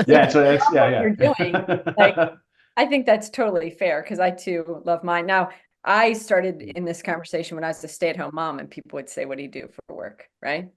yeah, 0.06 0.28
so 0.28 0.42
that's 0.42 0.64
yeah, 0.72 0.88
yeah. 0.88 1.00
you're 1.02 1.11
doing, 1.11 1.52
like, 1.96 2.16
I 2.76 2.87
think 2.87 3.06
that's 3.06 3.30
totally 3.30 3.70
fair 3.70 4.02
because 4.02 4.18
I 4.20 4.30
too 4.30 4.83
love 4.85 5.04
mine. 5.04 5.26
Now, 5.26 5.50
I 5.85 6.12
started 6.14 6.61
in 6.62 6.85
this 6.85 7.02
conversation 7.02 7.56
when 7.56 7.64
I 7.64 7.68
was 7.68 7.83
a 7.85 7.88
stay-at-home 7.88 8.33
mom 8.35 8.59
and 8.59 8.70
people 8.70 8.96
would 8.96 9.09
say, 9.09 9.24
what 9.24 9.37
do 9.38 9.42
you 9.42 9.50
do 9.50 9.68
for 9.88 9.94
work? 9.96 10.28
Right? 10.42 10.68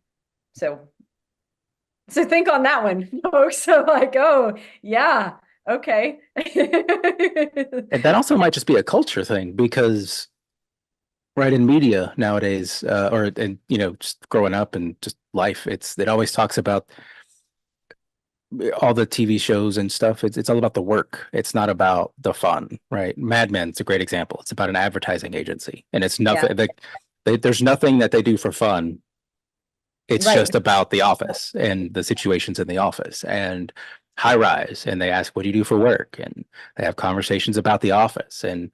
So, 0.53 0.79
so 2.09 2.25
think 2.25 2.49
on 2.49 2.63
that 2.63 2.83
one, 2.83 3.21
folks. 3.31 3.63
So 3.63 3.83
like, 3.87 4.15
oh, 4.15 4.55
yeah, 4.81 5.33
okay. 5.69 6.19
And 6.35 8.03
that 8.03 8.13
also 8.15 8.37
might 8.37 8.53
just 8.53 8.67
be 8.67 8.75
a 8.75 8.83
culture 8.83 9.23
thing 9.23 9.53
because, 9.53 10.27
right 11.35 11.53
in 11.53 11.65
media 11.65 12.13
nowadays, 12.17 12.83
uh, 12.83 13.09
or 13.11 13.31
and 13.37 13.57
you 13.67 13.77
know, 13.77 13.93
just 13.95 14.27
growing 14.29 14.53
up 14.53 14.75
and 14.75 14.95
just 15.01 15.17
life, 15.33 15.67
it's 15.67 15.97
it 15.97 16.07
always 16.07 16.31
talks 16.31 16.57
about 16.57 16.87
all 18.81 18.93
the 18.93 19.07
TV 19.07 19.39
shows 19.39 19.77
and 19.77 19.91
stuff. 19.91 20.23
It's 20.23 20.37
it's 20.37 20.49
all 20.49 20.57
about 20.57 20.73
the 20.73 20.81
work. 20.81 21.27
It's 21.33 21.55
not 21.55 21.69
about 21.69 22.13
the 22.19 22.33
fun, 22.33 22.79
right? 22.91 23.17
Mad 23.17 23.51
Men's 23.51 23.79
a 23.79 23.83
great 23.83 24.01
example. 24.01 24.39
It's 24.41 24.51
about 24.51 24.69
an 24.69 24.75
advertising 24.75 25.33
agency, 25.33 25.85
and 25.93 26.03
it's 26.03 26.19
nothing. 26.19 26.55
Like, 26.55 26.81
they, 27.25 27.37
there's 27.37 27.61
nothing 27.61 27.99
that 27.99 28.11
they 28.11 28.21
do 28.21 28.37
for 28.37 28.51
fun. 28.51 28.99
It's 30.07 30.25
Right. 30.25 30.35
just 30.35 30.55
about 30.55 30.89
the 30.89 31.01
office 31.01 31.53
and 31.55 31.93
the 31.93 32.03
situations 32.03 32.59
in 32.59 32.67
the 32.67 32.77
office 32.77 33.23
and 33.23 33.71
high 34.17 34.35
rise. 34.35 34.85
And 34.87 35.01
they 35.01 35.09
ask, 35.11 35.35
"What 35.35 35.43
do 35.43 35.49
you 35.49 35.53
do 35.53 35.63
for 35.63 35.77
work?" 35.79 36.17
And 36.19 36.45
they 36.77 36.85
have 36.85 36.95
conversations 36.97 37.57
about 37.57 37.81
the 37.81 37.91
office 37.91 38.43
and 38.43 38.69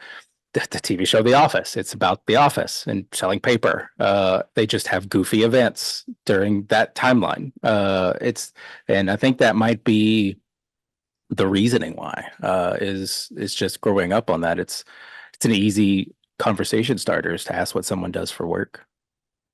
the, 0.54 0.62
the 0.72 0.80
TV 0.80 1.06
show 1.06 1.22
The 1.22 1.36
Office. 1.36 1.78
It's 1.78 1.94
about 1.94 2.26
the 2.26 2.36
office 2.36 2.88
and 2.88 3.06
selling 3.13 3.39
paper. 3.39 3.92
Uh, 4.00 4.44
they 4.56 4.65
just 4.65 4.88
have 4.88 5.08
goofy 5.10 5.44
events 5.44 6.06
during 6.26 6.65
that 6.65 6.96
timeline. 6.96 7.52
Uh, 7.63 8.13
it's 8.22 8.52
and 8.88 9.12
I 9.12 9.15
think 9.15 9.38
that 9.38 9.56
might 9.56 9.84
be 9.84 10.38
the 11.30 11.48
reasoning 11.48 11.96
why 11.96 12.28
uh, 12.42 12.78
is 12.82 13.32
is 13.38 13.54
just 13.54 13.82
growing 13.82 14.12
up 14.13 14.30
on 14.32 14.42
that. 14.42 14.60
It's 14.60 14.84
it's 15.36 15.46
an 15.46 15.52
easy 15.52 16.15
conversation 16.39 16.98
starter 16.98 17.34
is 17.34 17.44
to 17.46 17.56
ask 17.56 17.76
what 17.76 17.86
someone 17.86 18.12
does 18.12 18.32
for 18.32 18.48
work. 18.48 18.86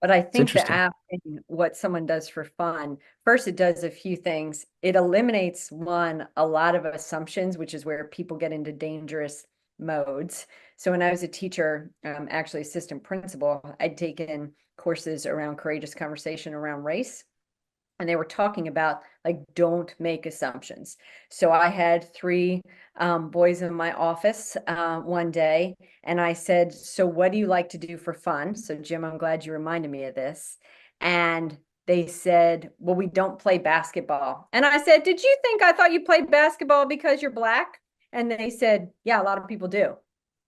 But 0.01 0.11
I 0.11 0.21
think 0.21 0.51
the 0.51 0.59
interesting. 0.59 0.75
asking 0.75 1.39
what 1.47 1.75
someone 1.75 2.05
does 2.05 2.29
for 2.29 2.43
fun, 2.43 2.97
first, 3.23 3.47
it 3.47 3.55
does 3.55 3.83
a 3.83 3.89
few 3.89 4.15
things. 4.15 4.65
It 4.81 4.95
eliminates 4.95 5.71
one, 5.71 6.27
a 6.35 6.45
lot 6.45 6.75
of 6.75 6.85
assumptions, 6.85 7.57
which 7.57 7.73
is 7.73 7.85
where 7.85 8.05
people 8.05 8.37
get 8.37 8.51
into 8.51 8.71
dangerous 8.71 9.45
modes. 9.79 10.47
So 10.77 10.91
when 10.91 11.01
I 11.01 11.11
was 11.11 11.23
a 11.23 11.27
teacher, 11.27 11.91
um, 12.03 12.27
actually 12.29 12.61
assistant 12.61 13.03
principal, 13.03 13.61
I'd 13.79 13.97
taken 13.97 14.53
courses 14.77 15.25
around 15.25 15.57
courageous 15.57 15.95
conversation 15.95 16.53
around 16.53 16.83
race. 16.83 17.23
And 17.99 18.09
they 18.09 18.15
were 18.15 18.25
talking 18.25 18.67
about 18.67 19.01
like, 19.23 19.39
don't 19.55 19.93
make 19.99 20.25
assumptions. 20.25 20.97
So 21.29 21.51
I 21.51 21.69
had 21.69 22.13
three 22.13 22.61
um, 22.97 23.29
boys 23.29 23.61
in 23.61 23.73
my 23.73 23.93
office 23.93 24.57
uh, 24.67 24.99
one 24.99 25.31
day, 25.31 25.75
and 26.03 26.19
I 26.19 26.33
said, 26.33 26.73
So 26.73 27.05
what 27.05 27.31
do 27.31 27.37
you 27.37 27.47
like 27.47 27.69
to 27.69 27.77
do 27.77 27.97
for 27.97 28.13
fun? 28.13 28.55
So, 28.55 28.75
Jim, 28.75 29.05
I'm 29.05 29.17
glad 29.17 29.45
you 29.45 29.53
reminded 29.53 29.91
me 29.91 30.03
of 30.03 30.15
this. 30.15 30.57
And 31.01 31.57
they 31.87 32.07
said, 32.07 32.71
Well, 32.79 32.95
we 32.95 33.07
don't 33.07 33.39
play 33.39 33.57
basketball. 33.57 34.49
And 34.53 34.65
I 34.65 34.77
said, 34.83 35.03
Did 35.03 35.21
you 35.21 35.37
think 35.41 35.61
I 35.61 35.71
thought 35.71 35.91
you 35.93 36.03
played 36.03 36.29
basketball 36.29 36.87
because 36.87 37.21
you're 37.21 37.31
black? 37.31 37.79
And 38.11 38.31
they 38.31 38.49
said, 38.49 38.89
Yeah, 39.03 39.21
a 39.21 39.23
lot 39.23 39.37
of 39.37 39.47
people 39.47 39.67
do. 39.67 39.95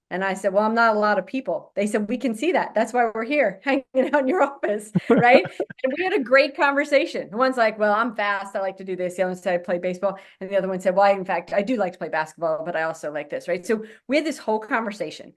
And 0.10 0.24
I 0.24 0.36
said, 0.36 0.54
Well, 0.54 0.64
I'm 0.64 0.74
not 0.74 0.96
a 0.96 1.00
lot 1.00 1.20
of 1.20 1.26
people. 1.26 1.72
They 1.76 1.86
said, 1.86 2.08
We 2.08 2.18
can 2.18 2.34
see 2.34 2.54
that. 2.54 2.74
That's 2.74 2.94
why 2.94 3.12
we're 3.14 3.26
here 3.26 3.60
hanging 3.64 3.84
out 3.96 4.22
in 4.22 4.28
your 4.28 4.42
office. 4.42 4.92
Right. 5.10 5.44
and 5.84 5.94
we 5.98 6.04
had 6.04 6.14
a 6.14 6.24
great 6.24 6.56
conversation. 6.56 7.30
One's 7.32 7.58
like, 7.58 7.78
Well, 7.78 7.94
I'm 7.94 8.16
fast. 8.16 8.56
I 8.56 8.62
like 8.62 8.78
to 8.78 8.86
do 8.86 8.96
this. 8.96 9.16
The 9.16 9.24
other 9.24 9.32
one 9.32 9.38
said, 9.38 9.54
I 9.54 9.58
play 9.58 9.80
baseball. 9.80 10.18
And 10.40 10.50
the 10.50 10.58
other 10.58 10.70
one 10.70 10.80
said, 10.80 10.96
Well, 10.96 11.06
I, 11.06 11.12
in 11.12 11.26
fact, 11.26 11.54
I 11.54 11.62
do 11.62 11.76
like 11.76 11.94
to 11.94 12.00
play 12.00 12.10
basketball, 12.10 12.64
but 12.64 12.76
I 12.76 12.84
also 12.84 13.12
like 13.12 13.30
this. 13.30 13.48
Right. 13.48 13.66
So 13.66 13.84
we 14.08 14.16
had 14.16 14.26
this 14.26 14.38
whole 14.38 14.60
conversation. 14.60 15.34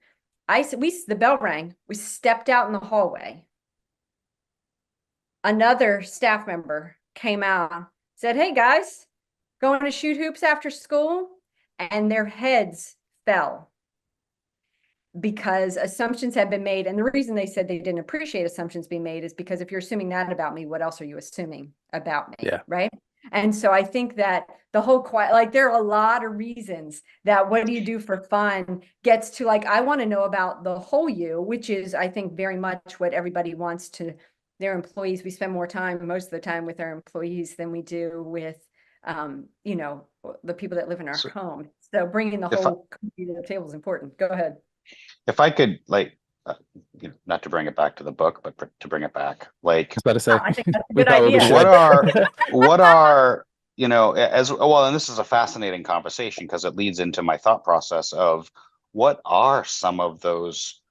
I 0.47 0.61
said, 0.61 0.81
We, 0.81 0.97
the 1.07 1.15
bell 1.15 1.37
rang. 1.37 1.75
We 1.89 1.95
stepped 1.95 2.47
out 2.47 2.67
in 2.67 2.73
the 2.73 2.79
hallway. 2.79 3.45
Another 5.43 6.01
staff 6.01 6.47
member 6.47 6.95
came 7.15 7.43
out, 7.43 7.89
said, 8.15 8.37
Hey 8.37 8.53
guys, 8.53 9.05
going 9.59 9.81
to 9.81 9.91
shoot 9.91 10.17
hoops 10.17 10.43
after 10.43 10.69
school? 10.69 11.27
And 11.77 12.11
their 12.11 12.25
heads 12.25 12.95
fell 13.25 13.70
because 15.19 15.77
assumptions 15.77 16.35
have 16.35 16.49
been 16.49 16.63
made. 16.63 16.87
And 16.87 16.97
the 16.97 17.03
reason 17.03 17.35
they 17.35 17.45
said 17.45 17.67
they 17.67 17.79
didn't 17.79 17.99
appreciate 17.99 18.45
assumptions 18.45 18.87
being 18.87 19.03
made 19.03 19.23
is 19.23 19.33
because 19.33 19.59
if 19.61 19.69
you're 19.71 19.79
assuming 19.79 20.09
that 20.09 20.31
about 20.31 20.53
me, 20.53 20.65
what 20.65 20.81
else 20.81 21.01
are 21.01 21.05
you 21.05 21.17
assuming 21.17 21.73
about 21.91 22.29
me? 22.29 22.35
Yeah. 22.41 22.61
Right. 22.67 22.91
And 23.33 23.53
so 23.53 23.71
I 23.71 23.83
think 23.83 24.15
that 24.15 24.47
the 24.73 24.81
whole 24.81 25.01
quiet, 25.01 25.33
like 25.33 25.51
there 25.51 25.69
are 25.69 25.79
a 25.79 25.83
lot 25.83 26.25
of 26.25 26.37
reasons 26.37 27.03
that 27.25 27.47
what 27.49 27.65
do 27.65 27.73
you 27.73 27.83
do 27.85 27.99
for 27.99 28.21
fun 28.21 28.81
gets 29.03 29.29
to 29.31 29.45
like, 29.45 29.65
I 29.65 29.81
want 29.81 29.99
to 30.01 30.07
know 30.07 30.23
about 30.23 30.63
the 30.63 30.79
whole 30.79 31.09
you, 31.09 31.41
which 31.41 31.69
is, 31.69 31.93
I 31.93 32.07
think, 32.07 32.33
very 32.33 32.57
much 32.57 32.99
what 32.99 33.13
everybody 33.13 33.53
wants 33.53 33.89
to 33.89 34.13
their 34.59 34.73
employees. 34.73 35.23
We 35.23 35.29
spend 35.29 35.51
more 35.51 35.67
time 35.67 36.07
most 36.07 36.25
of 36.25 36.31
the 36.31 36.39
time 36.39 36.65
with 36.65 36.79
our 36.79 36.91
employees 36.91 37.55
than 37.55 37.71
we 37.71 37.81
do 37.81 38.23
with 38.25 38.57
um, 39.03 39.45
you 39.63 39.75
know, 39.75 40.05
the 40.43 40.53
people 40.53 40.77
that 40.77 40.87
live 40.87 40.99
in 41.01 41.07
our 41.07 41.15
So- 41.15 41.29
home. 41.29 41.69
So 41.93 42.05
bringing 42.05 42.39
the 42.39 42.47
If 42.49 42.59
I- 42.59 42.61
whole 42.61 42.87
to 42.91 43.25
the 43.35 43.43
table 43.45 43.67
is 43.67 43.73
important. 43.73 44.17
Go 44.17 44.27
ahead. 44.27 44.57
If 45.27 45.39
I 45.39 45.49
could, 45.49 45.79
like, 45.87 46.17
uh, 46.45 46.55
you 46.99 47.09
know, 47.09 47.13
not 47.25 47.43
to 47.43 47.49
bring 47.49 47.67
it 47.67 47.75
back 47.75 47.95
to 47.97 48.03
the 48.03 48.11
book, 48.11 48.41
but 48.43 48.57
for- 48.57 48.71
to 48.79 48.87
bring 48.87 49.03
it 49.03 49.13
back, 49.13 49.47
like, 49.61 49.93
I 49.93 49.95
was 49.95 50.01
about 50.03 50.21
say. 50.21 50.31
I 50.33 50.51
think 50.51 50.67
that's 50.73 50.89
a 50.89 50.93
good 50.95 51.07
idea. 51.07 51.53
what 51.53 51.67
are 51.67 52.05
what 52.51 52.79
are 52.79 53.45
you 53.77 53.87
know 53.87 54.11
as 54.11 54.51
well 54.51 54.85
and 54.85 54.95
this 54.95 55.07
is 55.09 55.17
a 55.17 55.23
fascinating 55.23 55.81
conversation 55.83 56.45
because 56.45 56.65
it 56.65 56.75
leads 56.75 56.99
into 56.99 57.23
my 57.23 57.37
thought 57.37 57.63
process 57.63 58.11
of 58.11 58.51
what 58.91 59.21
are 59.23 59.63
some 59.63 59.99
of 60.01 60.19
those 60.21 60.81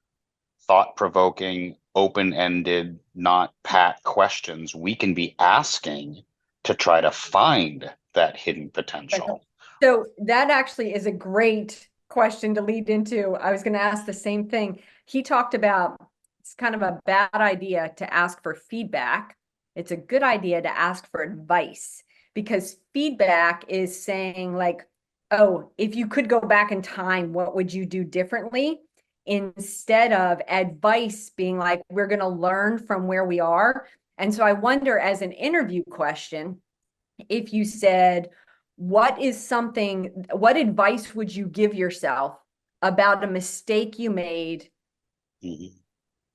thought-provoking 0.62 1.76
open-ended 1.94 2.98
not 3.14 3.52
pat 3.64 4.02
questions 4.04 4.74
we 4.74 4.94
can 4.94 5.12
be 5.12 5.36
asking 5.38 6.22
to 6.64 6.74
try 6.74 7.00
to 7.00 7.10
find 7.10 7.92
that 8.14 8.36
hidden 8.36 8.70
potential 8.70 9.44
So 9.82 10.06
that 10.18 10.50
actually 10.50 10.94
is 10.94 11.06
a 11.06 11.12
great 11.12 11.88
question 12.10 12.54
to 12.56 12.60
lead 12.60 12.90
into. 12.90 13.34
I 13.36 13.50
was 13.50 13.62
going 13.62 13.72
to 13.72 13.82
ask 13.82 14.04
the 14.04 14.12
same 14.12 14.48
thing. 14.48 14.80
He 15.06 15.22
talked 15.22 15.54
about 15.54 15.96
it's 16.40 16.54
kind 16.54 16.74
of 16.74 16.82
a 16.82 17.00
bad 17.06 17.30
idea 17.34 17.92
to 17.96 18.12
ask 18.12 18.42
for 18.42 18.54
feedback. 18.54 19.36
It's 19.76 19.92
a 19.92 19.96
good 19.96 20.22
idea 20.22 20.60
to 20.60 20.78
ask 20.78 21.08
for 21.10 21.22
advice 21.22 22.02
because 22.34 22.76
feedback 22.92 23.64
is 23.68 24.02
saying, 24.02 24.54
like, 24.54 24.86
oh, 25.30 25.70
if 25.78 25.94
you 25.94 26.08
could 26.08 26.28
go 26.28 26.40
back 26.40 26.72
in 26.72 26.82
time, 26.82 27.32
what 27.32 27.54
would 27.54 27.72
you 27.72 27.86
do 27.86 28.02
differently? 28.02 28.80
Instead 29.26 30.12
of 30.12 30.40
advice 30.48 31.30
being 31.36 31.56
like, 31.56 31.82
we're 31.88 32.08
going 32.08 32.20
to 32.20 32.28
learn 32.28 32.78
from 32.78 33.06
where 33.06 33.24
we 33.24 33.38
are. 33.38 33.86
And 34.18 34.34
so 34.34 34.44
I 34.44 34.52
wonder, 34.52 34.98
as 34.98 35.22
an 35.22 35.32
interview 35.32 35.84
question, 35.84 36.60
if 37.28 37.52
you 37.52 37.64
said, 37.64 38.30
what 38.80 39.20
is 39.20 39.46
something, 39.46 40.24
what 40.32 40.56
advice 40.56 41.14
would 41.14 41.36
you 41.36 41.46
give 41.46 41.74
yourself 41.74 42.38
about 42.80 43.22
a 43.22 43.26
mistake 43.26 43.98
you 43.98 44.10
made 44.10 44.70
Mhm. 45.42 45.80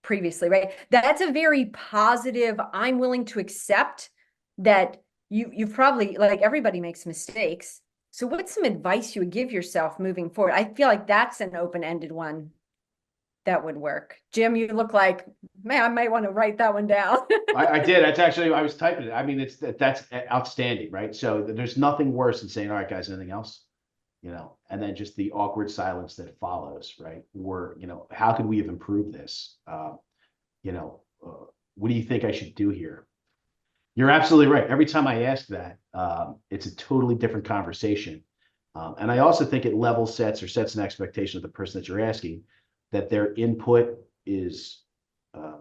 previously, 0.03 0.47
right? 0.49 0.71
That's 0.91 1.21
a 1.21 1.31
very 1.31 1.65
positive, 1.65 2.59
I'm 2.71 2.99
willing 2.99 3.25
to 3.25 3.39
accept 3.39 4.11
that 4.59 5.01
you, 5.29 5.49
you've 5.51 5.73
probably, 5.73 6.17
like, 6.17 6.41
everybody 6.41 6.79
makes 6.79 7.07
mistakes. 7.07 7.81
So 8.11 8.27
what's 8.27 8.53
some 8.53 8.63
advice 8.63 9.15
you 9.15 9.21
would 9.21 9.31
give 9.31 9.51
yourself 9.51 9.99
moving 9.99 10.29
forward? 10.29 10.53
I 10.53 10.65
feel 10.65 10.87
like 10.87 11.07
that's 11.07 11.41
an 11.41 11.55
open-ended 11.55 12.11
one 12.11 12.51
that 13.45 13.63
would 13.63 13.77
work. 13.77 14.17
Jim, 14.31 14.55
you 14.55 14.67
look 14.67 14.93
like, 14.93 15.25
man, 15.63 15.83
I 15.83 15.89
might 15.89 16.11
want 16.11 16.25
to 16.25 16.31
write 16.31 16.57
that 16.57 16.73
one 16.73 16.87
down. 16.87 17.19
I, 17.55 17.65
I 17.67 17.79
did. 17.85 18.03
That's 18.03 18.19
actually, 18.19 18.53
I 18.53 18.61
was 18.61 18.75
typing 18.75 19.07
it. 19.07 19.11
I 19.11 19.23
mean, 19.23 19.39
it's, 19.39 19.57
that 19.57 19.77
that's 19.77 20.03
outstanding, 20.31 20.91
right? 20.91 21.15
So 21.15 21.43
there's 21.43 21.77
nothing 21.77 22.11
worse 22.11 22.41
than 22.41 22.49
saying, 22.49 22.69
all 22.69 22.77
right, 22.77 22.89
guys, 22.89 23.09
anything 23.09 23.31
else? 23.31 23.61
You 24.21 24.31
know, 24.31 24.57
and 24.69 24.81
then 24.81 24.95
just 24.95 25.15
the 25.15 25.31
awkward 25.31 25.69
silence 25.69 26.15
that 26.15 26.39
follows, 26.39 26.95
right? 26.99 27.23
Or, 27.39 27.75
you 27.79 27.85
know, 27.85 28.07
how 28.11 28.33
could 28.33 28.47
we 28.47 28.57
have 28.57 28.67
improved 28.67 29.13
this? 29.13 29.57
Um, 29.67 29.99
you 30.63 30.71
know, 30.71 31.01
uh, 31.25 31.45
what 31.75 31.89
do 31.89 31.93
you 31.93 32.03
think 32.03 32.23
I 32.23 32.31
should 32.31 32.55
do 32.55 32.69
here? 32.69 33.05
You're 33.93 34.09
absolutely 34.09 34.51
right. 34.51 34.67
Every 34.67 34.85
time 34.85 35.05
I 35.05 35.23
ask 35.23 35.47
that, 35.47 35.77
um, 35.93 36.37
it's 36.49 36.65
a 36.65 36.75
totally 36.75 37.15
different 37.15 37.45
conversation. 37.45 38.23
Um, 38.73 38.95
and 38.97 39.11
I 39.11 39.19
also 39.19 39.45
think 39.45 39.65
it 39.65 39.75
level 39.75 40.05
sets 40.05 40.43
or 40.43 40.47
sets 40.47 40.75
an 40.75 40.83
expectation 40.83 41.37
of 41.37 41.43
the 41.43 41.49
person 41.49 41.79
that 41.79 41.87
you're 41.87 42.01
asking 42.01 42.41
that 42.95 43.09
their 43.09 43.33
input 43.33 43.99
is 44.25 44.83
uh, 45.33 45.57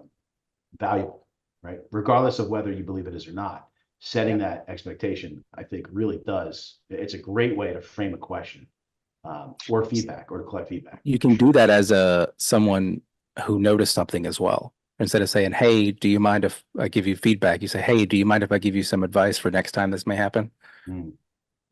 valuable, 0.78 1.26
right? 1.62 1.80
Regardless 1.91 2.39
of 2.39 2.49
whether 2.49 2.70
you 2.70 2.85
believe 2.85 3.09
it 3.09 3.14
is 3.14 3.26
or 3.26 3.32
not. 3.32 3.66
Setting 3.99 4.39
that 4.39 4.66
expectation, 4.68 5.43
I 5.57 5.64
think, 5.64 5.89
really 5.91 6.20
does. 6.26 6.78
It's 6.91 7.14
a 7.14 7.18
great 7.18 7.57
way 7.57 7.72
to 7.72 7.80
frame 7.80 8.14
a 8.14 8.18
question 8.18 8.68
um, 9.24 9.57
or 9.68 9.85
feedback 9.85 10.30
or 10.30 10.39
to 10.39 10.45
collect 10.45 10.68
feedback. 10.68 11.01
You 11.03 11.18
can 11.18 11.35
do 11.37 11.53
that 11.53 11.70
as 11.70 11.91
a 11.91 12.32
someone 12.37 13.01
who 13.45 13.59
noticed 13.59 13.95
something 13.95 14.26
as 14.26 14.39
well. 14.39 14.74
Instead 15.01 15.22
of 15.22 15.30
saying, 15.30 15.53
"Hey, 15.53 15.91
do 15.91 16.09
you 16.09 16.20
mind 16.20 16.45
if 16.45 16.62
I 16.78 16.89
give 16.89 17.07
you 17.07 17.16
feedback?" 17.16 17.62
You 17.62 17.68
say, 17.68 17.80
"Hey, 17.80 18.05
do 18.05 18.16
you 18.16 18.26
mind 18.26 18.45
if 18.45 18.53
I 18.53 18.59
give 18.59 18.76
you 18.76 18.82
some 18.82 19.03
advice 19.03 19.39
for 19.39 19.51
next 19.51 19.72
time 19.72 19.91
this 19.91 20.07
may 20.07 20.16
happen?" 20.16 20.51
Mm. 20.87 21.14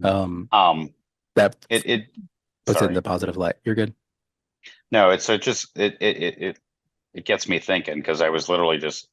Um, 0.02 0.48
um 0.50 0.90
that 1.36 1.54
it 1.68 1.86
it 1.86 2.06
puts 2.66 2.82
it 2.82 2.86
in 2.86 2.94
the 2.94 3.02
positive 3.02 3.36
light. 3.36 3.56
You're 3.62 3.76
good. 3.76 3.94
No, 4.93 5.11
it's 5.11 5.30
it 5.30 5.43
just 5.43 5.78
it 5.78 5.99
it 6.01 6.18
it 6.24 6.38
it, 6.43 6.61
it 7.14 7.26
gets 7.26 7.49
me 7.49 7.59
thinking 7.61 7.97
because 7.97 8.20
I 8.22 8.30
was 8.30 8.49
literally 8.49 8.78
just 8.78 9.09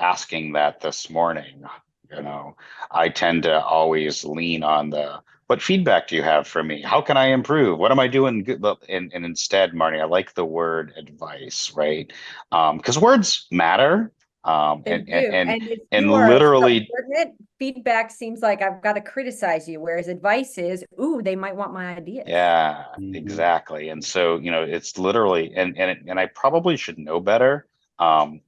asking 0.00 0.54
that 0.54 0.80
this 0.80 1.10
morning. 1.10 1.64
You 2.10 2.22
know, 2.22 2.56
I 2.90 3.10
tend 3.10 3.44
to 3.44 3.60
always 3.64 4.24
lean 4.24 4.64
on 4.64 4.90
the 4.90 5.20
what 5.48 5.62
feedback 5.62 6.08
do 6.08 6.16
you 6.16 6.22
have 6.24 6.48
for 6.48 6.62
me? 6.62 6.82
How 6.82 7.02
can 7.02 7.16
I 7.16 7.26
improve? 7.28 7.78
What 7.78 7.92
am 7.92 8.00
I 8.00 8.08
doing 8.08 8.44
good? 8.44 8.64
And 8.88 9.12
and 9.14 9.24
instead, 9.24 9.72
Marnie, 9.72 10.00
I 10.02 10.06
like 10.06 10.34
the 10.34 10.44
word 10.46 10.94
advice, 10.96 11.72
right? 11.76 12.12
Um, 12.52 12.78
because 12.78 12.98
words 12.98 13.46
matter. 13.52 14.12
Um, 14.46 14.82
They 14.84 14.92
and 14.92 15.06
do, 15.06 15.12
and 15.12 15.50
and 15.50 15.62
if 15.64 15.80
and 15.90 16.06
you 16.06 16.14
are 16.14 16.28
literally- 16.30 16.86
subordinate, 16.86 17.34
Feedback 17.58 18.10
seems 18.10 18.42
like 18.42 18.60
I've 18.62 18.82
got 18.82 18.92
to 18.92 19.00
criticize 19.00 19.66
you, 19.68 19.80
whereas 19.80 20.08
advice 20.08 20.56
is, 20.58 20.84
ooh, 21.00 21.22
they 21.22 21.34
might 21.34 21.56
want 21.56 21.72
my 21.72 21.96
idea. 21.96 22.22
Yeah, 22.26 22.84
Mhm. 22.98 23.16
exactly. 23.16 23.88
And 23.88 24.04
so, 24.04 24.36
you 24.36 24.50
know, 24.50 24.62
it's 24.62 24.98
literally, 24.98 25.52
and 25.56 25.76
and 25.78 25.90
it- 25.90 26.04
and 26.06 26.20
I 26.20 26.26
probably 26.26 26.76
should 26.76 26.98
know 26.98 27.18
better. 27.18 27.66
Um, 27.98 28.40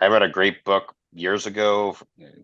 I 0.00 0.06
read 0.06 0.22
a 0.22 0.28
great 0.28 0.64
book 0.64 0.94
years 1.12 1.46
ago, 1.46 1.96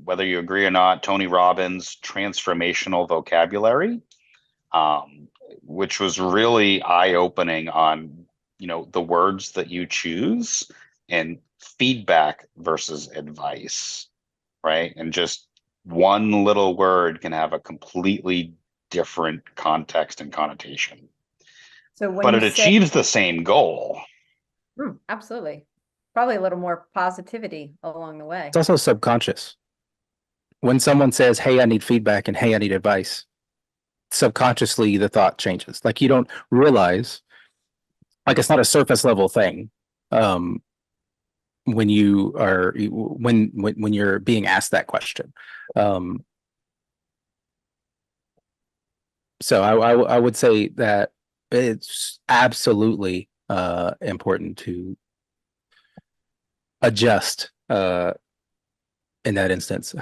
whether 0.05 0.25
you 0.27 0.39
agree 0.41 0.67
or 0.67 0.71
not, 0.71 1.03
Tony 1.03 1.27
Robbins' 1.27 1.97
Transformational 2.03 3.09
Vocabulary, 3.09 4.03
um, 4.73 5.29
which 5.63 6.01
was 6.01 6.21
really 6.21 6.83
eye-opening 6.83 7.69
on, 7.71 8.27
you 8.59 8.67
know, 8.67 8.85
the 8.93 9.01
words 9.01 9.53
that 9.53 9.71
you 9.71 9.87
choose 9.87 10.71
and 11.09 11.39
feedback 11.79 12.47
versus 12.57 13.09
advice, 13.09 14.09
right? 14.63 14.93
And 14.97 15.13
just 15.13 15.49
one 15.85 16.45
little 16.45 16.77
word 16.77 17.21
can 17.21 17.33
have 17.33 17.53
a 17.53 17.59
completely 17.59 18.53
different 18.91 19.43
context 19.55 20.21
and 20.21 20.33
connotation, 20.33 21.09
So 21.95 22.11
when 22.11 22.23
but 22.23 22.35
it 22.35 22.55
say- 22.55 22.63
achieves 22.65 22.91
the 22.91 23.05
same 23.05 23.43
goal. 23.43 24.01
Hmm, 24.79 24.93
absolutely. 25.09 25.67
Probably 26.15 26.37
a 26.37 26.41
little 26.41 26.59
more 26.59 26.87
positivity 26.95 27.75
along 27.83 28.19
the 28.19 28.25
way. 28.25 28.47
It's 28.49 28.57
also 28.57 28.77
subconscious. 28.77 29.57
When 30.61 30.81
someone 30.81 31.13
says, 31.13 31.39
"Hey, 31.39 31.61
I 31.61 31.65
need 31.67 31.85
feedback," 31.85 32.27
and 32.29 32.37
"Hey, 32.37 32.55
I 32.55 32.59
need 32.59 32.73
advice," 32.73 33.27
subconsciously 34.11 34.97
the 34.97 35.09
thought 35.09 35.39
changes. 35.39 35.85
Like 35.85 36.01
you 36.01 36.09
don't 36.09 36.29
realize, 36.51 37.23
like 38.27 38.39
it's 38.39 38.49
not 38.49 38.59
a 38.59 38.65
surface 38.65 39.05
level 39.05 39.29
thing. 39.29 39.71
Um, 40.11 40.63
when 41.75 41.89
you 41.89 42.35
are 42.39 42.75
when 42.77 43.51
when 43.55 43.75
when 43.75 43.93
you're 43.93 44.19
being 44.19 44.47
asked 44.47 44.73
that 44.73 44.87
question, 44.87 45.33
um, 45.77 46.25
so 49.41 49.63
i 49.63 49.93
i 49.93 50.19
would 50.19 50.37
say 50.37 50.69
that 50.69 51.13
it's 51.51 52.19
absolutely 52.29 53.29
uh 53.49 53.93
important 54.01 54.59
to 54.59 54.97
adjust 56.83 57.51
uh 57.71 58.13
in 59.25 59.35
that 59.35 59.51
instance. 59.51 59.95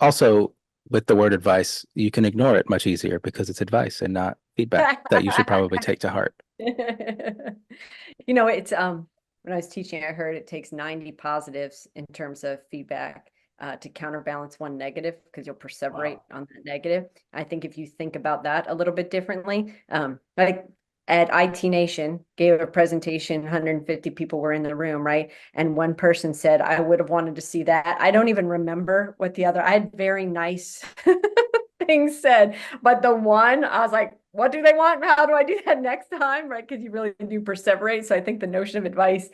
Also, 0.00 0.52
with 0.90 1.06
the 1.06 1.16
word 1.16 1.32
advice, 1.32 1.84
you 1.94 2.10
can 2.10 2.24
ignore 2.24 2.56
it 2.56 2.68
much 2.68 2.86
easier 2.86 3.18
because 3.20 3.50
it's 3.50 3.60
advice 3.60 4.02
and 4.02 4.14
not 4.14 4.36
feedback 4.56 5.08
that 5.10 5.24
you 5.24 5.32
should 5.32 5.46
probably 5.46 5.78
take 5.78 6.00
to 6.00 6.10
heart. 6.10 6.34
You 8.26 8.34
know, 8.34 8.48
it's, 8.48 8.72
um, 8.72 9.08
when 9.46 9.52
I 9.52 9.56
was 9.56 9.68
teaching, 9.68 10.02
I 10.02 10.08
heard 10.08 10.34
it 10.34 10.48
takes 10.48 10.72
ninety 10.72 11.12
positives 11.12 11.86
in 11.94 12.04
terms 12.06 12.42
of 12.42 12.58
feedback 12.68 13.30
uh, 13.60 13.76
to 13.76 13.88
counterbalance 13.88 14.58
one 14.58 14.76
negative, 14.76 15.14
because 15.24 15.46
you'll 15.46 15.54
perseverate 15.54 16.18
on 16.32 16.48
that 16.50 16.64
negative. 16.64 17.04
I 17.32 17.44
think 17.44 17.64
if 17.64 17.78
you 17.78 17.86
think 17.86 18.16
about 18.16 18.42
that 18.42 18.66
a 18.68 18.74
little 18.74 18.92
bit 18.92 19.08
differently, 19.08 19.72
um, 19.88 20.18
like 20.36 20.66
at 21.06 21.30
IT 21.32 21.62
Nation, 21.62 22.24
gave 22.36 22.60
a 22.60 22.66
presentation, 22.66 23.46
hundred 23.46 23.76
and 23.76 23.86
fifty 23.86 24.10
people 24.10 24.40
were 24.40 24.52
in 24.52 24.64
the 24.64 24.74
room, 24.74 25.06
right? 25.06 25.30
And 25.54 25.76
one 25.76 25.94
person 25.94 26.34
said, 26.34 26.60
I 26.60 26.80
would 26.80 26.98
have 26.98 27.10
wanted 27.10 27.36
to 27.36 27.40
see 27.40 27.62
that. 27.62 27.98
I 28.00 28.10
don't 28.10 28.28
even 28.28 28.48
remember 28.48 29.14
what 29.18 29.34
the 29.34 29.44
other, 29.44 29.62
I 29.62 29.70
had 29.70 29.92
very 29.94 30.26
nice 30.26 30.84
things 31.86 32.20
said, 32.20 32.56
but 32.82 33.00
the 33.00 33.14
one, 33.14 33.62
I 33.62 33.82
was 33.82 33.92
like, 33.92 34.14
what 34.36 34.52
do 34.52 34.62
they 34.62 34.72
want? 34.74 35.04
How 35.04 35.26
do 35.26 35.32
I 35.32 35.42
do 35.44 35.58
that 35.66 35.80
next 35.90 36.08
time? 36.10 36.48
Right? 36.48 36.66
Because 36.66 36.82
you 36.82 36.90
really 36.90 37.14
do 37.28 37.40
perseverate. 37.40 38.04
So 38.04 38.14
I 38.14 38.20
think 38.20 38.40
the 38.40 38.46
notion 38.46 38.78
of 38.78 38.84
advice 38.84 39.28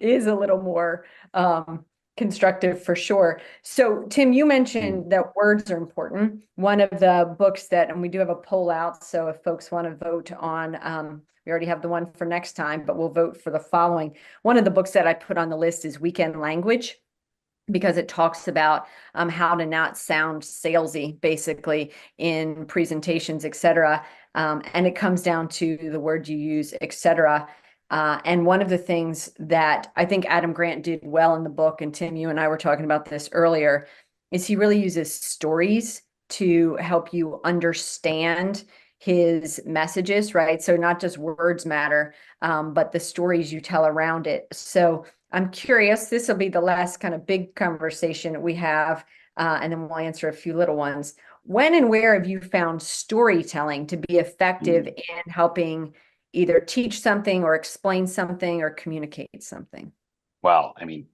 is 0.00 0.26
a 0.26 0.34
little 0.34 0.60
more 0.60 1.04
um, 1.34 1.84
constructive 2.16 2.82
for 2.82 2.96
sure. 2.96 3.40
So 3.62 4.04
Tim, 4.08 4.32
you 4.32 4.46
mentioned 4.46 5.12
that 5.12 5.34
words 5.36 5.70
are 5.70 5.76
important. 5.76 6.42
One 6.54 6.80
of 6.80 6.90
the 6.90 7.34
books 7.38 7.68
that, 7.68 7.90
and 7.90 8.00
we 8.00 8.08
do 8.08 8.18
have 8.18 8.30
a 8.30 8.34
poll 8.34 8.70
out. 8.70 9.04
So 9.04 9.28
if 9.28 9.42
folks 9.42 9.70
want 9.70 9.86
to 9.86 9.94
vote 10.04 10.32
on, 10.32 10.78
um, 10.80 11.22
we 11.44 11.50
already 11.50 11.66
have 11.66 11.82
the 11.82 11.88
one 11.88 12.10
for 12.12 12.24
next 12.24 12.54
time, 12.54 12.84
but 12.84 12.96
we'll 12.96 13.08
vote 13.10 13.40
for 13.40 13.50
the 13.50 13.60
following. 13.60 14.16
One 14.42 14.56
of 14.56 14.64
the 14.64 14.70
books 14.70 14.90
that 14.92 15.06
I 15.06 15.14
put 15.14 15.38
on 15.38 15.48
the 15.48 15.56
list 15.56 15.84
is 15.84 16.00
Weekend 16.00 16.40
Language. 16.40 16.98
because 17.70 17.96
it 17.96 18.06
talks 18.08 18.46
about 18.48 18.86
um, 19.14 19.28
how 19.28 19.54
to 19.56 19.66
not 19.66 19.98
sound 19.98 20.42
salesy, 20.42 21.20
basically 21.20 21.92
in 22.16 22.64
presentations, 22.66 23.44
et 23.44 23.56
cetera. 23.56 24.04
Um, 24.36 24.62
and 24.74 24.86
it 24.86 24.94
comes 24.94 25.22
down 25.22 25.48
to 25.48 25.76
the 25.90 25.98
word 25.98 26.28
you 26.28 26.36
use, 26.36 26.72
et 26.80 26.92
cetera. 26.92 27.48
Uh, 27.90 28.20
and 28.24 28.46
one 28.46 28.62
of 28.62 28.68
the 28.68 28.78
things 28.78 29.30
that 29.38 29.92
I 29.96 30.04
think 30.04 30.26
Adam 30.26 30.52
Grant 30.52 30.84
did 30.84 31.00
well 31.02 31.34
in 31.36 31.42
the 31.42 31.50
book, 31.50 31.80
and 31.80 31.92
Tim, 31.92 32.16
you 32.16 32.30
and 32.30 32.38
I 32.38 32.46
were 32.48 32.58
talking 32.58 32.84
about 32.84 33.06
this 33.06 33.28
earlier, 33.32 33.88
is 34.30 34.46
he 34.46 34.56
really 34.56 34.80
uses 34.80 35.14
stories 35.14 36.02
to 36.28 36.76
help 36.76 37.12
you 37.12 37.40
understand 37.44 38.64
his 38.98 39.60
messages, 39.64 40.34
right? 40.34 40.60
So 40.62 40.76
not 40.76 41.00
just 41.00 41.18
words 41.18 41.64
matter, 41.64 42.14
um, 42.42 42.74
but 42.74 42.92
the 42.92 43.00
stories 43.00 43.52
you 43.52 43.60
tell 43.60 43.86
around 43.86 44.26
it. 44.26 44.48
So 44.52 45.06
I'm 45.32 45.50
curious, 45.50 46.08
this 46.08 46.28
will 46.28 46.36
be 46.36 46.48
the 46.48 46.60
last 46.60 46.98
kind 46.98 47.14
of 47.14 47.26
big 47.26 47.54
conversation 47.54 48.42
we 48.42 48.54
have, 48.54 49.04
uh, 49.36 49.58
and 49.60 49.72
then 49.72 49.88
we'll 49.88 49.98
answer 49.98 50.28
a 50.28 50.32
few 50.32 50.54
little 50.56 50.76
ones. 50.76 51.14
When 51.46 51.76
and 51.76 51.88
where 51.88 52.14
have 52.14 52.26
you 52.26 52.40
found 52.40 52.82
storytelling 52.82 53.86
to 53.88 53.96
be 53.96 54.18
effective 54.18 54.88
in 54.88 55.32
helping 55.32 55.94
either 56.32 56.58
teach 56.58 57.00
something 57.00 57.44
or 57.44 57.54
explain 57.54 58.08
something 58.08 58.62
or 58.62 58.70
communicate 58.70 59.44
something? 59.44 59.92
Well, 60.42 60.74
I 60.76 60.84
mean, 60.84 61.06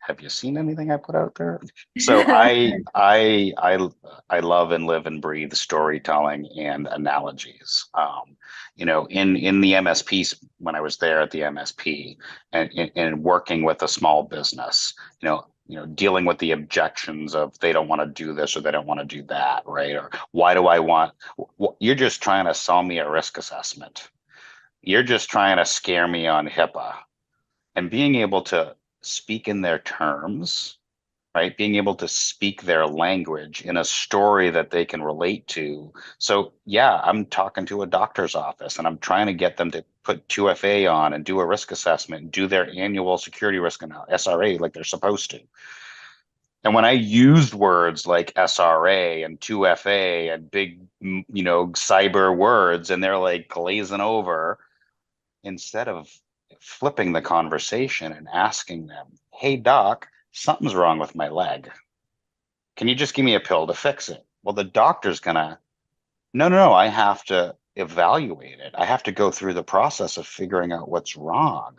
have 0.00 0.22
you 0.22 0.30
seen 0.30 0.56
anything 0.56 0.90
I 0.90 0.96
put 0.96 1.14
out 1.14 1.34
there? 1.34 1.60
So 1.98 2.24
I 2.26 2.72
I 2.94 3.52
I 3.58 3.88
I 4.30 4.40
love 4.40 4.72
and 4.72 4.86
live 4.86 5.06
and 5.06 5.20
breathe 5.20 5.52
storytelling 5.52 6.48
and 6.58 6.86
analogies. 6.86 7.86
Um, 7.92 8.38
you 8.76 8.86
know, 8.86 9.04
in 9.10 9.36
in 9.36 9.60
the 9.60 9.72
MSP 9.72 10.34
when 10.56 10.74
I 10.74 10.80
was 10.80 10.96
there 10.96 11.20
at 11.20 11.30
the 11.30 11.40
MSP 11.40 12.16
and 12.52 12.90
and 12.96 13.22
working 13.22 13.62
with 13.62 13.82
a 13.82 13.88
small 13.88 14.22
business, 14.22 14.94
you 15.20 15.28
know, 15.28 15.44
you 15.70 15.76
know, 15.76 15.86
dealing 15.86 16.24
with 16.24 16.38
the 16.38 16.50
objections 16.50 17.34
of 17.34 17.56
they 17.60 17.72
don't 17.72 17.86
want 17.86 18.00
to 18.00 18.06
do 18.06 18.34
this 18.34 18.56
or 18.56 18.60
they 18.60 18.72
don't 18.72 18.88
want 18.88 18.98
to 18.98 19.06
do 19.06 19.22
that, 19.24 19.62
right? 19.66 19.94
Or 19.94 20.10
why 20.32 20.52
do 20.54 20.66
I 20.66 20.80
want? 20.80 21.12
You're 21.78 21.94
just 21.94 22.20
trying 22.20 22.46
to 22.46 22.54
sell 22.54 22.82
me 22.82 22.98
a 22.98 23.08
risk 23.08 23.38
assessment. 23.38 24.10
You're 24.82 25.04
just 25.04 25.30
trying 25.30 25.58
to 25.58 25.64
scare 25.64 26.08
me 26.08 26.26
on 26.26 26.48
HIPAA, 26.48 26.94
and 27.76 27.88
being 27.88 28.16
able 28.16 28.42
to 28.42 28.74
speak 29.02 29.46
in 29.46 29.60
their 29.60 29.78
terms, 29.78 30.78
right? 31.34 31.56
Being 31.56 31.76
able 31.76 31.94
to 31.96 32.08
speak 32.08 32.62
their 32.62 32.86
language 32.86 33.62
in 33.62 33.76
a 33.76 33.84
story 33.84 34.50
that 34.50 34.70
they 34.70 34.84
can 34.84 35.02
relate 35.02 35.46
to. 35.48 35.92
So, 36.18 36.52
yeah, 36.64 37.00
I'm 37.04 37.26
talking 37.26 37.66
to 37.66 37.82
a 37.82 37.86
doctor's 37.86 38.34
office 38.34 38.78
and 38.78 38.86
I'm 38.88 38.98
trying 38.98 39.26
to 39.26 39.34
get 39.34 39.56
them 39.56 39.70
to 39.70 39.84
put 40.02 40.26
2FA 40.28 40.92
on 40.92 41.12
and 41.12 41.24
do 41.24 41.40
a 41.40 41.46
risk 41.46 41.72
assessment 41.72 42.22
and 42.22 42.32
do 42.32 42.46
their 42.46 42.70
annual 42.70 43.18
security 43.18 43.58
risk 43.58 43.82
analysis, 43.82 44.26
SRA, 44.26 44.58
like 44.58 44.72
they're 44.72 44.84
supposed 44.84 45.30
to. 45.30 45.40
And 46.62 46.74
when 46.74 46.84
I 46.84 46.92
used 46.92 47.54
words 47.54 48.06
like 48.06 48.34
SRA 48.34 49.24
and 49.24 49.40
2FA 49.40 50.34
and 50.34 50.50
big, 50.50 50.80
you 51.00 51.42
know, 51.42 51.68
cyber 51.68 52.36
words, 52.36 52.90
and 52.90 53.02
they're 53.02 53.18
like 53.18 53.48
glazing 53.48 54.00
over, 54.00 54.58
instead 55.42 55.88
of 55.88 56.08
flipping 56.60 57.12
the 57.12 57.22
conversation 57.22 58.12
and 58.12 58.28
asking 58.32 58.86
them, 58.86 59.06
hey, 59.32 59.56
doc, 59.56 60.08
something's 60.32 60.74
wrong 60.74 60.98
with 60.98 61.14
my 61.14 61.28
leg. 61.28 61.70
Can 62.76 62.88
you 62.88 62.94
just 62.94 63.14
give 63.14 63.24
me 63.24 63.34
a 63.34 63.40
pill 63.40 63.66
to 63.66 63.74
fix 63.74 64.08
it? 64.08 64.24
Well, 64.42 64.54
the 64.54 64.64
doctor's 64.64 65.20
gonna, 65.20 65.58
no, 66.34 66.48
no, 66.48 66.56
no, 66.56 66.72
I 66.72 66.88
have 66.88 67.24
to 67.24 67.56
evaluate 67.80 68.60
it. 68.60 68.74
I 68.74 68.84
have 68.84 69.02
to 69.04 69.12
go 69.12 69.30
through 69.30 69.54
the 69.54 69.62
process 69.62 70.16
of 70.16 70.26
figuring 70.26 70.72
out 70.72 70.88
what's 70.88 71.16
wrong. 71.16 71.76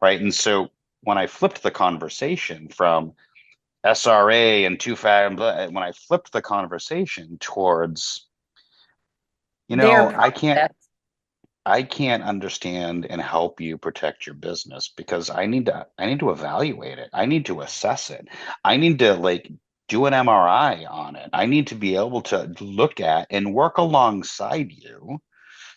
Right. 0.00 0.20
And 0.20 0.34
so 0.34 0.70
when 1.02 1.18
I 1.18 1.26
flipped 1.26 1.62
the 1.62 1.70
conversation 1.70 2.68
from 2.68 3.12
SRA 3.84 4.66
and 4.66 4.78
2FA, 4.78 5.72
when 5.72 5.82
I 5.82 5.92
flipped 5.92 6.32
the 6.32 6.42
conversation 6.42 7.38
towards, 7.38 8.26
you 9.68 9.76
know, 9.76 10.12
I 10.14 10.30
can't, 10.30 10.72
I 11.66 11.82
can't 11.82 12.22
understand 12.22 13.06
and 13.08 13.20
help 13.20 13.60
you 13.60 13.78
protect 13.78 14.26
your 14.26 14.34
business 14.34 14.92
because 14.94 15.30
I 15.30 15.46
need 15.46 15.66
to 15.66 15.86
I 15.98 16.06
need 16.06 16.20
to 16.20 16.30
evaluate 16.30 16.98
it. 16.98 17.08
I 17.12 17.24
need 17.24 17.46
to 17.46 17.62
assess 17.62 18.10
it. 18.10 18.28
I 18.62 18.76
need 18.76 18.98
to 18.98 19.14
like 19.14 19.50
do 19.88 20.06
an 20.06 20.12
MRI 20.12 20.90
on 20.90 21.16
it. 21.16 21.30
I 21.32 21.46
need 21.46 21.68
to 21.68 21.74
be 21.74 21.96
able 21.96 22.22
to 22.22 22.54
look 22.60 23.00
at 23.00 23.26
and 23.30 23.54
work 23.54 23.78
alongside 23.78 24.72
you 24.72 25.20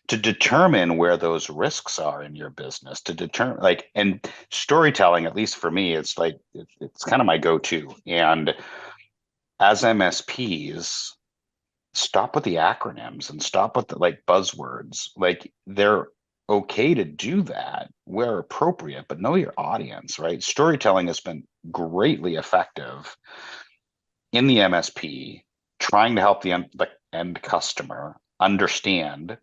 to 0.07 0.17
determine 0.17 0.97
where 0.97 1.17
those 1.17 1.49
risks 1.49 1.99
are 1.99 2.23
in 2.23 2.35
your 2.35 2.49
business 2.49 3.01
to 3.01 3.13
determine 3.13 3.57
like 3.61 3.89
and 3.95 4.25
storytelling 4.51 5.25
at 5.25 5.35
least 5.35 5.57
for 5.57 5.69
me 5.69 5.93
it's 5.93 6.17
like 6.17 6.37
it's 6.79 7.03
kind 7.03 7.21
of 7.21 7.25
my 7.25 7.37
go-to 7.37 7.93
and 8.05 8.55
as 9.59 9.83
msps 9.83 11.17
stop 11.97 12.35
with 12.35 12.43
the 12.43 12.55
acronyms 12.55 13.29
and 13.29 13.41
stop 13.41 13.75
with 13.75 13.87
the 13.87 13.97
like 13.97 14.21
buzzwords. 14.27 15.09
Like 15.17 15.51
they're 15.65 16.07
okay 16.49 16.93
to 16.93 17.03
do 17.03 17.41
that 17.43 17.89
where 18.05 18.37
appropriate, 18.37 19.05
but 19.07 19.19
know 19.19 19.35
your 19.35 19.53
audience, 19.57 20.19
right? 20.19 20.41
Storytelling 20.41 21.07
has 21.07 21.19
been 21.19 21.43
greatly 21.71 22.35
effective 22.35 23.17
in 24.31 24.47
the 24.47 24.57
MSP, 24.57 25.41
trying 25.79 26.15
to 26.15 26.21
help 26.21 26.41
the 26.41 26.53
end, 26.53 26.69
the 26.75 26.87
end 27.11 27.41
customer 27.41 28.15
understand 28.39 29.37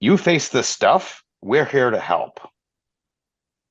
you 0.00 0.16
face 0.16 0.48
this 0.48 0.68
stuff, 0.68 1.22
we're 1.42 1.64
here 1.64 1.90
to 1.90 2.00
help. 2.00 2.40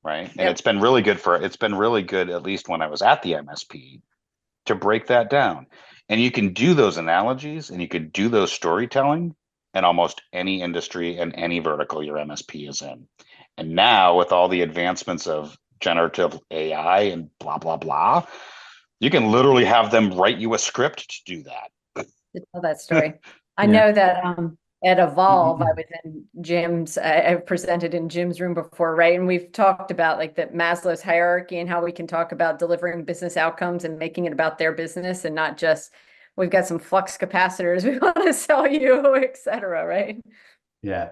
Right. 0.04 0.30
And 0.38 0.42
Yep. 0.42 0.52
it's 0.52 0.62
been 0.62 0.80
really 0.80 1.02
good 1.02 1.20
for 1.20 1.36
it's 1.36 1.58
been 1.58 1.76
really 1.76 2.02
good, 2.04 2.30
at 2.30 2.44
least 2.44 2.70
when 2.70 2.82
I 2.82 2.88
was 2.88 3.02
at 3.02 3.22
the 3.22 3.34
MSP, 3.34 4.02
to 4.68 4.76
break 4.76 5.08
that 5.08 5.30
down. 5.30 5.68
And 6.10 6.22
you 6.22 6.32
can 6.32 6.54
do 6.54 6.74
those 6.74 6.98
analogies 6.98 7.70
and 7.70 7.82
you 7.82 7.88
can 7.88 8.10
do 8.10 8.30
those 8.30 8.52
storytelling 8.52 9.36
in 9.74 9.84
almost 9.84 10.22
any 10.32 10.62
industry 10.62 11.18
and 11.18 11.36
any 11.36 11.60
vertical 11.60 12.04
your 12.04 12.18
MSP 12.18 12.70
is 12.70 12.82
in. 12.82 13.08
And 13.58 13.76
now 13.76 14.18
with 14.18 14.32
all 14.32 14.48
the 14.48 14.62
advancements 14.62 15.28
of 15.28 15.58
generative 15.82 16.40
AI 16.52 17.02
and 17.02 17.30
blah 17.40 17.58
blah 17.58 17.78
blah, 17.78 18.26
you 19.00 19.10
can 19.10 19.32
literally 19.32 19.66
have 19.66 19.92
them 19.92 20.14
write 20.14 20.38
you 20.38 20.54
a 20.54 20.60
script 20.60 21.10
to 21.10 21.36
do 21.36 21.44
that. 21.44 21.72
to 22.36 22.44
tell 22.54 22.62
that 22.62 22.80
story. 22.80 23.16
I 23.58 23.66
Yeah. 23.66 23.72
know 23.72 23.92
that 23.92 24.24
um 24.24 24.58
at 24.84 25.00
Evolve, 25.00 25.62
I 25.62 25.66
was 25.76 25.86
in 26.04 26.26
Jim's, 26.42 26.98
I, 26.98 27.30
I've 27.30 27.46
presented 27.46 27.94
in 27.96 28.10
Jim's 28.10 28.40
room 28.40 28.54
before, 28.54 28.96
right? 28.96 29.18
And 29.18 29.26
we've 29.26 29.52
talked 29.52 29.90
about 29.90 30.20
like 30.20 30.36
the 30.36 30.46
Maslow's 30.48 31.02
hierarchy 31.02 31.60
and 31.60 31.68
how 31.68 31.84
we 31.84 31.92
can 31.92 32.06
talk 32.06 32.32
about 32.32 32.60
delivering 32.60 33.04
business 33.04 33.38
outcomes 33.38 33.86
and 33.86 33.98
making 33.98 34.26
it 34.26 34.34
about 34.34 34.60
their 34.60 34.72
business 34.72 35.26
and 35.26 35.34
not 35.34 35.58
just 35.58 35.92
we've 36.36 36.52
got 36.52 36.68
some 36.68 36.78
flux 36.78 37.18
capacitors 37.18 37.84
we 37.92 37.98
want 37.98 38.16
to 38.18 38.34
sell 38.34 38.68
you, 38.68 39.16
et 39.16 39.36
cetera, 39.38 39.86
right? 39.86 40.24
Yeah. 40.84 41.10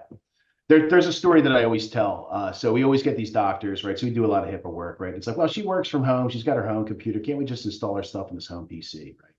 There, 0.68 0.88
there's 0.88 1.06
a 1.06 1.12
story 1.12 1.42
that 1.42 1.52
I 1.52 1.64
always 1.64 1.88
tell. 1.88 2.28
Uh, 2.30 2.52
so 2.52 2.72
we 2.72 2.84
always 2.84 3.02
get 3.02 3.16
these 3.16 3.30
doctors, 3.30 3.84
right? 3.84 3.98
So 3.98 4.06
we 4.06 4.12
do 4.12 4.24
a 4.24 4.28
lot 4.28 4.46
of 4.46 4.52
HIPAA 4.52 4.72
work, 4.72 5.00
right? 5.00 5.14
It's 5.14 5.26
like, 5.26 5.36
well, 5.36 5.48
she 5.48 5.62
works 5.62 5.88
from 5.88 6.04
home. 6.04 6.28
She's 6.28 6.42
got 6.42 6.56
her 6.56 6.66
home 6.66 6.86
computer. 6.86 7.20
Can't 7.20 7.38
we 7.38 7.44
just 7.44 7.66
install 7.66 7.96
our 7.96 8.02
stuff 8.02 8.30
in 8.30 8.36
this 8.36 8.46
home 8.46 8.66
PC, 8.68 9.14
right? 9.22 9.32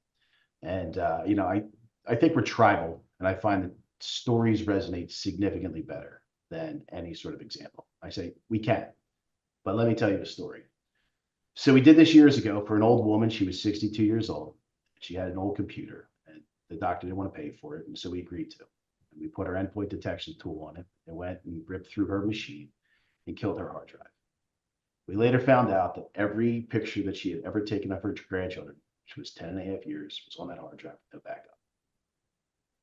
And 0.64 0.98
uh, 0.98 1.20
you 1.26 1.36
know, 1.36 1.46
I 1.46 1.64
I 2.08 2.16
think 2.16 2.36
we're 2.36 2.42
tribal, 2.42 3.04
and 3.20 3.28
I 3.28 3.34
find 3.34 3.64
that 3.64 3.72
stories 4.00 4.64
resonate 4.64 5.12
significantly 5.12 5.82
better 5.82 6.22
than 6.50 6.84
any 6.92 7.14
sort 7.14 7.34
of 7.34 7.42
example. 7.42 7.88
I 8.02 8.10
say 8.10 8.34
we 8.50 8.60
can, 8.60 8.88
but 9.66 9.76
let 9.76 9.88
me 9.88 9.96
tell 9.96 10.12
you 10.12 10.22
a 10.22 10.26
story. 10.26 10.64
So 11.56 11.74
we 11.74 11.82
did 11.82 11.96
this 11.98 12.14
years 12.14 12.38
ago 12.38 12.64
for 12.66 12.76
an 12.76 12.84
old 12.84 13.06
woman. 13.06 13.30
She 13.30 13.46
was 13.46 13.62
62 13.62 14.04
years 14.04 14.30
old. 14.30 14.56
She 15.00 15.16
had 15.16 15.30
an 15.30 15.38
old 15.38 15.56
computer, 15.56 16.10
and 16.28 16.42
the 16.70 16.76
doctor 16.76 17.08
didn't 17.08 17.18
want 17.18 17.34
to 17.34 17.40
pay 17.40 17.52
for 17.52 17.78
it, 17.78 17.88
and 17.88 17.98
so 17.98 18.10
we 18.10 18.20
agreed 18.20 18.52
to. 18.52 18.66
And 19.12 19.22
we 19.22 19.28
put 19.28 19.48
our 19.48 19.54
endpoint 19.54 19.90
detection 19.90 20.36
tool 20.40 20.64
on 20.70 20.78
it 20.78 20.86
and 21.08 21.16
went 21.16 21.40
and 21.46 21.64
ripped 21.68 21.92
through 21.92 22.08
her 22.08 22.26
machine 22.26 22.70
and 23.26 23.36
killed 23.36 23.60
her 23.60 23.70
hard 23.70 23.88
drive. 23.88 24.08
We 25.08 25.16
later 25.16 25.40
found 25.40 25.72
out 25.72 25.96
that 25.96 26.10
every 26.16 26.62
picture 26.62 27.04
that 27.04 27.16
she 27.18 27.32
had 27.32 27.42
ever 27.46 27.62
taken 27.62 27.92
of 27.92 28.04
her 28.04 28.14
grandchildren, 28.30 28.76
which 29.06 29.18
was 29.18 29.32
10 29.32 29.50
and 29.50 29.60
a 29.60 29.64
half 29.64 29.86
years, 29.86 30.22
was 30.26 30.38
on 30.38 30.50
that 30.50 30.60
hard 30.60 30.78
drive, 30.78 30.98
no 31.14 31.20
backup. 31.24 31.58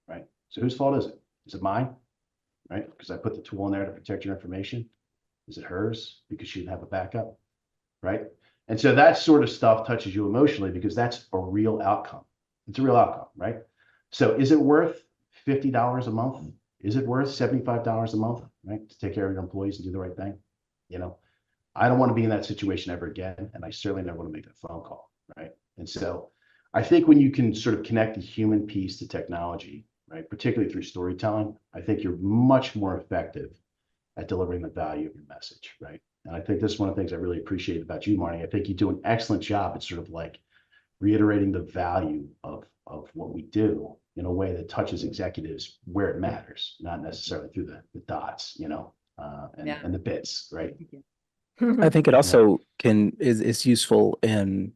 Right? 0.08 0.26
So 0.54 0.60
whose 0.60 0.76
fault 0.76 0.96
is 0.96 1.06
it? 1.06 1.20
Is 1.46 1.54
it 1.54 1.62
mine? 1.62 1.96
Right? 2.70 2.88
Because 2.88 3.10
I 3.10 3.16
put 3.16 3.34
the 3.34 3.42
tool 3.42 3.66
in 3.66 3.72
there 3.72 3.84
to 3.84 3.90
protect 3.90 4.24
your 4.24 4.34
information. 4.36 4.88
Is 5.48 5.58
it 5.58 5.64
hers 5.64 6.22
because 6.30 6.48
she 6.48 6.60
didn't 6.60 6.70
have 6.70 6.84
a 6.84 6.86
backup? 6.86 7.36
Right? 8.04 8.26
And 8.68 8.80
so 8.80 8.94
that 8.94 9.18
sort 9.18 9.42
of 9.42 9.50
stuff 9.50 9.84
touches 9.84 10.14
you 10.14 10.28
emotionally 10.28 10.70
because 10.70 10.94
that's 10.94 11.26
a 11.32 11.38
real 11.38 11.82
outcome. 11.82 12.24
It's 12.68 12.78
a 12.78 12.82
real 12.82 12.94
outcome, 12.96 13.26
right? 13.36 13.56
So 14.12 14.36
is 14.36 14.52
it 14.52 14.60
worth 14.60 15.02
$50 15.44 16.06
a 16.06 16.10
month? 16.10 16.52
Is 16.80 16.94
it 16.94 17.04
worth 17.04 17.28
$75 17.28 18.14
a 18.14 18.16
month, 18.16 18.44
right? 18.64 18.88
To 18.88 18.98
take 19.00 19.12
care 19.12 19.26
of 19.26 19.32
your 19.32 19.42
employees 19.42 19.76
and 19.76 19.84
do 19.84 19.90
the 19.90 19.98
right 19.98 20.16
thing? 20.16 20.38
You 20.88 21.00
know, 21.00 21.18
I 21.74 21.88
don't 21.88 21.98
want 21.98 22.10
to 22.10 22.14
be 22.14 22.22
in 22.22 22.30
that 22.30 22.44
situation 22.44 22.92
ever 22.92 23.06
again. 23.06 23.50
And 23.54 23.64
I 23.64 23.70
certainly 23.70 24.04
never 24.04 24.18
want 24.18 24.30
to 24.30 24.32
make 24.32 24.46
that 24.46 24.56
phone 24.56 24.82
call, 24.82 25.10
right? 25.36 25.50
And 25.78 25.88
so 25.88 26.30
I 26.72 26.82
think 26.84 27.08
when 27.08 27.20
you 27.20 27.32
can 27.32 27.52
sort 27.54 27.74
of 27.74 27.82
connect 27.82 28.14
the 28.14 28.22
human 28.22 28.68
piece 28.68 28.98
to 29.00 29.08
technology, 29.08 29.84
right, 30.08 30.28
particularly 30.28 30.72
through 30.72 30.82
storytelling, 30.82 31.56
I 31.74 31.80
think 31.80 32.02
you're 32.02 32.16
much 32.16 32.76
more 32.76 32.96
effective 32.98 33.50
at 34.16 34.28
delivering 34.28 34.62
the 34.62 34.68
value 34.68 35.08
of 35.08 35.14
your 35.14 35.24
message, 35.28 35.74
right? 35.80 36.00
And 36.24 36.34
I 36.34 36.40
think 36.40 36.60
this 36.60 36.74
is 36.74 36.78
one 36.78 36.88
of 36.88 36.94
the 36.94 37.00
things 37.00 37.12
I 37.12 37.16
really 37.16 37.38
appreciate 37.38 37.82
about 37.82 38.06
you, 38.06 38.16
Marnie. 38.16 38.42
I 38.42 38.46
think 38.46 38.68
you 38.68 38.74
do 38.74 38.90
an 38.90 39.00
excellent 39.04 39.42
job 39.42 39.72
at 39.74 39.82
sort 39.82 40.00
of 40.00 40.08
like 40.10 40.38
reiterating 41.00 41.52
the 41.52 41.60
value 41.60 42.28
of 42.42 42.64
of 42.86 43.08
what 43.14 43.32
we 43.32 43.42
do 43.42 43.96
in 44.16 44.26
a 44.26 44.30
way 44.30 44.52
that 44.52 44.68
touches 44.68 45.04
executives 45.04 45.78
where 45.86 46.10
it 46.10 46.20
matters, 46.20 46.76
not 46.80 47.02
necessarily 47.02 47.48
through 47.48 47.64
the, 47.64 47.82
the 47.94 48.00
dots, 48.00 48.56
you 48.58 48.68
know, 48.68 48.92
uh, 49.18 49.48
and, 49.56 49.66
Yeah. 49.66 49.80
and 49.82 49.92
the 49.92 49.98
bits, 49.98 50.50
right? 50.52 50.74
I 51.60 51.88
think 51.88 52.08
it 52.08 52.14
also 52.14 52.58
can 52.78 53.16
is 53.18 53.40
is 53.40 53.64
useful 53.64 54.18
in 54.22 54.72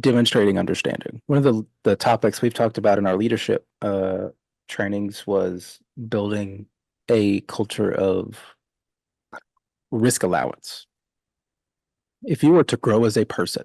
demonstrating 0.00 0.58
understanding. 0.58 1.20
One 1.26 1.38
of 1.38 1.44
the 1.44 1.66
the 1.84 1.96
topics 1.96 2.42
we've 2.42 2.54
talked 2.54 2.78
about 2.78 2.98
in 2.98 3.06
our 3.06 3.16
leadership 3.16 3.66
uh 3.82 4.28
trainings 4.68 5.26
was 5.26 5.78
building 6.08 6.66
a 7.10 7.40
culture 7.42 7.92
of 7.92 8.38
risk 9.90 10.22
allowance. 10.22 10.86
If 12.22 12.42
you 12.42 12.52
were 12.52 12.64
to 12.64 12.76
grow 12.78 13.04
as 13.04 13.16
a 13.16 13.26
person, 13.26 13.64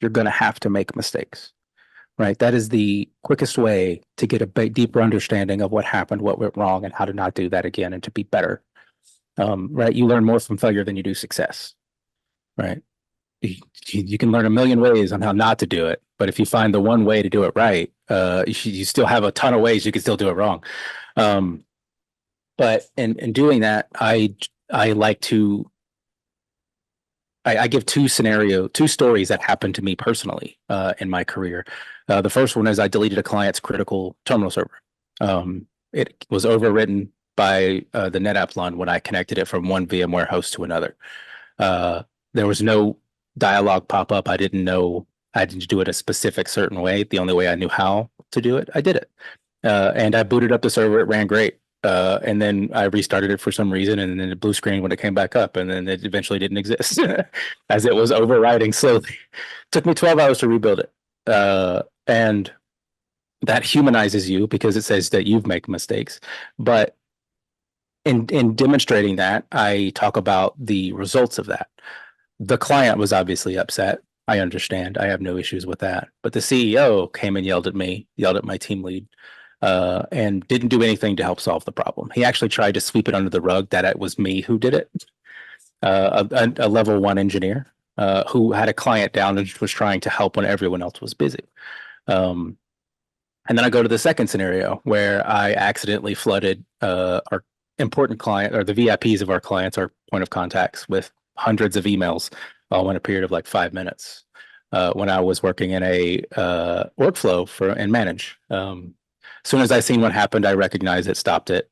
you're 0.00 0.10
going 0.10 0.26
to 0.26 0.30
have 0.30 0.60
to 0.60 0.70
make 0.70 0.94
mistakes. 0.94 1.52
Right? 2.18 2.38
That 2.38 2.54
is 2.54 2.70
the 2.70 3.10
quickest 3.24 3.58
way 3.58 4.00
to 4.16 4.26
get 4.26 4.40
a 4.40 4.46
deeper 4.46 5.02
understanding 5.02 5.60
of 5.60 5.70
what 5.70 5.84
happened, 5.84 6.22
what 6.22 6.38
went 6.38 6.56
wrong 6.56 6.84
and 6.84 6.94
how 6.94 7.04
to 7.04 7.12
not 7.12 7.34
do 7.34 7.50
that 7.50 7.66
again 7.66 7.92
and 7.92 8.02
to 8.02 8.10
be 8.10 8.22
better 8.22 8.62
um, 9.38 9.68
right? 9.72 9.94
You 9.94 10.06
learn 10.06 10.24
more 10.24 10.40
from 10.40 10.56
failure 10.56 10.84
than 10.84 10.96
you 10.96 11.02
do 11.02 11.14
success, 11.14 11.74
right? 12.56 12.82
You, 13.88 14.02
you 14.02 14.18
can 14.18 14.32
learn 14.32 14.46
a 14.46 14.50
million 14.50 14.80
ways 14.80 15.12
on 15.12 15.22
how 15.22 15.32
not 15.32 15.58
to 15.60 15.66
do 15.66 15.86
it, 15.86 16.02
but 16.18 16.28
if 16.28 16.38
you 16.38 16.46
find 16.46 16.74
the 16.74 16.80
one 16.80 17.04
way 17.04 17.22
to 17.22 17.28
do 17.28 17.44
it 17.44 17.52
right, 17.54 17.92
uh, 18.08 18.44
you, 18.46 18.54
you 18.72 18.84
still 18.84 19.06
have 19.06 19.24
a 19.24 19.30
ton 19.30 19.54
of 19.54 19.60
ways 19.60 19.86
you 19.86 19.92
can 19.92 20.02
still 20.02 20.16
do 20.16 20.28
it 20.28 20.32
wrong. 20.32 20.64
Um, 21.16 21.64
but 22.58 22.84
in 22.96 23.18
in 23.18 23.32
doing 23.32 23.60
that, 23.60 23.88
I 23.94 24.34
I 24.70 24.92
like 24.92 25.20
to. 25.22 25.70
I, 27.44 27.58
I 27.58 27.68
give 27.68 27.86
two 27.86 28.08
scenario, 28.08 28.66
two 28.66 28.88
stories 28.88 29.28
that 29.28 29.40
happened 29.40 29.76
to 29.76 29.82
me 29.82 29.94
personally 29.94 30.58
uh, 30.68 30.94
in 30.98 31.08
my 31.08 31.22
career. 31.22 31.64
Uh, 32.08 32.20
the 32.20 32.30
first 32.30 32.56
one 32.56 32.66
is 32.66 32.78
I 32.78 32.88
deleted 32.88 33.18
a 33.18 33.22
client's 33.22 33.60
critical 33.60 34.16
terminal 34.24 34.50
server. 34.50 34.80
Um, 35.20 35.66
it 35.92 36.26
was 36.28 36.44
overwritten 36.44 37.08
by 37.36 37.84
uh, 37.94 38.08
the 38.08 38.18
NetApp 38.18 38.56
LUN 38.56 38.78
when 38.78 38.88
I 38.88 38.98
connected 38.98 39.38
it 39.38 39.46
from 39.46 39.68
one 39.68 39.86
VMware 39.86 40.28
host 40.28 40.54
to 40.54 40.64
another. 40.64 40.96
Uh, 41.58 42.02
there 42.34 42.46
was 42.46 42.62
no 42.62 42.98
dialogue 43.38 43.88
pop 43.88 44.12
up. 44.12 44.28
I 44.28 44.36
didn't 44.36 44.64
know 44.64 45.06
I 45.34 45.44
didn't 45.44 45.68
do 45.68 45.80
it 45.80 45.88
a 45.88 45.92
specific 45.92 46.48
certain 46.48 46.80
way. 46.80 47.04
The 47.04 47.18
only 47.18 47.34
way 47.34 47.48
I 47.48 47.54
knew 47.54 47.68
how 47.68 48.10
to 48.32 48.40
do 48.40 48.56
it, 48.56 48.70
I 48.74 48.80
did 48.80 48.96
it. 48.96 49.10
Uh, 49.62 49.92
and 49.94 50.14
I 50.14 50.22
booted 50.22 50.52
up 50.52 50.62
the 50.62 50.70
server. 50.70 51.00
It 51.00 51.08
ran 51.08 51.26
great. 51.26 51.58
Uh, 51.84 52.18
and 52.24 52.40
then 52.40 52.70
I 52.72 52.84
restarted 52.84 53.30
it 53.30 53.40
for 53.40 53.52
some 53.52 53.70
reason, 53.70 53.98
and 53.98 54.18
then 54.18 54.30
it 54.30 54.40
blue 54.40 54.54
screen 54.54 54.82
when 54.82 54.92
it 54.92 54.98
came 54.98 55.14
back 55.14 55.36
up, 55.36 55.56
and 55.56 55.70
then 55.70 55.86
it 55.86 56.04
eventually 56.04 56.38
didn't 56.38 56.56
exist 56.56 56.98
as 57.68 57.84
it 57.84 57.94
was 57.94 58.10
overriding 58.10 58.72
slowly. 58.72 59.10
It 59.10 59.16
Took 59.72 59.86
me 59.86 59.94
12 59.94 60.18
hours 60.18 60.38
to 60.38 60.48
rebuild 60.48 60.80
it. 60.80 60.92
Uh, 61.26 61.82
and 62.06 62.50
that 63.42 63.62
humanizes 63.62 64.28
you 64.28 64.46
because 64.46 64.76
it 64.76 64.82
says 64.82 65.10
that 65.10 65.26
you've 65.26 65.46
made 65.46 65.68
mistakes. 65.68 66.18
But 66.58 66.96
in 68.04 68.26
in 68.28 68.54
demonstrating 68.54 69.16
that, 69.16 69.46
I 69.52 69.92
talk 69.94 70.16
about 70.16 70.54
the 70.58 70.92
results 70.92 71.38
of 71.38 71.46
that. 71.46 71.68
The 72.40 72.58
client 72.58 72.98
was 72.98 73.12
obviously 73.12 73.56
upset. 73.56 74.00
I 74.28 74.40
understand. 74.40 74.98
I 74.98 75.06
have 75.06 75.20
no 75.20 75.36
issues 75.36 75.66
with 75.66 75.78
that. 75.80 76.08
But 76.22 76.32
the 76.32 76.40
CEO 76.40 77.12
came 77.12 77.36
and 77.36 77.46
yelled 77.46 77.66
at 77.66 77.74
me, 77.74 78.08
yelled 78.16 78.36
at 78.36 78.44
my 78.44 78.58
team 78.58 78.82
lead, 78.82 79.06
uh, 79.62 80.02
and 80.12 80.46
didn't 80.48 80.68
do 80.68 80.82
anything 80.82 81.16
to 81.16 81.22
help 81.22 81.40
solve 81.40 81.64
the 81.64 81.72
problem. 81.72 82.10
He 82.14 82.24
actually 82.24 82.48
tried 82.48 82.74
to 82.74 82.80
sweep 82.80 83.08
it 83.08 83.14
under 83.14 83.30
the 83.30 83.40
rug 83.40 83.70
that 83.70 83.84
it 83.84 83.98
was 83.98 84.18
me 84.18 84.40
who 84.40 84.58
did 84.58 84.74
it. 84.74 84.90
Uh, 85.82 86.24
a, 86.30 86.52
a, 86.56 86.68
level 86.68 86.98
one 87.00 87.18
engineer 87.18 87.66
uh, 87.98 88.24
who 88.28 88.52
had 88.52 88.68
a 88.68 88.72
client 88.72 89.12
down 89.12 89.36
and 89.36 89.52
was 89.60 89.70
trying 89.70 90.00
to 90.00 90.10
help 90.10 90.36
when 90.36 90.46
everyone 90.46 90.82
else 90.82 91.00
was 91.00 91.14
busy. 91.14 91.44
Um, 92.08 92.56
and 93.48 93.56
then 93.56 93.64
I 93.64 93.70
go 93.70 93.82
to 93.82 93.88
the 93.88 93.98
second 93.98 94.28
scenario 94.28 94.80
where 94.84 95.26
I 95.26 95.52
accidentally 95.52 96.14
flooded 96.14 96.64
uh, 96.80 97.20
our 97.30 97.44
important 97.78 98.18
client 98.18 98.54
or 98.54 98.64
the 98.64 98.74
VIPs 98.74 99.20
of 99.20 99.30
our 99.30 99.40
clients, 99.40 99.78
our 99.78 99.92
point 100.10 100.22
of 100.22 100.30
contacts, 100.30 100.88
with 100.88 101.12
hundreds 101.36 101.76
of 101.76 101.84
emails 101.84 102.30
all 102.70 102.90
in 102.90 102.96
a 102.96 103.00
period 103.00 103.24
of 103.24 103.30
like 103.30 103.46
five 103.46 103.72
minutes. 103.72 104.24
Uh, 104.72 104.92
when 104.94 105.08
I 105.08 105.20
was 105.20 105.42
working 105.42 105.70
in 105.70 105.82
a 105.82 106.22
uh, 106.34 106.84
workflow 106.98 107.48
for 107.48 107.70
and 107.70 107.92
manage, 107.92 108.36
um, 108.50 108.94
as 109.44 109.50
soon 109.50 109.60
as 109.60 109.70
I 109.70 109.80
seen 109.80 110.00
what 110.00 110.12
happened, 110.12 110.44
I 110.44 110.54
recognized 110.54 111.08
it, 111.08 111.16
stopped 111.16 111.50
it, 111.50 111.70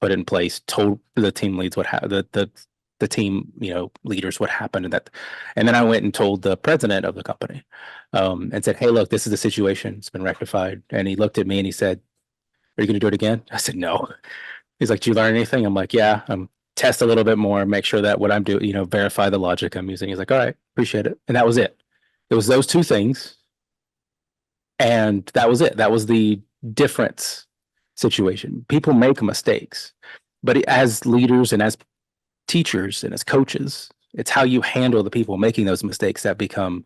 put 0.00 0.12
it 0.12 0.14
in 0.14 0.24
place, 0.24 0.60
told 0.66 1.00
the 1.16 1.32
team 1.32 1.58
leads 1.58 1.76
what 1.76 1.86
happened, 1.86 2.12
the 2.12 2.26
the 2.32 2.50
the 2.98 3.08
team 3.08 3.52
you 3.58 3.74
know 3.74 3.90
leaders 4.04 4.38
what 4.40 4.48
happened, 4.48 4.86
and 4.86 4.92
that, 4.92 5.10
and 5.56 5.66
then 5.66 5.74
I 5.74 5.82
went 5.82 6.04
and 6.04 6.14
told 6.14 6.42
the 6.42 6.56
president 6.56 7.04
of 7.04 7.14
the 7.16 7.24
company, 7.24 7.64
um, 8.12 8.50
and 8.52 8.64
said, 8.64 8.76
"Hey, 8.76 8.88
look, 8.88 9.10
this 9.10 9.26
is 9.26 9.32
the 9.32 9.36
situation. 9.36 9.96
It's 9.96 10.10
been 10.10 10.22
rectified." 10.22 10.82
And 10.90 11.08
he 11.08 11.16
looked 11.16 11.38
at 11.38 11.46
me 11.48 11.58
and 11.58 11.66
he 11.66 11.72
said, 11.72 12.00
"Are 12.78 12.82
you 12.82 12.86
going 12.86 12.94
to 12.94 13.00
do 13.00 13.08
it 13.08 13.14
again?" 13.14 13.42
I 13.50 13.58
said, 13.58 13.76
"No." 13.76 14.08
He's 14.78 14.90
like, 14.90 15.00
"Do 15.00 15.10
you 15.10 15.14
learn 15.16 15.34
anything?" 15.34 15.66
I'm 15.66 15.74
like, 15.74 15.92
"Yeah." 15.92 16.22
I'm 16.28 16.48
test 16.76 17.02
a 17.02 17.06
little 17.06 17.24
bit 17.24 17.38
more, 17.38 17.66
make 17.66 17.84
sure 17.84 18.00
that 18.02 18.20
what 18.20 18.30
I'm 18.32 18.44
doing, 18.44 18.64
you 18.64 18.72
know, 18.72 18.84
verify 18.84 19.30
the 19.30 19.38
logic 19.38 19.74
I'm 19.76 19.90
using. 19.90 20.08
He's 20.08 20.18
like, 20.18 20.30
"All 20.30 20.38
right, 20.38 20.54
appreciate 20.74 21.06
it," 21.06 21.18
and 21.28 21.36
that 21.36 21.46
was 21.46 21.56
it. 21.56 21.80
It 22.30 22.34
was 22.34 22.46
those 22.46 22.66
two 22.66 22.82
things, 22.82 23.36
and 24.78 25.26
that 25.34 25.48
was 25.48 25.60
it. 25.60 25.76
That 25.76 25.90
was 25.90 26.06
the 26.06 26.40
difference 26.74 27.46
situation. 27.96 28.64
People 28.68 28.92
make 28.92 29.22
mistakes, 29.22 29.92
but 30.42 30.56
as 30.68 31.06
leaders 31.06 31.52
and 31.52 31.62
as 31.62 31.76
teachers 32.48 33.04
and 33.04 33.14
as 33.14 33.24
coaches, 33.24 33.90
it's 34.14 34.30
how 34.30 34.44
you 34.44 34.60
handle 34.60 35.02
the 35.02 35.10
people 35.10 35.36
making 35.38 35.66
those 35.66 35.84
mistakes 35.84 36.22
that 36.22 36.38
become 36.38 36.84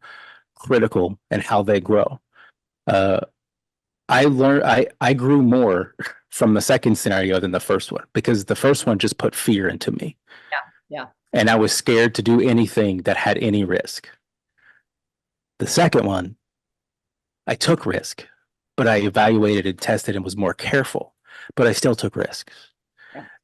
critical 0.56 1.18
and 1.30 1.42
how 1.42 1.62
they 1.62 1.80
grow. 1.80 2.20
Uh, 2.86 3.20
I 4.08 4.24
learned 4.24 4.64
I 4.64 4.88
I 5.00 5.14
grew 5.14 5.42
more 5.42 5.94
from 6.30 6.54
the 6.54 6.60
second 6.60 6.96
scenario 6.96 7.40
than 7.40 7.50
the 7.50 7.60
first 7.60 7.92
one 7.92 8.04
because 8.12 8.44
the 8.44 8.56
first 8.56 8.86
one 8.86 8.98
just 8.98 9.18
put 9.18 9.34
fear 9.34 9.68
into 9.68 9.92
me. 9.92 10.16
Yeah, 10.50 10.58
yeah. 10.88 11.06
And 11.32 11.50
I 11.50 11.56
was 11.56 11.72
scared 11.72 12.14
to 12.16 12.22
do 12.22 12.40
anything 12.40 12.98
that 13.02 13.16
had 13.16 13.38
any 13.38 13.64
risk. 13.64 14.08
The 15.58 15.66
second 15.66 16.06
one, 16.06 16.36
I 17.46 17.54
took 17.54 17.84
risk, 17.84 18.26
but 18.76 18.88
I 18.88 18.96
evaluated 18.98 19.66
and 19.66 19.80
tested 19.80 20.16
and 20.16 20.24
was 20.24 20.36
more 20.36 20.54
careful, 20.54 21.14
but 21.56 21.66
I 21.66 21.72
still 21.72 21.94
took 21.94 22.16
risks. 22.16 22.52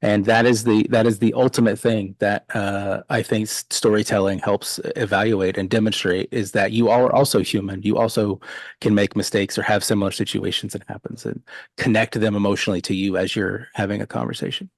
And 0.03 0.25
that 0.27 0.47
is 0.47 0.65
the 0.65 0.87
that 0.91 1.07
is 1.07 1.19
the 1.19 1.33
ultimate 1.35 1.79
thing 1.79 2.15
that 2.19 2.45
uh, 2.55 3.03
I 3.09 3.23
think 3.23 3.49
storytelling 3.49 4.39
helps 4.39 4.79
evaluate 4.95 5.57
and 5.57 5.69
demonstrate 5.71 6.29
is 6.31 6.53
that 6.53 6.73
you 6.73 6.89
are 6.89 7.13
also 7.13 7.41
human. 7.41 7.83
You 7.83 7.97
also 7.97 8.41
can 8.81 8.95
make 8.95 9.17
mistakes 9.17 9.59
or 9.59 9.63
have 9.63 9.83
similar 9.83 10.11
situations 10.11 10.75
that 10.75 10.85
happens 10.87 11.25
and 11.25 11.43
connect 11.77 12.21
them 12.21 12.37
emotionally 12.37 12.81
to 12.83 12.95
you 12.95 13.17
as 13.17 13.35
you're 13.35 13.69
having 13.75 14.03
a 14.03 14.07
conversation. 14.07 14.71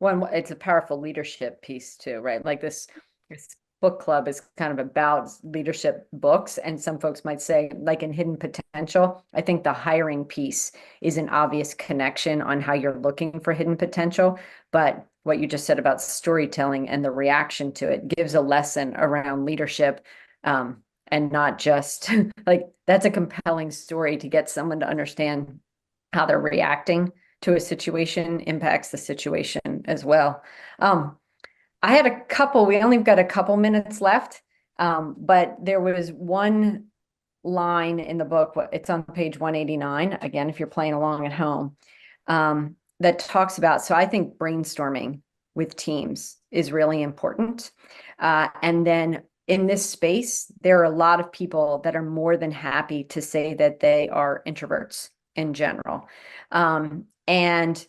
One, 0.00 0.26
it's 0.32 0.50
a 0.50 0.56
powerful 0.56 0.98
leadership 0.98 1.62
piece 1.62 1.96
too, 1.96 2.18
right? 2.18 2.44
Like 2.44 2.60
this, 2.60 2.88
this 3.30 3.48
book 3.82 4.00
club 4.00 4.28
is 4.28 4.40
kind 4.56 4.72
of 4.72 4.78
about 4.78 5.28
leadership 5.42 6.08
books. 6.12 6.56
And 6.56 6.80
some 6.80 6.98
folks 6.98 7.24
might 7.24 7.42
say, 7.42 7.70
like 7.76 8.02
in 8.02 8.12
Hidden 8.12 8.38
Potential, 8.38 9.22
I 9.34 9.42
think 9.42 9.64
the 9.64 9.72
hiring 9.72 10.24
piece 10.24 10.72
is 11.02 11.18
an 11.18 11.28
obvious 11.28 11.74
connection 11.74 12.40
on 12.40 12.60
how 12.62 12.72
you're 12.72 12.98
looking 12.98 13.40
for 13.40 13.52
hidden 13.52 13.76
potential. 13.76 14.38
But 14.70 15.04
what 15.24 15.40
you 15.40 15.46
just 15.46 15.66
said 15.66 15.78
about 15.78 16.00
storytelling 16.00 16.88
and 16.88 17.04
the 17.04 17.10
reaction 17.10 17.72
to 17.72 17.90
it 17.90 18.08
gives 18.08 18.34
a 18.34 18.40
lesson 18.40 18.94
around 18.96 19.44
leadership. 19.44 20.06
Um, 20.44 20.82
and 21.08 21.30
not 21.30 21.58
just 21.58 22.08
like 22.46 22.68
that's 22.86 23.04
a 23.04 23.10
compelling 23.10 23.70
story 23.70 24.16
to 24.16 24.28
get 24.28 24.48
someone 24.48 24.80
to 24.80 24.88
understand 24.88 25.60
how 26.12 26.24
they're 26.24 26.40
reacting 26.40 27.12
to 27.42 27.56
a 27.56 27.60
situation 27.60 28.40
impacts 28.40 28.90
the 28.90 28.98
situation 28.98 29.82
as 29.86 30.04
well. 30.04 30.42
Um, 30.78 31.16
I 31.82 31.92
had 31.92 32.06
a 32.06 32.20
couple, 32.26 32.64
we 32.66 32.78
only 32.78 32.98
got 32.98 33.18
a 33.18 33.24
couple 33.24 33.56
minutes 33.56 34.00
left, 34.00 34.42
um, 34.78 35.16
but 35.18 35.56
there 35.60 35.80
was 35.80 36.12
one 36.12 36.86
line 37.44 37.98
in 37.98 38.18
the 38.18 38.24
book, 38.24 38.56
it's 38.72 38.88
on 38.88 39.02
page 39.02 39.38
189, 39.38 40.18
again, 40.22 40.48
if 40.48 40.60
you're 40.60 40.68
playing 40.68 40.94
along 40.94 41.26
at 41.26 41.32
home, 41.32 41.76
um, 42.28 42.76
that 43.00 43.18
talks 43.18 43.58
about, 43.58 43.82
so 43.82 43.94
I 43.94 44.06
think 44.06 44.38
brainstorming 44.38 45.22
with 45.54 45.74
teams 45.74 46.36
is 46.52 46.70
really 46.70 47.02
important. 47.02 47.72
Uh, 48.18 48.48
and 48.62 48.86
then 48.86 49.22
in 49.48 49.66
this 49.66 49.84
space, 49.84 50.50
there 50.60 50.78
are 50.80 50.84
a 50.84 50.90
lot 50.90 51.18
of 51.18 51.32
people 51.32 51.80
that 51.82 51.96
are 51.96 52.02
more 52.02 52.36
than 52.36 52.52
happy 52.52 53.04
to 53.04 53.20
say 53.20 53.54
that 53.54 53.80
they 53.80 54.08
are 54.08 54.42
introverts 54.46 55.10
in 55.34 55.52
general. 55.52 56.08
Um, 56.52 57.06
and 57.26 57.84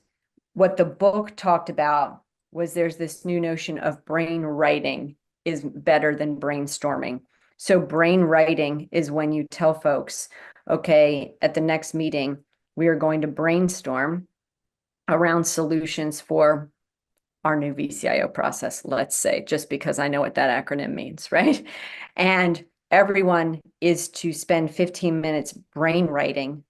what 0.53 0.77
the 0.77 0.85
book 0.85 1.35
talked 1.35 1.69
about 1.69 2.22
was 2.53 2.73
there's 2.73 2.97
this 2.97 3.25
new 3.25 3.39
notion 3.39 3.77
of 3.79 4.05
brain 4.05 4.41
writing 4.41 5.15
is 5.45 5.63
better 5.63 6.15
than 6.15 6.39
brainstorming. 6.39 7.21
So 7.57 7.79
brain 7.79 8.21
writing 8.21 8.89
is 8.91 9.11
when 9.11 9.31
you 9.31 9.45
tell 9.49 9.73
folks, 9.73 10.29
okay, 10.69 11.33
at 11.41 11.53
the 11.53 11.61
next 11.61 11.93
meeting, 11.93 12.37
we 12.75 12.87
are 12.87 12.95
going 12.95 13.21
to 13.21 13.27
brainstorm 13.27 14.27
around 15.07 15.43
solutions 15.43 16.21
for 16.21 16.69
our 17.43 17.57
new 17.57 17.73
VCIO 17.73 18.33
process, 18.33 18.85
let's 18.85 19.15
say, 19.15 19.43
just 19.45 19.69
because 19.69 19.99
I 19.99 20.07
know 20.07 20.21
what 20.21 20.35
that 20.35 20.65
acronym 20.65 20.93
means, 20.93 21.31
right? 21.31 21.65
And 22.15 22.63
everyone 22.89 23.61
is 23.81 24.09
to 24.09 24.31
spend 24.31 24.73
15 24.73 25.19
minutes 25.19 25.53
brain 25.53 26.07
writing 26.07 26.63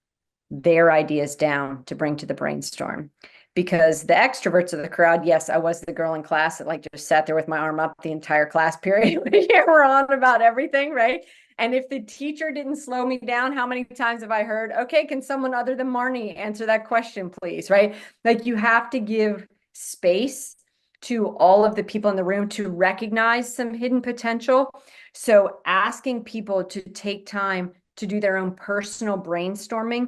their 0.49 0.91
ideas 0.91 1.35
down 1.35 1.83
to 1.85 1.95
bring 1.95 2.15
to 2.17 2.25
the 2.25 2.33
brainstorm. 2.33 3.11
Because 3.55 4.03
the 4.03 4.13
extroverts 4.15 4.73
of 4.73 4.79
the 4.79 4.89
crowd, 4.89 5.25
yes, 5.25 5.47
I 5.47 5.57
was 5.57 5.81
the 5.81 5.93
girl 5.93 6.15
in 6.15 6.23
class 6.23 6.57
that 6.57 6.65
like 6.65 6.87
just 6.91 7.07
sat 7.07 7.27
there 7.27 7.35
with 7.35 7.47
my 7.47 7.59
arm 7.59 7.79
up 7.79 7.93
the 8.01 8.11
entire 8.11 8.47
class 8.47 8.77
period. 8.77 9.21
yeah, 9.31 9.63
we're 9.67 9.83
on 9.83 10.11
about 10.11 10.41
everything, 10.41 10.91
right? 10.91 11.23
And 11.59 11.75
if 11.75 11.87
the 11.87 11.99
teacher 11.99 12.51
didn't 12.51 12.77
slow 12.77 13.05
me 13.05 13.19
down, 13.19 13.53
how 13.53 13.67
many 13.67 13.83
times 13.83 14.23
have 14.23 14.31
I 14.31 14.43
heard, 14.43 14.71
okay, 14.71 15.05
can 15.05 15.21
someone 15.21 15.53
other 15.53 15.75
than 15.75 15.87
Marnie 15.87 16.35
answer 16.35 16.65
that 16.65 16.87
question, 16.87 17.29
please? 17.29 17.69
Right? 17.69 17.95
Like 18.25 18.45
you 18.45 18.55
have 18.55 18.89
to 18.91 18.99
give 18.99 19.47
space 19.73 20.55
to 21.03 21.27
all 21.37 21.65
of 21.65 21.75
the 21.75 21.83
people 21.83 22.09
in 22.09 22.15
the 22.15 22.23
room 22.23 22.47
to 22.47 22.69
recognize 22.69 23.53
some 23.53 23.73
hidden 23.73 24.01
potential. 24.01 24.73
So 25.13 25.59
asking 25.65 26.23
people 26.23 26.63
to 26.63 26.81
take 26.81 27.25
time 27.25 27.73
to 27.97 28.07
do 28.07 28.19
their 28.19 28.37
own 28.37 28.55
personal 28.55 29.17
brainstorming 29.17 30.07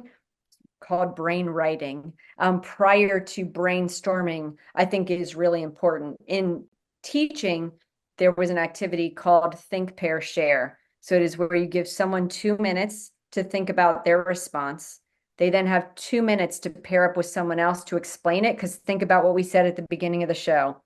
called 0.80 1.16
brain 1.16 1.46
writing 1.46 2.12
um, 2.38 2.60
prior 2.60 3.20
to 3.20 3.46
brainstorming, 3.46 4.56
I 4.74 4.84
think 4.84 5.10
is 5.10 5.34
really 5.34 5.62
important. 5.62 6.16
In 6.26 6.64
teaching, 7.02 7.72
there 8.18 8.32
was 8.32 8.50
an 8.50 8.58
activity 8.58 9.10
called 9.10 9.58
Think, 9.58 9.96
Pair, 9.96 10.20
Share. 10.20 10.78
So 11.00 11.14
it 11.14 11.22
is 11.22 11.38
where 11.38 11.54
you 11.54 11.66
give 11.66 11.88
someone 11.88 12.28
two 12.28 12.56
minutes 12.58 13.10
to 13.32 13.44
think 13.44 13.70
about 13.70 14.04
their 14.04 14.22
response. 14.22 15.00
They 15.38 15.50
then 15.50 15.66
have 15.66 15.94
two 15.94 16.22
minutes 16.22 16.58
to 16.60 16.70
pair 16.70 17.08
up 17.08 17.16
with 17.16 17.26
someone 17.26 17.58
else 17.58 17.84
to 17.84 17.96
explain 17.96 18.44
it. 18.44 18.56
Because 18.56 18.76
think 18.76 19.02
about 19.02 19.24
what 19.24 19.34
we 19.34 19.42
said 19.42 19.66
at 19.66 19.76
the 19.76 19.86
beginning 19.88 20.22
of 20.22 20.28
the 20.28 20.34
show 20.34 20.82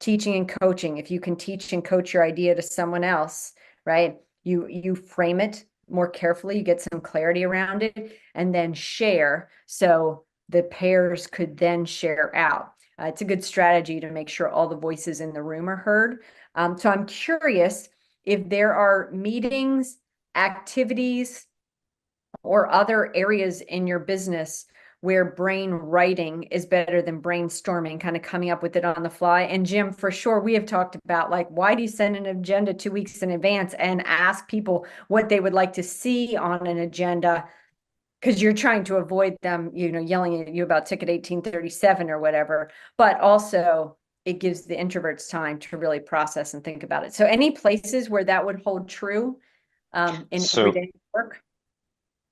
teaching 0.00 0.34
and 0.36 0.48
coaching. 0.48 0.96
If 0.96 1.10
you 1.10 1.20
can 1.20 1.36
teach 1.36 1.72
and 1.74 1.84
coach 1.84 2.14
your 2.14 2.24
idea 2.24 2.54
to 2.54 2.62
someone 2.62 3.04
else, 3.04 3.52
right? 3.84 4.16
You 4.42 4.66
you 4.66 4.94
frame 4.94 5.40
it 5.40 5.64
more 5.90 6.08
carefully, 6.08 6.58
you 6.58 6.62
get 6.62 6.80
some 6.80 7.00
clarity 7.00 7.44
around 7.44 7.82
it, 7.82 8.18
and 8.34 8.54
then 8.54 8.72
share. 8.72 9.50
So 9.66 10.24
the 10.48 10.64
pairs 10.64 11.26
could 11.26 11.56
then 11.56 11.84
share 11.84 12.34
out. 12.34 12.72
Uh, 13.00 13.06
it's 13.06 13.22
a 13.22 13.26
good 13.26 13.44
strategy 13.44 14.00
to 14.00 14.10
make 14.10 14.28
sure 14.28 14.48
all 14.48 14.68
the 14.68 14.76
voices 14.76 15.20
in 15.20 15.32
the 15.32 15.42
room 15.42 15.68
are 15.68 15.76
heard. 15.76 16.18
Um, 16.54 16.76
so 16.76 16.90
I'm 16.90 17.06
curious 17.06 17.88
if 18.24 18.48
there 18.48 18.74
are 18.74 19.10
meetings, 19.12 19.98
activities, 20.34 21.46
or 22.42 22.70
other 22.70 23.14
areas 23.14 23.60
in 23.62 23.86
your 23.86 23.98
business 23.98 24.66
where 25.02 25.24
brain 25.24 25.70
writing 25.70 26.42
is 26.44 26.66
better 26.66 27.00
than 27.00 27.22
brainstorming, 27.22 27.98
kind 27.98 28.16
of 28.16 28.22
coming 28.22 28.50
up 28.50 28.62
with 28.62 28.76
it 28.76 28.84
on 28.84 29.02
the 29.02 29.08
fly. 29.10 29.42
And 29.42 29.64
Jim, 29.64 29.92
for 29.92 30.10
sure, 30.10 30.40
we 30.40 30.52
have 30.54 30.66
talked 30.66 30.94
about 30.94 31.30
like, 31.30 31.48
why 31.48 31.74
do 31.74 31.82
you 31.82 31.88
send 31.88 32.16
an 32.16 32.26
agenda 32.26 32.74
two 32.74 32.90
weeks 32.90 33.22
in 33.22 33.30
advance 33.30 33.72
and 33.74 34.06
ask 34.06 34.46
people 34.46 34.86
what 35.08 35.30
they 35.30 35.40
would 35.40 35.54
like 35.54 35.72
to 35.74 35.82
see 35.82 36.36
on 36.36 36.66
an 36.66 36.78
agenda? 36.78 37.46
Because 38.20 38.42
you're 38.42 38.52
trying 38.52 38.84
to 38.84 38.96
avoid 38.96 39.38
them, 39.40 39.70
you 39.74 39.90
know, 39.90 40.00
yelling 40.00 40.42
at 40.42 40.52
you 40.52 40.64
about 40.64 40.84
ticket 40.84 41.08
1837 41.08 42.10
or 42.10 42.18
whatever. 42.18 42.70
But 42.98 43.18
also, 43.20 43.96
it 44.26 44.34
gives 44.34 44.66
the 44.66 44.76
introverts 44.76 45.30
time 45.30 45.58
to 45.60 45.78
really 45.78 46.00
process 46.00 46.52
and 46.52 46.62
think 46.62 46.82
about 46.82 47.04
it. 47.06 47.14
So, 47.14 47.24
any 47.24 47.52
places 47.52 48.10
where 48.10 48.24
that 48.24 48.44
would 48.44 48.60
hold 48.62 48.86
true 48.86 49.38
um, 49.94 50.26
in 50.30 50.40
So- 50.40 50.68
everyday 50.68 50.92
work? 51.14 51.42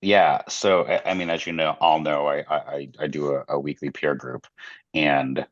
Yeah, 0.00 0.42
so 0.48 0.84
I, 0.86 1.10
I 1.10 1.14
mean, 1.14 1.28
as 1.30 1.46
you 1.46 1.52
know, 1.52 1.76
all 1.80 2.00
know, 2.00 2.26
I 2.26 2.38
I 2.48 2.56
I- 2.56 2.88
I 3.00 3.06
do 3.08 3.34
a, 3.34 3.44
a 3.48 3.58
weekly 3.60 3.90
peer 3.90 4.14
group, 4.14 4.46
and 4.94 5.46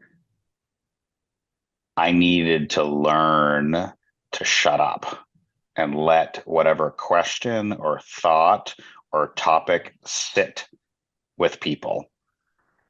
I 1.97 2.13
needed 2.13 2.71
to 2.71 2.85
learn 2.85 3.93
to 4.33 4.45
shut 4.45 4.81
up 4.81 5.27
and 5.77 5.95
let 5.95 6.43
whatever 6.47 6.91
question 6.91 7.73
or 7.73 8.01
thought 8.01 8.75
or 9.13 9.33
topic 9.35 9.95
sit 10.05 10.69
with 11.39 11.61
people. 11.61 12.11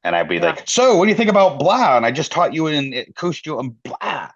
And 0.04 0.14
I'd 0.14 0.28
be 0.28 0.36
Yeah. 0.36 0.42
like, 0.46 0.68
"So, 0.68 0.96
what 0.96 1.04
do 1.06 1.10
you 1.10 1.16
think 1.16 1.30
about 1.30 1.58
blah?" 1.58 1.96
And 1.96 2.04
I 2.06 2.10
just 2.12 2.32
taught 2.32 2.54
you 2.54 2.66
and 2.66 2.92
it 2.94 3.16
coached 3.16 3.46
you 3.46 3.58
on 3.58 3.70
blah. 3.82 4.30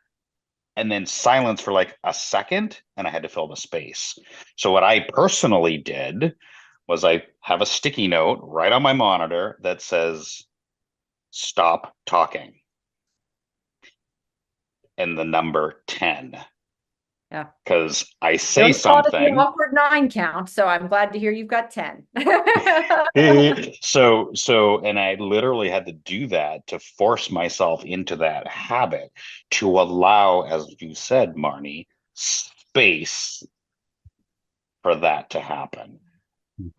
And 0.76 0.90
then 0.90 1.04
silence 1.06 1.60
for 1.60 1.72
like 1.72 1.98
a 2.04 2.14
second, 2.14 2.80
and 2.96 3.06
I 3.06 3.10
had 3.10 3.24
to 3.24 3.28
fill 3.28 3.48
the 3.48 3.56
space. 3.56 4.18
So 4.56 4.72
what 4.72 4.84
I 4.84 5.00
personally 5.00 5.76
did 5.76 6.34
was 6.90 7.04
I 7.04 7.22
have 7.38 7.60
a 7.62 7.66
sticky 7.66 8.08
note 8.08 8.40
right 8.42 8.72
on 8.72 8.82
my 8.82 8.92
monitor 8.92 9.60
that 9.62 9.80
says 9.80 10.42
stop 11.30 11.94
talking. 12.04 12.54
And 14.98 15.16
the 15.16 15.24
number 15.24 15.84
10. 15.86 16.36
Yeah. 17.30 17.46
Cuz 17.64 18.12
I 18.20 18.38
say 18.38 18.72
Don't 18.72 18.82
call 18.82 18.98
it 18.98 19.04
the 19.04 19.10
something 19.12 19.38
Awkward 19.38 19.72
nine 19.72 20.10
count, 20.10 20.48
so 20.50 20.66
I'm 20.66 20.88
glad 20.88 21.12
to 21.12 21.18
hear 21.20 21.30
you've 21.30 21.46
got 21.46 21.70
ten. 21.70 22.04
so 23.80 24.32
so 24.34 24.80
and 24.80 24.98
I 24.98 25.14
literally 25.14 25.70
had 25.70 25.86
to 25.86 25.92
do 25.92 26.26
that 26.26 26.66
to 26.66 26.80
force 26.80 27.30
myself 27.30 27.84
into 27.84 28.16
that 28.16 28.48
habit 28.48 29.12
to 29.52 29.68
allow 29.80 30.40
as 30.40 30.74
you 30.80 30.96
said 30.96 31.36
Marnie 31.36 31.86
space 32.14 33.44
for 34.82 34.96
that 34.96 35.30
to 35.30 35.40
happen. 35.40 36.00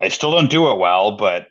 I 0.00 0.08
still 0.08 0.32
don't 0.32 0.50
do 0.50 0.70
it 0.70 0.78
well, 0.78 1.16
but 1.16 1.48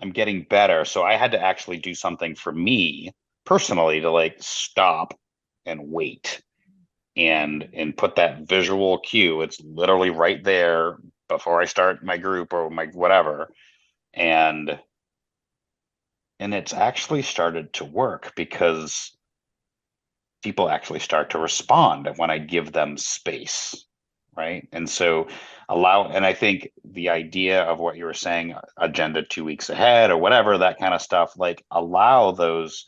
I'm 0.00 0.10
getting 0.10 0.42
better. 0.48 0.84
So 0.84 1.02
I 1.02 1.16
had 1.16 1.32
to 1.32 1.42
actually 1.42 1.78
do 1.78 1.94
something 1.94 2.34
for 2.34 2.52
me 2.52 3.10
personally 3.44 4.00
to 4.00 4.10
like 4.10 4.36
stop 4.40 5.18
and 5.66 5.90
wait 5.90 6.42
and 7.16 7.68
and 7.72 7.96
put 7.96 8.16
that 8.16 8.46
visual 8.48 8.98
cue. 8.98 9.42
It's 9.42 9.60
literally 9.60 10.10
right 10.10 10.42
there 10.42 10.98
before 11.28 11.60
I 11.60 11.64
start 11.66 12.04
my 12.04 12.16
group 12.16 12.52
or 12.52 12.70
my 12.70 12.86
whatever. 12.86 13.50
And 14.14 14.78
and 16.40 16.54
it's 16.54 16.72
actually 16.72 17.22
started 17.22 17.72
to 17.74 17.84
work 17.84 18.32
because 18.36 19.16
people 20.42 20.68
actually 20.68 21.00
start 21.00 21.30
to 21.30 21.38
respond 21.38 22.08
when 22.16 22.30
I 22.30 22.38
give 22.38 22.72
them 22.72 22.96
space 22.96 23.84
right 24.36 24.68
and 24.72 24.88
so 24.88 25.26
allow 25.68 26.08
and 26.08 26.24
i 26.24 26.32
think 26.32 26.70
the 26.84 27.08
idea 27.10 27.62
of 27.62 27.78
what 27.78 27.96
you 27.96 28.04
were 28.04 28.14
saying 28.14 28.54
agenda 28.78 29.22
two 29.22 29.44
weeks 29.44 29.68
ahead 29.70 30.10
or 30.10 30.16
whatever 30.18 30.58
that 30.58 30.78
kind 30.78 30.94
of 30.94 31.02
stuff 31.02 31.34
like 31.36 31.64
allow 31.70 32.30
those 32.30 32.86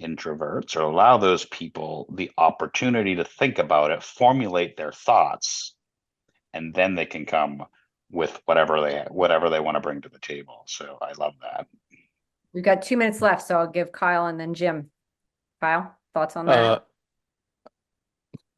introverts 0.00 0.76
or 0.76 0.80
allow 0.80 1.16
those 1.18 1.44
people 1.46 2.06
the 2.14 2.30
opportunity 2.38 3.14
to 3.14 3.24
think 3.24 3.58
about 3.58 3.90
it 3.90 4.02
formulate 4.02 4.76
their 4.76 4.92
thoughts 4.92 5.74
and 6.52 6.74
then 6.74 6.94
they 6.94 7.06
can 7.06 7.24
come 7.26 7.64
with 8.10 8.40
whatever 8.46 8.80
they 8.80 9.04
whatever 9.10 9.48
they 9.50 9.60
want 9.60 9.74
to 9.76 9.80
bring 9.80 10.00
to 10.00 10.08
the 10.08 10.18
table 10.18 10.64
so 10.66 10.98
i 11.02 11.12
love 11.18 11.34
that 11.42 11.66
We've 12.54 12.62
got 12.62 12.82
two 12.82 12.98
minutes 12.98 13.22
left, 13.22 13.46
so 13.46 13.56
I'll 13.58 13.66
give 13.66 13.92
Kyle 13.92 14.26
and 14.26 14.38
then 14.38 14.52
Jim. 14.52 14.90
Kyle, 15.62 15.96
thoughts 16.12 16.36
on 16.36 16.46
Uh, 16.46 16.54
that? 16.54 16.86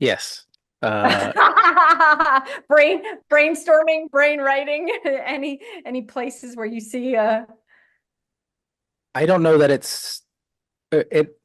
yes. 0.01 0.47
Uh, 0.85 2.41
Brain, 2.69 3.03
brainstorming, 3.31 4.11
brain 4.11 4.41
writing, 4.41 4.91
any, 5.05 5.61
any 5.85 6.03
places 6.03 6.57
where 6.57 6.67
you 6.67 6.81
see, 6.81 7.17
uh, 7.17 7.45
I 9.15 9.27
don't 9.27 9.43
know 9.43 9.59
that 9.59 9.71
it's 9.71 10.23
uh, 10.93 11.05
it 11.11 11.39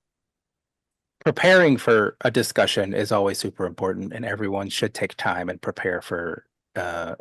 preparing 1.23 1.77
for 1.77 2.17
a 2.21 2.31
discussion 2.31 2.93
is 2.93 3.11
always 3.11 3.37
super 3.37 3.65
important 3.65 4.13
and 4.13 4.25
everyone 4.25 4.69
should 4.69 4.93
take 4.93 5.15
time 5.15 5.49
and 5.49 5.61
prepare 5.61 6.01
for 6.01 6.45
uh, 6.75 7.15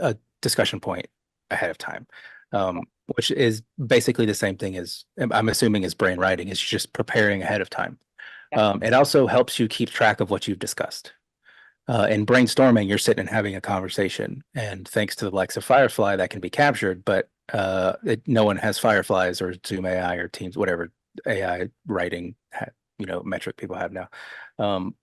a 0.00 0.16
discussion 0.40 0.80
point 0.80 1.06
ahead 1.50 1.70
of 1.70 1.78
time. 1.78 2.06
Um, 2.52 2.82
which 3.16 3.30
is 3.32 3.62
basically 3.84 4.24
the 4.24 4.34
same 4.34 4.56
thing 4.56 4.76
as 4.76 5.04
I'm- 5.18 5.32
I'm 5.32 5.48
assuming 5.48 5.82
is 5.82 5.94
brain 5.94 6.18
writing 6.18 6.48
is 6.48 6.60
just 6.60 6.92
preparing 6.92 7.42
ahead 7.42 7.60
of 7.60 7.68
time. 7.70 7.98
Yeah. 8.52 8.68
Um, 8.68 8.82
it 8.82 8.92
also 8.92 9.26
helps 9.26 9.58
you 9.58 9.68
keep 9.68 9.90
track 9.90 10.20
of 10.20 10.30
what 10.30 10.46
you've 10.46 10.58
discussed. 10.60 11.12
Uh, 11.88 12.06
in 12.08 12.24
brainstorming, 12.24 12.88
you're 12.88 12.98
sitting 12.98 13.20
and 13.20 13.28
having 13.28 13.56
a 13.56 13.60
conversation, 13.60 14.42
and 14.54 14.86
thanks 14.88 15.16
to 15.16 15.24
the 15.24 15.34
likes 15.34 15.56
of 15.56 15.64
Firefly, 15.64 16.16
that 16.16 16.30
can 16.30 16.40
be 16.40 16.50
captured. 16.50 17.04
But 17.04 17.28
uh, 17.52 17.94
it, 18.04 18.22
no 18.26 18.44
one 18.44 18.56
has 18.58 18.78
Fireflies 18.78 19.42
or 19.42 19.54
Zoom 19.66 19.86
AI 19.86 20.16
or 20.16 20.28
Teams, 20.28 20.56
whatever 20.56 20.92
AI 21.26 21.68
writing, 21.86 22.36
you 22.98 23.06
know, 23.06 23.22
metric 23.24 23.56
people 23.56 23.76
have 23.76 23.92
now. 23.92 24.08
Um, 24.58 24.94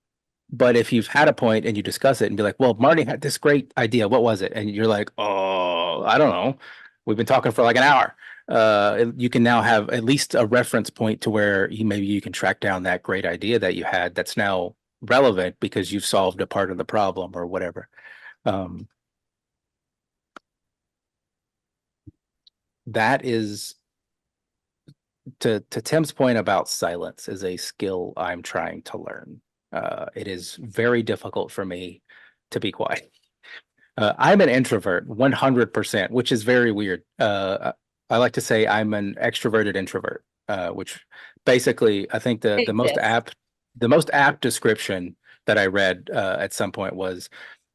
but 0.50 0.78
if 0.78 0.94
you've 0.94 1.08
had 1.08 1.28
a 1.28 1.34
point 1.34 1.66
and 1.66 1.76
you 1.76 1.84
discuss 1.84 2.22
it 2.22 2.28
and 2.28 2.38
be 2.38 2.44
like, 2.44 2.56
"Well, 2.60 2.76
Marnie 2.76 3.06
had 3.06 3.22
this 3.22 3.38
great 3.38 3.74
idea. 3.78 4.08
What 4.08 4.24
was 4.24 4.42
it?" 4.42 4.54
and 4.56 4.70
you're 4.70 4.88
like, 4.88 5.12
"Oh, 5.18 6.04
I 6.06 6.18
don't 6.18 6.30
know. 6.30 6.58
We've 7.06 7.18
been 7.18 7.26
talking 7.26 7.52
for 7.52 7.64
like 7.64 7.76
an 7.78 7.84
hour." 7.84 8.16
Uh, 8.48 9.08
you 9.18 9.30
can 9.30 9.44
now 9.44 9.62
have 9.62 9.90
at 9.90 10.06
least 10.06 10.34
a 10.36 10.46
reference 10.46 10.90
point 10.90 11.20
to 11.22 11.30
where 11.30 11.70
you 11.70 11.84
maybe 11.86 12.06
you 12.06 12.22
can 12.22 12.32
track 12.32 12.62
down 12.62 12.84
that 12.84 13.04
great 13.04 13.26
idea 13.26 13.60
that 13.60 13.76
you 13.76 13.84
had 13.84 14.16
that's 14.16 14.38
now 14.38 14.74
relevant 15.02 15.58
because 15.60 15.92
you've 15.92 16.06
solved 16.06 16.42
a 16.42 16.48
part 16.48 16.72
of 16.72 16.78
the 16.78 16.86
problem 16.86 17.32
or 17.36 17.46
whatever. 17.46 17.90
Um, 18.46 18.88
that 22.88 23.26
is 23.26 23.76
to 25.40 25.60
to 25.72 25.82
Tim's 25.82 26.12
point 26.12 26.38
about 26.38 26.70
silence 26.70 27.28
is 27.28 27.44
a 27.44 27.58
skill 27.58 28.14
I'm 28.16 28.42
trying 28.42 28.82
to 28.84 28.98
learn. 28.98 29.42
Uh, 29.72 30.06
it 30.16 30.28
is 30.28 30.56
very 30.56 31.04
difficult 31.04 31.52
for 31.52 31.66
me 31.66 32.02
to 32.52 32.60
be 32.60 32.72
quiet. 32.72 33.12
Uh, 33.98 34.14
I'm 34.18 34.42
an 34.42 34.50
introvert, 34.50 35.10
100%, 35.10 36.12
which 36.12 36.32
is 36.32 36.44
very 36.44 36.72
weird. 36.72 37.04
Uh, 37.20 37.74
I 38.10 38.18
like 38.18 38.34
to 38.34 38.42
say 38.42 38.68
I'm 38.68 38.94
an 38.94 39.16
extroverted 39.22 39.76
introvert, 39.76 40.24
uh, 40.48 40.70
which 40.70 41.04
basically 41.46 42.10
I 42.12 42.20
think 42.20 42.42
the 42.42 42.64
the 42.66 42.74
most 42.74 42.98
apt 42.98 43.36
the 43.80 43.88
most 43.90 44.10
apt 44.14 44.42
description 44.42 45.16
that 45.46 45.58
I 45.58 45.68
read 45.68 46.10
uh, 46.14 46.38
at 46.40 46.54
some 46.54 46.72
point 46.72 46.96
was 46.96 47.30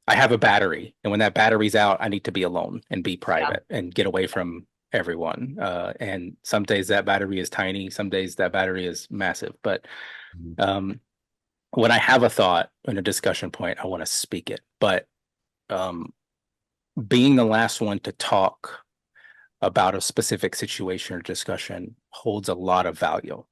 I 0.07 0.15
have 0.15 0.33
a 0.33 0.39
battery, 0.39 0.95
and 1.05 1.11
when 1.11 1.21
that 1.21 1.35
battery's 1.35 1.75
out, 1.75 1.99
I 2.01 2.09
need 2.09 2.25
to 2.25 2.33
be 2.33 2.43
alone 2.43 2.83
and 2.91 3.05
be 3.05 3.17
private 3.17 3.65
and 3.71 3.95
get 3.95 4.07
away 4.07 4.27
from 4.27 4.67
everyone. 4.93 5.57
Uh, 5.61 5.93
and 6.01 6.37
some 6.43 6.65
days 6.65 6.89
that 6.89 7.05
battery 7.05 7.39
is 7.39 7.49
tiny, 7.49 7.89
some 7.89 8.11
days 8.11 8.37
that 8.37 8.53
battery 8.53 8.87
is 8.87 9.09
massive. 9.11 9.55
But 9.63 9.87
Mhm. 10.37 10.61
um, 10.61 11.01
when 11.71 11.91
I 11.91 11.99
have 11.99 12.23
a 12.23 12.31
thought 12.31 12.71
and 12.87 12.99
a 12.99 13.03
discussion 13.03 13.51
point, 13.51 13.79
I 13.83 13.87
want 13.87 14.03
to 14.03 14.07
speak 14.07 14.51
it. 14.51 14.61
But 14.81 15.07
um, 15.71 16.13
being 17.09 17.37
the 17.37 17.45
last 17.45 17.81
one 17.81 18.01
to 18.01 18.13
talk 18.13 18.85
about 19.63 19.95
a 19.95 20.01
specific 20.01 20.55
situation 20.55 21.17
or 21.17 21.23
discussion 21.23 21.97
holds 22.11 22.49
a 22.49 22.55
lot 22.55 22.85
of 22.85 22.99
value 22.99 23.45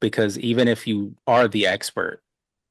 because 0.00 0.38
even 0.38 0.68
if 0.68 0.86
you 0.86 1.14
are 1.26 1.48
the 1.48 1.66
expert 1.66 2.22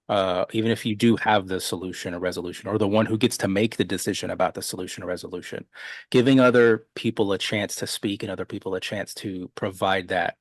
uh, 0.09 0.45
even 0.53 0.71
if 0.71 0.87
you 0.87 0.95
do 0.95 1.15
have 1.17 1.47
the 1.47 1.59
solution 1.59 2.15
or 2.15 2.19
resolution 2.19 2.67
or 2.67 2.79
the 2.79 2.87
one 2.87 3.05
who 3.05 3.15
gets 3.15 3.37
to 3.37 3.47
make 3.47 3.77
the 3.77 3.83
decision 3.83 4.31
about 4.31 4.55
the 4.55 4.61
solution 4.61 5.03
or 5.03 5.07
resolution 5.07 5.65
giving 6.09 6.39
other 6.39 6.87
people 6.95 7.31
a 7.31 7.37
chance 7.37 7.75
to 7.75 7.85
speak 7.85 8.23
and 8.23 8.31
other 8.31 8.45
people 8.45 8.73
a 8.73 8.79
chance 8.79 9.13
to 9.13 9.51
provide 9.55 10.07
that 10.07 10.35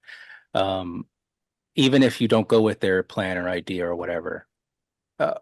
um, 0.55 1.05
even 1.74 2.03
if 2.03 2.20
you 2.20 2.26
don't 2.26 2.49
go 2.49 2.62
with 2.62 2.80
their 2.80 3.03
plan 3.03 3.39
or 3.39 3.49
idea 3.49 3.86
or 3.86 3.95
whatever 3.95 4.47
uh, 5.18 5.34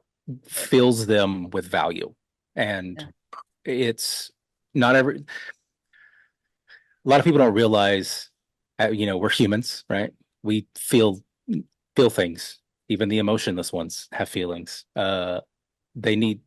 fills 0.44 1.06
them 1.06 1.50
with 1.50 1.66
value. 1.66 2.14
And 2.54 3.12
it's 3.64 4.30
not 4.74 4.96
every 4.96 5.18
a 5.18 7.08
lot 7.08 7.20
of 7.20 7.24
people 7.24 7.38
don't 7.38 7.54
realize 7.54 8.30
uh, 8.78 8.88
you 8.88 9.06
know 9.06 9.16
we're 9.16 9.30
humans 9.30 9.84
right? 9.88 10.12
We 10.42 10.66
feel 10.74 11.20
feel 11.96 12.10
things 12.10 12.60
even 12.88 13.08
the 13.08 13.18
emotionless 13.18 13.72
ones 13.72 14.08
have 14.12 14.28
feelings. 14.28 14.84
Uh 14.94 15.40
they 15.98 16.14
need 16.14 16.40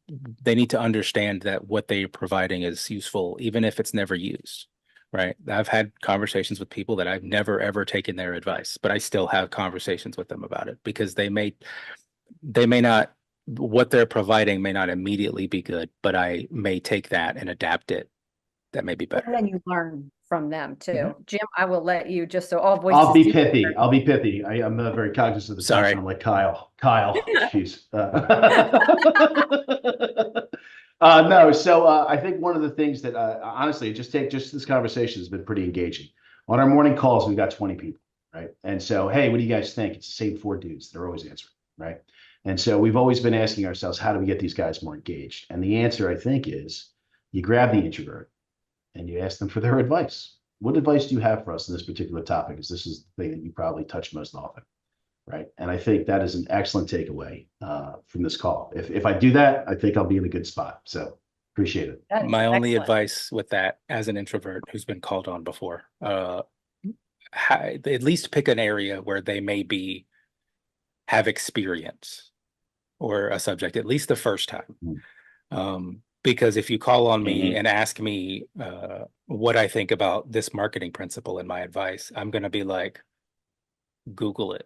they 0.44 0.54
need 0.54 0.70
to 0.70 0.80
understand 0.80 1.42
that 1.42 1.68
what 1.68 1.88
they're 1.88 2.08
providing 2.08 2.62
is 2.62 2.90
useful 2.90 3.36
even 3.42 3.64
if 3.64 3.80
it's 3.80 3.94
never 3.94 4.16
used 4.16 4.68
right? 5.12 5.36
I've 5.48 5.68
had 5.68 5.92
conversations 6.02 6.60
with 6.60 6.70
people 6.70 6.96
that 6.98 7.08
i've 7.08 7.24
never 7.24 7.60
ever 7.60 7.84
taken 7.84 8.16
their 8.16 8.36
advice 8.36 8.78
but 8.80 8.92
i 8.92 9.00
still 9.00 9.26
have 9.26 9.50
conversations 9.50 10.18
with 10.18 10.28
them 10.28 10.44
about 10.44 10.68
it 10.68 10.78
because 10.84 11.16
they 11.16 11.30
may 11.30 11.56
they 12.44 12.68
may 12.68 12.80
not 12.80 13.12
what 13.48 13.90
they're 13.90 14.06
providing 14.06 14.62
may 14.62 14.72
not 14.72 14.88
immediately 14.88 15.48
be 15.48 15.64
good 15.64 15.90
but 16.04 16.16
i 16.16 16.48
may 16.52 16.80
take 16.80 17.10
that 17.10 17.36
and 17.36 17.50
adapt 17.50 17.90
it. 17.90 18.08
That 18.74 18.86
may 18.86 18.94
be 18.94 19.08
better. 19.08 19.26
And 19.26 19.34
then 19.34 19.48
you 19.48 19.60
learn 19.66 20.12
from 20.30 20.50
them 20.50 20.78
too. 20.78 21.16
Jim, 21.26 21.42
I 21.58 21.66
will 21.66 21.84
let 21.84 22.10
you, 22.10 22.26
just 22.28 22.50
so 22.50 22.60
all 22.60 22.80
voices. 22.80 23.00
I'll 23.00 23.14
be 23.14 23.24
do- 23.24 23.34
pithy. 23.34 23.66
I'll 23.76 23.90
be 23.90 24.02
pithy. 24.02 24.46
I, 24.46 24.66
I'm 24.66 24.80
uh, 24.80 24.92
very 24.92 25.12
cognizant 25.12 25.50
of 25.50 25.56
the 25.58 25.64
Sorry. 25.64 25.90
time. 25.90 26.00
I'm 26.00 26.06
like 26.06 26.20
Kyle. 26.20 26.72
Kyle. 26.78 27.16
Jeez. 27.52 27.86
Uh, 27.92 27.98
uh, 31.02 31.28
no. 31.28 31.52
So 31.52 31.86
uh, 31.86 32.06
I 32.08 32.16
think 32.16 32.40
one 32.40 32.56
of 32.56 32.62
the 32.62 32.70
things 32.70 33.02
that 33.02 33.16
uh, 33.16 33.40
honestly, 33.44 33.92
just 33.92 34.12
take 34.12 34.30
just 34.30 34.54
this 34.54 34.66
conversation 34.66 35.20
has 35.20 35.28
been 35.28 35.44
pretty 35.44 35.64
engaging. 35.64 36.08
On 36.48 36.60
our 36.60 36.68
morning 36.68 36.96
calls, 36.96 37.28
we've 37.28 37.38
got 37.38 37.52
20 37.52 37.76
people, 37.76 38.02
right? 38.34 38.50
And 38.64 38.82
so, 38.82 39.08
hey, 39.08 39.30
what 39.30 39.38
do 39.38 39.44
you 39.44 39.50
guys 39.50 39.74
think? 39.74 39.96
It's 39.96 40.08
the 40.08 40.14
same 40.14 40.38
four 40.38 40.58
dudes. 40.58 40.92
They're 40.92 41.06
always 41.06 41.26
answering, 41.26 41.54
right? 41.78 42.02
And 42.46 42.60
so 42.60 42.80
we've 42.80 42.96
always 42.96 43.20
been 43.20 43.34
asking 43.34 43.66
ourselves, 43.66 44.00
how 44.00 44.14
do 44.14 44.20
we 44.20 44.26
get 44.26 44.40
these 44.40 44.54
guys 44.54 44.82
more 44.82 44.96
engaged? 44.96 45.48
And 45.50 45.64
the 45.64 45.78
answer, 45.78 46.10
I 46.10 46.16
think, 46.16 46.48
is 46.48 46.90
you 47.32 47.42
grab 47.42 47.72
the 47.72 47.80
introvert 47.80 48.32
and 49.00 49.10
you 49.10 49.20
ask 49.20 49.40
them 49.40 49.50
for 49.50 49.62
their 49.62 49.80
advice. 49.80 50.36
What 50.60 50.76
advice 50.78 51.08
do 51.08 51.16
you 51.16 51.22
have 51.22 51.46
for 51.46 51.54
us 51.54 51.70
on 51.70 51.74
this 51.76 51.86
particular 51.86 52.22
topic? 52.22 52.58
Because 52.58 52.68
this 52.70 52.86
is 52.86 53.06
the 53.16 53.24
thing 53.24 53.32
that 53.32 53.42
you 53.44 53.52
probably 53.52 53.86
touch 53.86 54.14
most 54.14 54.36
often, 54.36 54.64
right? 55.26 55.48
And 55.58 55.72
I 55.72 55.78
think 55.78 56.06
that 56.06 56.22
is 56.22 56.36
an 56.36 56.46
excellent 56.50 56.90
takeaway 56.90 57.48
uh, 57.62 57.94
from 58.08 58.22
this 58.24 58.36
call. 58.36 58.72
If 58.76 58.92
if 58.92 59.06
I 59.06 59.14
do 59.14 59.32
that, 59.32 59.64
I 59.68 59.76
think 59.76 59.96
I'll 59.96 60.06
be 60.06 60.18
in 60.18 60.26
a 60.26 60.30
good 60.30 60.46
spot. 60.46 60.82
So 60.84 61.18
appreciate 61.56 61.90
it. 61.90 62.04
That 62.10 62.26
is 62.26 62.32
my 62.32 62.46
only 62.48 62.76
excellent. 62.76 62.84
advice 62.84 63.32
with 63.32 63.50
that 63.50 63.80
as 63.88 64.10
an 64.10 64.18
introvert 64.18 64.64
who's 64.70 64.86
been 64.86 65.02
called 65.02 65.28
on 65.30 65.44
before 65.44 65.84
uh 66.02 66.42
ha- 67.34 67.72
at 67.86 68.04
least 68.04 68.32
pick 68.32 68.48
an 68.50 68.60
area 68.60 69.02
where 69.02 69.22
they 69.22 69.40
may 69.40 69.64
be 69.64 70.06
have 71.08 71.28
experience 71.28 72.32
or 73.00 73.30
a 73.30 73.40
subject 73.40 73.78
at 73.78 73.86
least 73.86 74.10
the 74.10 74.16
first 74.16 74.50
time 74.50 74.76
Mm. 74.84 74.96
um 75.52 76.02
because 76.34 76.58
if 76.58 76.70
you 76.70 76.78
call 76.78 77.08
on 77.08 77.24
me 77.24 77.52
Mhm. 77.52 77.58
and 77.58 77.68
ask 77.68 78.00
me 78.00 78.44
uh 78.62 79.06
what 79.26 79.56
i 79.58 79.68
think 79.68 79.90
about 79.92 80.32
this 80.32 80.54
marketing 80.54 80.92
principle 80.92 81.40
and 81.40 81.48
my 81.48 81.62
advice 81.62 82.12
i'm 82.16 82.30
going 82.32 82.44
to 82.44 82.50
be 82.50 82.64
like 82.64 83.02
google 84.14 84.54
it 84.54 84.66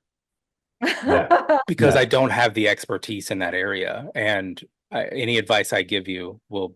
because 1.68 1.96
Yeah. 1.96 2.02
I 2.02 2.06
don't 2.06 2.30
have 2.32 2.54
the 2.54 2.68
expertise 2.68 3.32
in 3.32 3.40
that 3.40 3.54
area, 3.54 4.10
and 4.16 4.62
I, 4.92 5.06
any 5.06 5.38
advice 5.38 5.72
I 5.72 5.82
give 5.82 6.10
you 6.10 6.42
will 6.50 6.76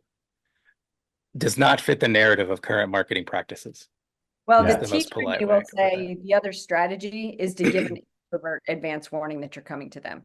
does 1.38 1.58
not 1.58 1.82
fit 1.82 2.00
the 2.00 2.08
narrative 2.08 2.50
of 2.50 2.62
current 2.62 2.90
marketing 2.90 3.26
practices. 3.26 3.90
Well, 4.48 4.64
Yeah. 4.64 4.78
the 4.78 4.86
The 4.86 4.94
most 4.94 5.04
teacher, 5.10 5.14
polite 5.16 5.42
you 5.42 5.48
way 5.48 5.54
I 5.54 5.58
will 5.58 5.66
could 5.66 5.78
put 5.78 5.92
say, 5.92 6.18
the 6.24 6.34
other 6.34 6.54
strategy 6.54 7.36
is 7.38 7.54
to 7.56 7.64
give 7.70 7.86
an 7.92 7.98
introvert 8.32 8.64
advance 8.70 9.12
warning 9.12 9.42
that 9.42 9.58
you're 9.58 9.64
coming 9.74 9.90
to 9.90 10.00
them. 10.00 10.24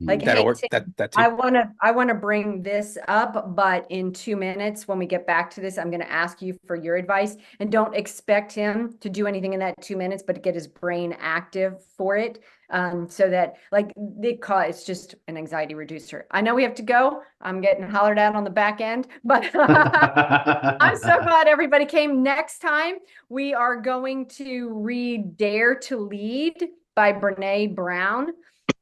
Like, 0.00 0.22
hey. 0.22 0.34
Tim, 0.34 0.68
That 0.70 0.96
that 0.96 1.14
I 1.16 1.28
too. 1.28 1.36
want 1.36 1.54
to, 1.54 1.70
I 1.82 1.90
want 1.90 2.08
to 2.08 2.14
bring 2.14 2.62
this 2.62 2.96
up, 3.08 3.54
but 3.54 3.86
in 3.90 4.12
two 4.12 4.36
minutes, 4.36 4.88
when 4.88 4.98
we 4.98 5.06
get 5.06 5.26
back 5.26 5.50
to 5.52 5.60
this, 5.60 5.78
I'm 5.78 5.90
going 5.90 6.00
to 6.00 6.10
ask 6.10 6.40
you 6.40 6.58
for 6.66 6.76
your 6.76 6.96
advice. 6.96 7.36
And 7.60 7.70
don't 7.70 7.94
expect 7.94 8.52
him 8.52 8.96
to 9.00 9.10
do 9.10 9.26
anything 9.26 9.52
in 9.52 9.60
that 9.60 9.74
two 9.82 9.96
minutes, 9.96 10.22
but 10.26 10.34
to 10.34 10.40
get 10.40 10.54
his 10.54 10.66
brain 10.66 11.14
active 11.20 11.84
for 11.96 12.16
it. 12.16 12.42
Um, 12.72 13.08
so 13.08 13.28
that 13.28 13.56
like 13.72 13.92
they 13.96 14.34
call 14.34 14.60
it's 14.60 14.84
just 14.84 15.16
an 15.26 15.36
anxiety 15.36 15.74
reducer. 15.74 16.26
I 16.30 16.40
know 16.40 16.54
we 16.54 16.62
have 16.62 16.76
to 16.76 16.82
go. 16.82 17.22
I'm 17.40 17.60
getting 17.60 17.82
hollered 17.82 18.18
at 18.18 18.36
on 18.36 18.44
the 18.44 18.50
back 18.50 18.80
end, 18.80 19.08
but 19.24 19.44
I'm 19.54 20.96
so 20.96 21.20
glad 21.20 21.48
everybody 21.48 21.84
came. 21.84 22.22
Next 22.22 22.60
time, 22.60 22.96
we 23.28 23.54
are 23.54 23.76
going 23.76 24.26
to 24.28 24.72
read 24.72 25.36
Dare 25.36 25.74
to 25.80 25.98
Lead 25.98 26.68
by 26.94 27.12
Brene 27.12 27.74
Brown. 27.74 28.28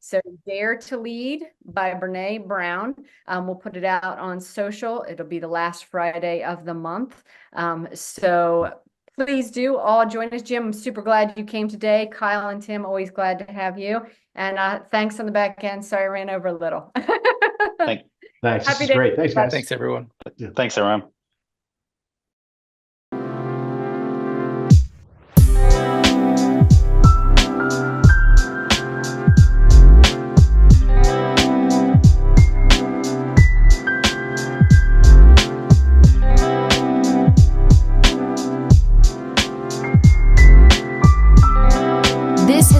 So 0.00 0.20
Dare 0.46 0.76
to 0.76 0.96
Lead 0.96 1.44
by 1.66 1.92
Brene 1.92 2.46
Brown. 2.46 2.94
Um, 3.26 3.46
we'll 3.46 3.56
put 3.56 3.76
it 3.76 3.84
out 3.84 4.18
on 4.18 4.40
social. 4.40 5.04
It'll 5.08 5.26
be 5.26 5.38
the 5.38 5.48
last 5.48 5.84
Friday 5.86 6.42
of 6.42 6.64
the 6.64 6.74
month. 6.74 7.22
Um, 7.52 7.88
so 7.92 8.72
please 9.16 9.50
do 9.50 9.76
all 9.76 10.06
join 10.06 10.28
us. 10.30 10.42
Jim, 10.42 10.66
I'm 10.66 10.72
super 10.72 11.02
glad 11.02 11.34
you 11.36 11.44
came 11.44 11.68
today. 11.68 12.08
Kyle 12.12 12.48
and 12.48 12.62
Tim, 12.62 12.86
always 12.86 13.10
glad 13.10 13.38
to 13.40 13.52
have 13.52 13.78
you. 13.78 14.00
And 14.34 14.58
uh, 14.58 14.80
thanks 14.90 15.18
on 15.20 15.26
the 15.26 15.32
back 15.32 15.62
end. 15.64 15.84
Sorry, 15.84 16.04
I 16.04 16.06
ran 16.06 16.30
over 16.30 16.48
a 16.48 16.52
little. 16.52 16.92
Thank, 17.78 18.02
Thanks. 18.42 18.66
This 18.66 18.80
is 18.82 18.88
day, 18.88 18.94
great. 18.94 19.16
Thanks, 19.16 19.34
guys. 19.34 19.52
Thanks 19.52 19.72
everyone. 19.72 20.10
thanks, 20.54 20.78
everyone. 20.78 21.08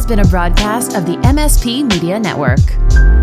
Been 0.09 0.21
a 0.21 0.25
broadcast 0.25 0.97
of 0.97 1.05
the 1.05 1.17
MSP 1.19 1.85
Media 1.85 2.19
Network. 2.19 3.18